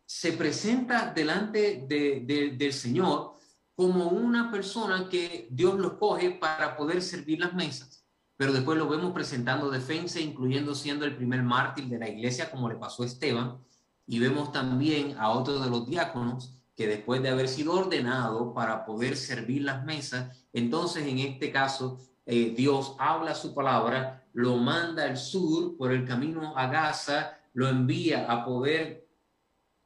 se 0.05 0.33
presenta 0.33 1.11
delante 1.11 1.85
del 1.87 2.73
Señor 2.73 3.33
como 3.75 4.09
una 4.09 4.51
persona 4.51 5.09
que 5.09 5.47
Dios 5.51 5.77
lo 5.79 5.99
coge 5.99 6.31
para 6.31 6.77
poder 6.77 7.01
servir 7.01 7.39
las 7.39 7.53
mesas, 7.53 8.05
pero 8.37 8.53
después 8.53 8.77
lo 8.77 8.87
vemos 8.87 9.11
presentando 9.11 9.69
defensa, 9.69 10.19
incluyendo 10.19 10.75
siendo 10.75 11.05
el 11.05 11.15
primer 11.15 11.43
mártir 11.43 11.85
de 11.85 11.99
la 11.99 12.07
iglesia, 12.07 12.49
como 12.51 12.69
le 12.69 12.75
pasó 12.75 13.03
a 13.03 13.07
Esteban, 13.07 13.64
y 14.07 14.19
vemos 14.19 14.51
también 14.51 15.17
a 15.17 15.29
otro 15.29 15.59
de 15.59 15.69
los 15.69 15.87
diáconos 15.87 16.53
que 16.75 16.87
después 16.87 17.21
de 17.23 17.29
haber 17.29 17.47
sido 17.47 17.73
ordenado 17.73 18.53
para 18.53 18.85
poder 18.85 19.15
servir 19.15 19.63
las 19.63 19.85
mesas, 19.85 20.45
entonces 20.51 21.07
en 21.07 21.19
este 21.19 21.51
caso 21.51 21.99
eh, 22.25 22.53
Dios 22.55 22.95
habla 22.99 23.35
su 23.35 23.53
palabra, 23.53 24.27
lo 24.33 24.57
manda 24.57 25.03
al 25.03 25.17
sur 25.17 25.77
por 25.77 25.91
el 25.91 26.05
camino 26.05 26.57
a 26.57 26.67
Gaza, 26.67 27.37
lo 27.53 27.69
envía 27.69 28.29
a 28.29 28.43
poder 28.43 29.07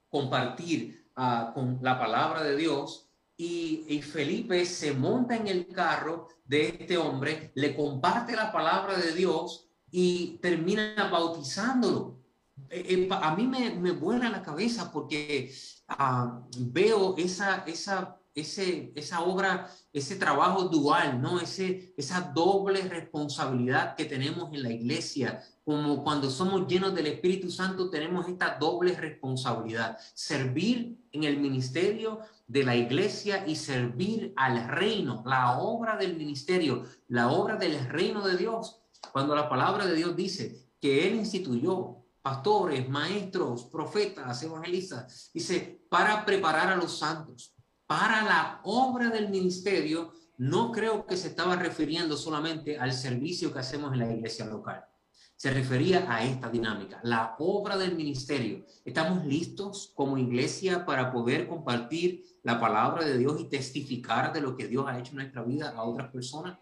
compartir 0.09 1.07
ah, 1.15 1.51
con 1.53 1.79
la 1.81 1.99
palabra 1.99 2.43
de 2.43 2.55
Dios. 2.55 3.05
Y, 3.37 4.01
Felipe 4.01 4.65
se 4.65 4.93
monta 4.93 5.35
en 5.35 5.47
el 5.47 5.67
carro 5.67 6.27
de 6.43 6.67
este 6.67 6.97
hombre, 6.97 7.51
le 7.55 7.73
comparte 7.73 8.35
la 8.35 8.51
palabra 8.51 8.97
de 8.97 9.13
Dios 9.13 9.69
y 9.91 10.39
termina 10.41 11.09
bautizándolo. 11.09 12.18
Eh, 12.69 12.85
eh, 12.89 13.09
a 13.11 13.35
mí 13.35 13.47
me, 13.47 13.71
me 13.71 13.91
vuela 13.91 14.29
la 14.29 14.41
cabeza 14.41 14.91
porque 14.91 15.53
ah, 15.87 16.41
veo 16.57 17.15
esa, 17.17 17.63
esa, 17.65 18.19
ese, 18.33 18.91
esa 18.95 19.21
obra, 19.21 19.69
ese 19.91 20.15
trabajo 20.15 20.63
dual, 20.63 21.21
¿no? 21.21 21.39
Ese, 21.39 21.93
esa 21.97 22.31
doble 22.33 22.81
responsabilidad 22.81 23.95
que 23.95 24.05
tenemos 24.05 24.53
en 24.53 24.63
la 24.63 24.71
iglesia, 24.71 25.41
como 25.63 26.03
cuando 26.03 26.29
somos 26.29 26.67
llenos 26.67 26.95
del 26.95 27.07
Espíritu 27.07 27.49
Santo, 27.51 27.89
tenemos 27.89 28.27
esta 28.27 28.57
doble 28.59 28.95
responsabilidad, 28.95 29.97
servir 30.13 30.97
en 31.11 31.23
el 31.23 31.39
ministerio 31.39 32.19
de 32.47 32.63
la 32.63 32.75
iglesia 32.75 33.45
y 33.47 33.55
servir 33.55 34.33
al 34.35 34.67
reino, 34.67 35.23
la 35.25 35.59
obra 35.59 35.97
del 35.97 36.15
ministerio, 36.15 36.83
la 37.07 37.29
obra 37.31 37.55
del 37.55 37.87
reino 37.87 38.25
de 38.25 38.37
Dios. 38.37 38.81
Cuando 39.11 39.35
la 39.35 39.49
palabra 39.49 39.85
de 39.85 39.95
Dios 39.95 40.15
dice 40.15 40.69
que 40.81 41.07
Él 41.07 41.15
instituyó 41.15 41.98
pastores, 42.29 42.87
maestros, 42.87 43.65
profetas, 43.65 44.43
evangelistas, 44.43 45.31
dice, 45.33 45.81
para 45.89 46.23
preparar 46.23 46.71
a 46.71 46.75
los 46.75 46.99
santos, 46.99 47.55
para 47.87 48.21
la 48.21 48.61
obra 48.65 49.09
del 49.09 49.29
ministerio, 49.29 50.13
no 50.37 50.71
creo 50.71 51.07
que 51.07 51.17
se 51.17 51.29
estaba 51.29 51.55
refiriendo 51.55 52.15
solamente 52.15 52.77
al 52.77 52.93
servicio 52.93 53.51
que 53.51 53.57
hacemos 53.57 53.93
en 53.93 53.99
la 53.99 54.13
iglesia 54.13 54.45
local. 54.45 54.85
Se 55.35 55.49
refería 55.49 56.05
a 56.07 56.23
esta 56.23 56.51
dinámica, 56.51 56.99
la 57.01 57.35
obra 57.39 57.77
del 57.77 57.95
ministerio. 57.95 58.63
¿Estamos 58.85 59.25
listos 59.25 59.91
como 59.95 60.19
iglesia 60.19 60.85
para 60.85 61.11
poder 61.11 61.47
compartir 61.47 62.25
la 62.43 62.59
palabra 62.59 63.05
de 63.05 63.17
Dios 63.17 63.41
y 63.41 63.49
testificar 63.49 64.31
de 64.33 64.41
lo 64.41 64.55
que 64.55 64.67
Dios 64.67 64.85
ha 64.87 64.99
hecho 64.99 65.13
en 65.13 65.17
nuestra 65.17 65.41
vida 65.41 65.73
a 65.75 65.81
otras 65.81 66.11
personas? 66.11 66.59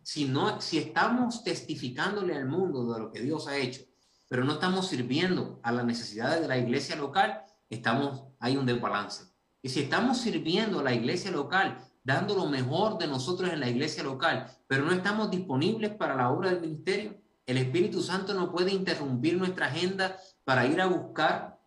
Si 0.00 0.26
no, 0.26 0.60
si 0.60 0.78
estamos 0.78 1.42
testificándole 1.42 2.36
al 2.36 2.46
mundo 2.46 2.92
de 2.92 3.00
lo 3.00 3.10
que 3.10 3.20
Dios 3.20 3.48
ha 3.48 3.56
hecho, 3.56 3.82
pero 4.28 4.44
no 4.44 4.54
estamos 4.54 4.88
sirviendo 4.88 5.58
a 5.62 5.72
las 5.72 5.84
necesidades 5.84 6.40
de 6.42 6.48
la 6.48 6.58
iglesia 6.58 6.96
local, 6.96 7.44
estamos, 7.68 8.24
hay 8.38 8.56
un 8.56 8.66
desbalance. 8.66 9.24
Y 9.62 9.70
si 9.70 9.80
estamos 9.80 10.18
sirviendo 10.18 10.80
a 10.80 10.84
la 10.84 10.94
iglesia 10.94 11.30
local, 11.30 11.78
dando 12.04 12.34
lo 12.34 12.46
mejor 12.46 12.98
de 12.98 13.06
nosotros 13.06 13.50
en 13.50 13.60
la 13.60 13.68
iglesia 13.68 14.02
local, 14.02 14.46
pero 14.66 14.84
no 14.84 14.92
estamos 14.92 15.30
disponibles 15.30 15.90
para 15.92 16.14
la 16.14 16.30
obra 16.30 16.50
del 16.50 16.60
ministerio, 16.60 17.20
el 17.46 17.56
Espíritu 17.56 18.02
Santo 18.02 18.34
no 18.34 18.52
puede 18.52 18.72
interrumpir 18.72 19.38
nuestra 19.38 19.66
agenda 19.66 20.18
para 20.44 20.66
ir 20.66 20.80
a 20.80 20.86
buscar 20.86 21.58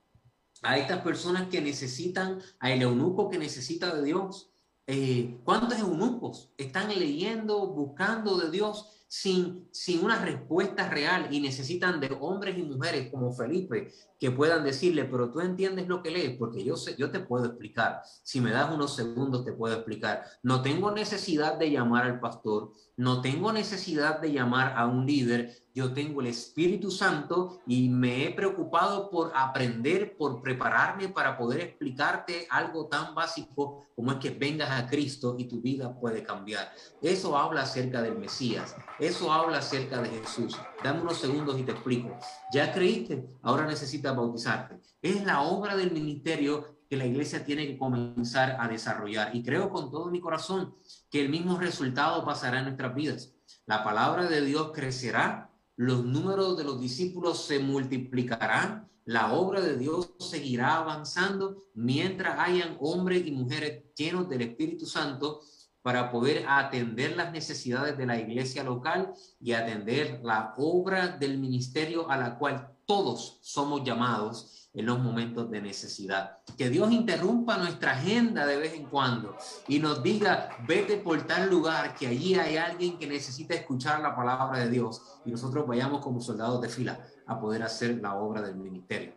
a 0.61 0.77
estas 0.77 0.99
personas 1.01 1.47
que 1.47 1.59
necesitan, 1.59 2.39
a 2.59 2.71
el 2.71 2.83
eunuco 2.83 3.29
que 3.29 3.39
necesita 3.39 3.93
de 3.95 4.03
Dios. 4.03 4.51
Eh, 4.85 5.39
¿Cuántos 5.43 5.79
eunucos 5.79 6.51
están 6.57 6.89
leyendo, 6.89 7.67
buscando 7.67 8.37
de 8.37 8.51
Dios 8.51 9.00
sin, 9.11 9.67
sin 9.73 10.05
una 10.05 10.23
respuesta 10.23 10.87
real 10.87 11.27
y 11.31 11.41
necesitan 11.41 11.99
de 11.99 12.15
hombres 12.21 12.57
y 12.57 12.63
mujeres 12.63 13.11
como 13.11 13.33
Felipe 13.33 13.91
que 14.17 14.31
puedan 14.31 14.63
decirle, 14.63 15.03
pero 15.03 15.29
tú 15.29 15.41
entiendes 15.41 15.89
lo 15.89 16.01
que 16.01 16.11
lees, 16.11 16.37
porque 16.37 16.63
yo, 16.63 16.77
sé, 16.77 16.95
yo 16.97 17.11
te 17.11 17.19
puedo 17.19 17.47
explicar. 17.47 18.03
Si 18.23 18.39
me 18.39 18.51
das 18.51 18.73
unos 18.73 18.95
segundos, 18.95 19.43
te 19.43 19.51
puedo 19.51 19.75
explicar. 19.75 20.23
No 20.43 20.61
tengo 20.61 20.93
necesidad 20.93 21.59
de 21.59 21.71
llamar 21.71 22.05
al 22.05 22.21
pastor, 22.21 22.71
no 22.95 23.21
tengo 23.21 23.51
necesidad 23.51 24.21
de 24.21 24.31
llamar 24.31 24.75
a 24.77 24.87
un 24.87 25.05
líder, 25.05 25.60
yo 25.73 25.93
tengo 25.93 26.21
el 26.21 26.27
Espíritu 26.27 26.91
Santo 26.91 27.61
y 27.65 27.89
me 27.89 28.25
he 28.25 28.31
preocupado 28.31 29.09
por 29.09 29.31
aprender, 29.35 30.17
por 30.17 30.41
prepararme 30.41 31.09
para 31.09 31.37
poder 31.37 31.61
explicarte 31.61 32.47
algo 32.49 32.87
tan 32.87 33.15
básico 33.15 33.87
como 33.95 34.11
es 34.11 34.17
que 34.17 34.31
vengas 34.31 34.71
a 34.71 34.87
Cristo 34.87 35.35
y 35.37 35.45
tu 35.45 35.61
vida 35.61 35.97
puede 35.99 36.23
cambiar. 36.23 36.71
Eso 37.01 37.37
habla 37.37 37.61
acerca 37.61 38.01
del 38.01 38.17
Mesías, 38.17 38.75
eso 38.99 39.31
habla 39.31 39.59
acerca 39.59 40.01
de 40.01 40.09
Jesús. 40.09 40.57
Dame 40.83 41.01
unos 41.01 41.19
segundos 41.19 41.59
y 41.59 41.63
te 41.63 41.71
explico. 41.71 42.17
Ya 42.51 42.73
creíste, 42.73 43.29
ahora 43.41 43.65
necesitas 43.65 44.15
bautizarte. 44.15 44.79
Es 45.01 45.23
la 45.23 45.41
obra 45.41 45.75
del 45.75 45.91
ministerio 45.91 46.81
que 46.89 46.97
la 46.97 47.05
iglesia 47.05 47.45
tiene 47.45 47.67
que 47.67 47.77
comenzar 47.77 48.57
a 48.59 48.67
desarrollar. 48.67 49.33
Y 49.33 49.43
creo 49.43 49.69
con 49.69 49.89
todo 49.89 50.07
mi 50.07 50.19
corazón 50.19 50.75
que 51.09 51.21
el 51.21 51.29
mismo 51.29 51.57
resultado 51.57 52.25
pasará 52.25 52.59
en 52.59 52.65
nuestras 52.65 52.93
vidas. 52.93 53.33
La 53.65 53.81
palabra 53.83 54.25
de 54.25 54.41
Dios 54.41 54.71
crecerá 54.73 55.50
los 55.81 56.05
números 56.05 56.55
de 56.57 56.63
los 56.63 56.79
discípulos 56.79 57.43
se 57.43 57.57
multiplicarán, 57.57 58.87
la 59.03 59.33
obra 59.33 59.61
de 59.61 59.79
Dios 59.79 60.13
seguirá 60.19 60.77
avanzando 60.77 61.57
mientras 61.73 62.37
hayan 62.37 62.77
hombres 62.79 63.25
y 63.25 63.31
mujeres 63.31 63.81
llenos 63.95 64.29
del 64.29 64.43
Espíritu 64.43 64.85
Santo 64.85 65.41
para 65.81 66.11
poder 66.11 66.45
atender 66.47 67.17
las 67.17 67.31
necesidades 67.31 67.97
de 67.97 68.05
la 68.05 68.19
iglesia 68.19 68.63
local 68.63 69.11
y 69.39 69.53
atender 69.53 70.21
la 70.23 70.53
obra 70.55 71.17
del 71.17 71.39
ministerio 71.39 72.07
a 72.11 72.15
la 72.15 72.37
cual 72.37 72.77
todos 72.85 73.39
somos 73.41 73.83
llamados 73.83 74.60
en 74.73 74.85
los 74.85 74.99
momentos 74.99 75.49
de 75.51 75.61
necesidad. 75.61 76.37
Que 76.57 76.69
Dios 76.69 76.91
interrumpa 76.91 77.57
nuestra 77.57 77.91
agenda 77.91 78.45
de 78.45 78.57
vez 78.57 78.73
en 78.73 78.85
cuando 78.85 79.35
y 79.67 79.79
nos 79.79 80.01
diga, 80.01 80.49
vete 80.67 80.97
por 80.97 81.21
tal 81.27 81.49
lugar, 81.49 81.93
que 81.95 82.07
allí 82.07 82.35
hay 82.35 82.55
alguien 82.57 82.97
que 82.97 83.07
necesita 83.07 83.53
escuchar 83.53 83.99
la 83.99 84.15
palabra 84.15 84.59
de 84.59 84.69
Dios 84.69 85.01
y 85.25 85.31
nosotros 85.31 85.67
vayamos 85.67 86.01
como 86.01 86.21
soldados 86.21 86.61
de 86.61 86.69
fila 86.69 87.05
a 87.25 87.39
poder 87.39 87.63
hacer 87.63 87.99
la 88.01 88.15
obra 88.15 88.41
del 88.41 88.55
ministerio. 88.55 89.13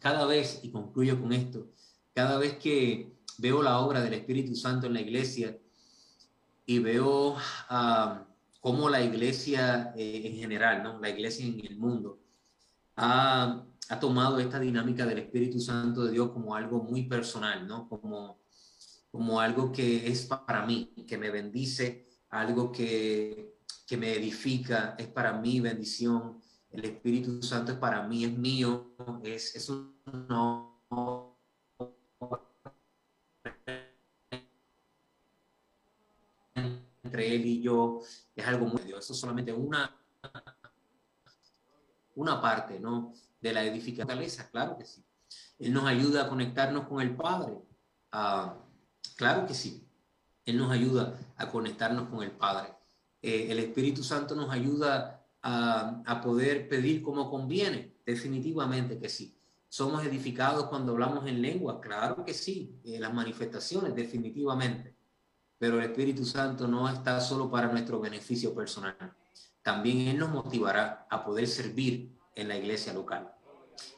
Cada 0.00 0.26
vez, 0.26 0.60
y 0.62 0.70
concluyo 0.70 1.20
con 1.20 1.32
esto, 1.32 1.68
cada 2.14 2.38
vez 2.38 2.56
que 2.58 3.16
veo 3.38 3.62
la 3.62 3.78
obra 3.78 4.00
del 4.00 4.14
Espíritu 4.14 4.54
Santo 4.56 4.86
en 4.86 4.94
la 4.94 5.00
iglesia 5.00 5.56
y 6.66 6.80
veo 6.80 7.34
uh, 7.34 8.24
cómo 8.60 8.88
la 8.88 9.00
iglesia 9.00 9.92
eh, 9.96 10.22
en 10.24 10.36
general, 10.36 10.82
¿no? 10.82 10.98
la 10.98 11.10
iglesia 11.10 11.46
en 11.46 11.64
el 11.64 11.76
mundo, 11.76 12.18
ha 12.96 13.62
ha 13.88 13.98
tomado 13.98 14.38
esta 14.38 14.60
dinámica 14.60 15.06
del 15.06 15.18
Espíritu 15.18 15.60
Santo 15.60 16.04
de 16.04 16.12
Dios 16.12 16.30
como 16.30 16.54
algo 16.54 16.82
muy 16.82 17.04
personal, 17.04 17.66
¿no? 17.66 17.88
Como, 17.88 18.40
como 19.10 19.40
algo 19.40 19.72
que 19.72 20.06
es 20.08 20.26
para 20.26 20.66
mí, 20.66 20.92
que 21.06 21.16
me 21.16 21.30
bendice, 21.30 22.06
algo 22.30 22.70
que, 22.70 23.56
que 23.86 23.96
me 23.96 24.14
edifica, 24.14 24.94
es 24.98 25.06
para 25.08 25.32
mí 25.32 25.60
bendición. 25.60 26.40
El 26.70 26.84
Espíritu 26.84 27.42
Santo 27.42 27.72
es 27.72 27.78
para 27.78 28.06
mí, 28.06 28.24
es 28.24 28.36
mío, 28.36 28.94
es, 29.22 29.56
es 29.56 29.70
un 29.70 29.98
entre 37.02 37.34
él 37.34 37.46
y 37.46 37.62
yo, 37.62 38.00
es 38.36 38.46
algo 38.46 38.66
muy 38.66 38.82
Dios. 38.82 39.04
Eso 39.04 39.14
es 39.14 39.18
solamente 39.18 39.52
una, 39.52 39.96
una 42.18 42.40
parte, 42.40 42.80
¿no? 42.80 43.12
de 43.40 43.52
la 43.52 43.64
edificación, 43.64 44.48
claro 44.50 44.76
que 44.76 44.84
sí. 44.84 45.04
Él 45.58 45.72
nos 45.72 45.84
ayuda 45.84 46.24
a 46.24 46.28
conectarnos 46.28 46.86
con 46.86 47.00
el 47.00 47.14
Padre, 47.14 47.58
claro 49.16 49.46
que 49.46 49.54
sí. 49.54 49.84
Él 50.44 50.56
nos 50.56 50.70
ayuda 50.70 51.18
a 51.36 51.48
conectarnos 51.48 52.08
con 52.08 52.22
el 52.22 52.30
Padre. 52.30 52.74
Eh, 53.20 53.48
el 53.50 53.58
Espíritu 53.58 54.02
Santo 54.02 54.34
nos 54.34 54.50
ayuda 54.50 55.26
a, 55.42 56.02
a, 56.06 56.20
poder 56.20 56.68
pedir 56.68 57.02
como 57.02 57.30
conviene, 57.30 57.96
definitivamente 58.06 58.98
que 58.98 59.08
sí. 59.08 59.38
Somos 59.68 60.04
edificados 60.04 60.64
cuando 60.64 60.92
hablamos 60.92 61.26
en 61.26 61.42
lengua, 61.42 61.80
claro 61.80 62.24
que 62.24 62.32
sí. 62.32 62.80
Eh, 62.84 62.98
las 62.98 63.12
manifestaciones, 63.12 63.94
definitivamente. 63.94 64.96
Pero 65.58 65.78
el 65.78 65.90
Espíritu 65.90 66.24
Santo 66.24 66.66
no 66.66 66.88
está 66.88 67.20
solo 67.20 67.50
para 67.50 67.70
nuestro 67.70 68.00
beneficio 68.00 68.54
personal. 68.54 68.96
También 69.68 70.08
Él 70.08 70.18
nos 70.18 70.30
motivará 70.30 71.06
a 71.10 71.22
poder 71.22 71.46
servir 71.46 72.16
en 72.34 72.48
la 72.48 72.56
iglesia 72.56 72.94
local. 72.94 73.34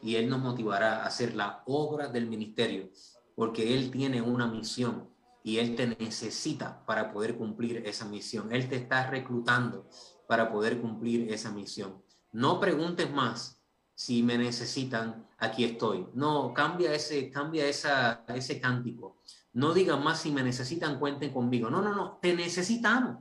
Y 0.02 0.16
Él 0.16 0.28
nos 0.28 0.40
motivará 0.40 0.96
a 0.96 1.06
hacer 1.06 1.36
la 1.36 1.62
obra 1.64 2.08
del 2.08 2.26
ministerio, 2.26 2.90
porque 3.36 3.72
Él 3.72 3.92
tiene 3.92 4.20
una 4.20 4.48
misión 4.48 5.08
y 5.44 5.58
Él 5.58 5.76
te 5.76 5.86
necesita 5.86 6.84
para 6.84 7.12
poder 7.12 7.36
cumplir 7.36 7.86
esa 7.86 8.04
misión. 8.04 8.52
Él 8.52 8.68
te 8.68 8.74
está 8.74 9.08
reclutando 9.08 9.88
para 10.26 10.50
poder 10.50 10.80
cumplir 10.80 11.32
esa 11.32 11.52
misión. 11.52 12.02
No 12.32 12.58
preguntes 12.58 13.08
más 13.08 13.62
si 13.94 14.24
me 14.24 14.36
necesitan, 14.38 15.28
aquí 15.38 15.62
estoy. 15.62 16.04
No, 16.14 16.52
cambia 16.52 16.92
ese, 16.92 17.30
cambia 17.30 17.68
esa, 17.68 18.24
ese 18.26 18.60
cántico. 18.60 19.22
No 19.52 19.72
digan 19.72 20.02
más 20.02 20.18
si 20.18 20.32
me 20.32 20.42
necesitan, 20.42 20.98
cuenten 20.98 21.32
conmigo. 21.32 21.70
No, 21.70 21.80
no, 21.80 21.94
no, 21.94 22.18
te 22.20 22.34
necesitamos, 22.34 23.18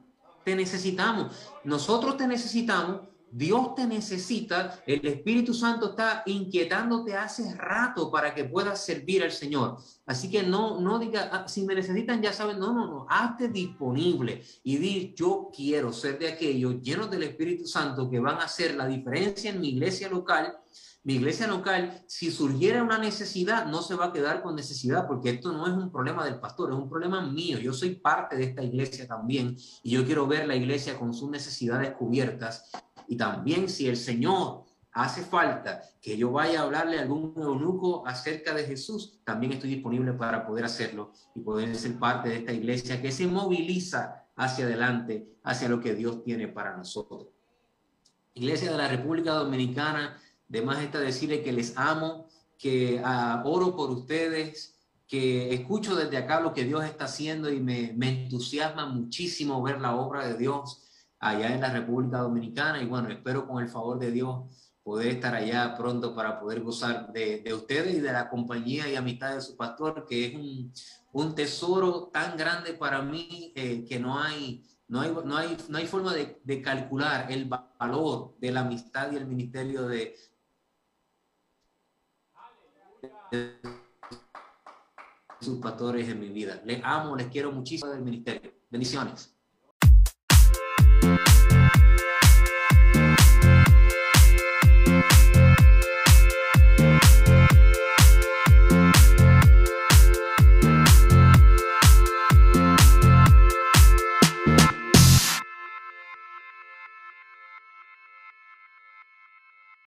te 0.50 0.56
necesitamos. 0.56 1.32
Nosotros 1.64 2.18
te 2.18 2.28
necesitamos 2.28 3.02
Dios 3.32 3.76
te 3.76 3.86
necesita, 3.86 4.82
el 4.86 5.06
Espíritu 5.06 5.54
Santo 5.54 5.92
está 5.92 6.24
inquietándote 6.26 7.16
hace 7.16 7.54
rato 7.56 8.10
para 8.10 8.34
que 8.34 8.46
puedas 8.46 8.84
servir 8.84 9.24
al 9.24 9.32
Señor. 9.32 9.78
Así 10.06 10.30
que 10.30 10.44
no, 10.44 10.80
no 10.80 10.98
diga, 10.98 11.30
ah, 11.32 11.48
si 11.48 11.64
me 11.64 11.76
necesitan 11.76 12.22
ya 12.22 12.34
saben, 12.34 12.60
no, 12.60 12.74
no, 12.74 12.88
no, 12.88 13.06
hazte 13.08 13.50
disponible 13.50 14.44
y 14.64 14.78
di, 14.78 15.14
yo 15.16 15.50
quiero 15.56 15.94
ser 15.94 16.18
de 16.18 16.30
aquellos 16.30 16.82
llenos 16.82 17.12
del 17.12 17.24
Espíritu 17.24 17.68
Santo 17.68 18.10
que 18.10 18.20
van 18.20 18.38
a 18.38 18.46
hacer 18.46 18.76
la 18.76 18.88
diferencia 18.88 19.52
en 19.52 19.62
mi 19.62 19.70
iglesia 19.70 20.10
local 20.10 20.58
mi 21.04 21.16
iglesia 21.16 21.48
local, 21.48 22.04
si 22.08 22.30
surgiera 22.30 22.84
una 22.84 22.98
necesidad, 22.98 23.66
no 23.66 23.82
se 23.82 23.96
va 23.96 24.06
a 24.06 24.14
quedar 24.14 24.44
con 24.44 24.56
necesidad, 24.56 25.08
porque 25.08 25.30
esto 25.30 25.52
no 25.54 25.66
es 25.66 25.74
un 25.74 25.92
problema 25.92 26.26
del 26.26 26.40
pastor, 26.40 26.72
es 26.72 26.76
un 26.76 26.90
problema 26.90 27.22
mío. 27.22 27.58
Yo 27.58 27.74
soy 27.74 27.96
parte 27.96 28.36
de 28.36 28.44
esta 28.46 28.64
iglesia 28.64 29.08
también 29.08 29.56
y 29.82 29.92
yo 29.92 30.06
quiero 30.06 30.28
ver 30.28 30.48
la 30.48 30.56
iglesia 30.56 31.00
con 31.00 31.14
sus 31.14 31.30
necesidades 31.30 31.94
cubiertas. 31.94 32.70
Y 33.08 33.16
también 33.16 33.70
si 33.70 33.88
el 33.88 33.96
Señor 33.96 34.66
hace 34.92 35.24
falta 35.24 35.82
que 36.02 36.18
yo 36.18 36.32
vaya 36.32 36.60
a 36.60 36.64
hablarle 36.64 37.00
a 37.00 37.04
algún 37.04 37.34
eunuco 37.38 38.06
acerca 38.06 38.54
de 38.54 38.66
Jesús, 38.66 39.20
también 39.24 39.54
estoy 39.54 39.70
disponible 39.70 40.12
para 40.14 40.46
poder 40.46 40.66
hacerlo 40.66 41.14
y 41.34 41.40
poder 41.40 41.74
ser 41.76 41.98
parte 41.98 42.30
de 42.30 42.36
esta 42.38 42.52
iglesia 42.52 43.02
que 43.02 43.12
se 43.12 43.26
moviliza 43.26 44.26
hacia 44.36 44.66
adelante, 44.66 45.38
hacia 45.44 45.70
lo 45.70 45.80
que 45.80 45.96
Dios 45.96 46.24
tiene 46.24 46.50
para 46.50 46.76
nosotros. 46.76 47.28
Iglesia 48.34 48.72
de 48.72 48.78
la 48.78 48.88
República 48.88 49.34
Dominicana, 49.34 50.18
de 50.50 50.62
más 50.64 50.84
está 50.84 51.00
decirle 51.00 51.42
que 51.42 51.54
les 51.54 51.78
amo, 51.78 52.28
que 52.58 53.02
ah, 53.06 53.42
oro 53.46 53.76
por 53.76 53.92
ustedes, 53.92 54.76
que 55.08 55.54
escucho 55.54 55.96
desde 55.96 56.18
acá 56.18 56.42
lo 56.42 56.54
que 56.54 56.66
Dios 56.66 56.84
está 56.84 57.06
haciendo 57.06 57.52
y 57.52 57.60
me, 57.60 57.96
entusiasma 58.00 58.86
muchísimo 58.86 59.62
ver 59.64 59.80
la 59.80 59.96
obra 59.96 60.28
de 60.28 60.38
Dios 60.38 60.84
allá 61.20 61.54
en 61.54 61.62
la 61.62 61.72
República 61.72 62.20
Dominicana. 62.20 62.82
Y 62.82 62.86
bueno, 62.86 63.10
espero 63.10 63.48
con 63.48 63.64
el 63.64 63.70
favor 63.70 63.98
de 63.98 64.12
Dios 64.12 64.44
poder 64.84 65.08
estar 65.08 65.34
allá 65.34 65.76
pronto 65.78 66.16
para 66.16 66.40
poder 66.40 66.62
gozar 66.62 67.12
de, 67.12 67.44
ustedes 67.54 67.96
y 67.96 68.00
de 68.00 68.12
la 68.12 68.30
compañía 68.30 68.88
y 68.88 68.96
amistad 68.96 69.36
de 69.36 69.42
su 69.42 69.56
pastor, 69.56 70.06
que 70.08 70.26
es 70.28 70.36
un, 71.12 71.36
tesoro 71.36 72.10
tan 72.14 72.38
grande 72.38 72.74
para 72.74 73.02
mí 73.02 73.52
eh, 73.56 73.86
que 73.88 74.00
no 74.00 74.20
hay, 74.20 74.64
no 74.88 75.02
hay, 75.02 75.12
no 75.26 75.38
hay, 75.38 75.58
no 75.70 75.78
hay 75.78 75.88
forma 75.88 76.14
de, 76.14 76.40
de, 76.44 76.62
calcular 76.62 77.32
el 77.32 77.46
valor 77.46 78.36
de 78.40 78.52
la 78.52 78.62
amistad 78.62 79.12
y 79.12 79.16
el 79.16 79.28
ministerio 79.28 79.88
de, 79.88 80.16
sus 85.40 85.60
pastores 85.60 86.08
en 86.10 86.20
mi 86.20 86.30
vida. 86.30 86.62
Les 86.66 86.82
amo, 86.84 87.16
les 87.16 87.28
quiero 87.28 87.52
muchísimo 87.52 87.92
del 87.92 88.02
ministerio. 88.02 88.52
Bendiciones. 88.70 89.39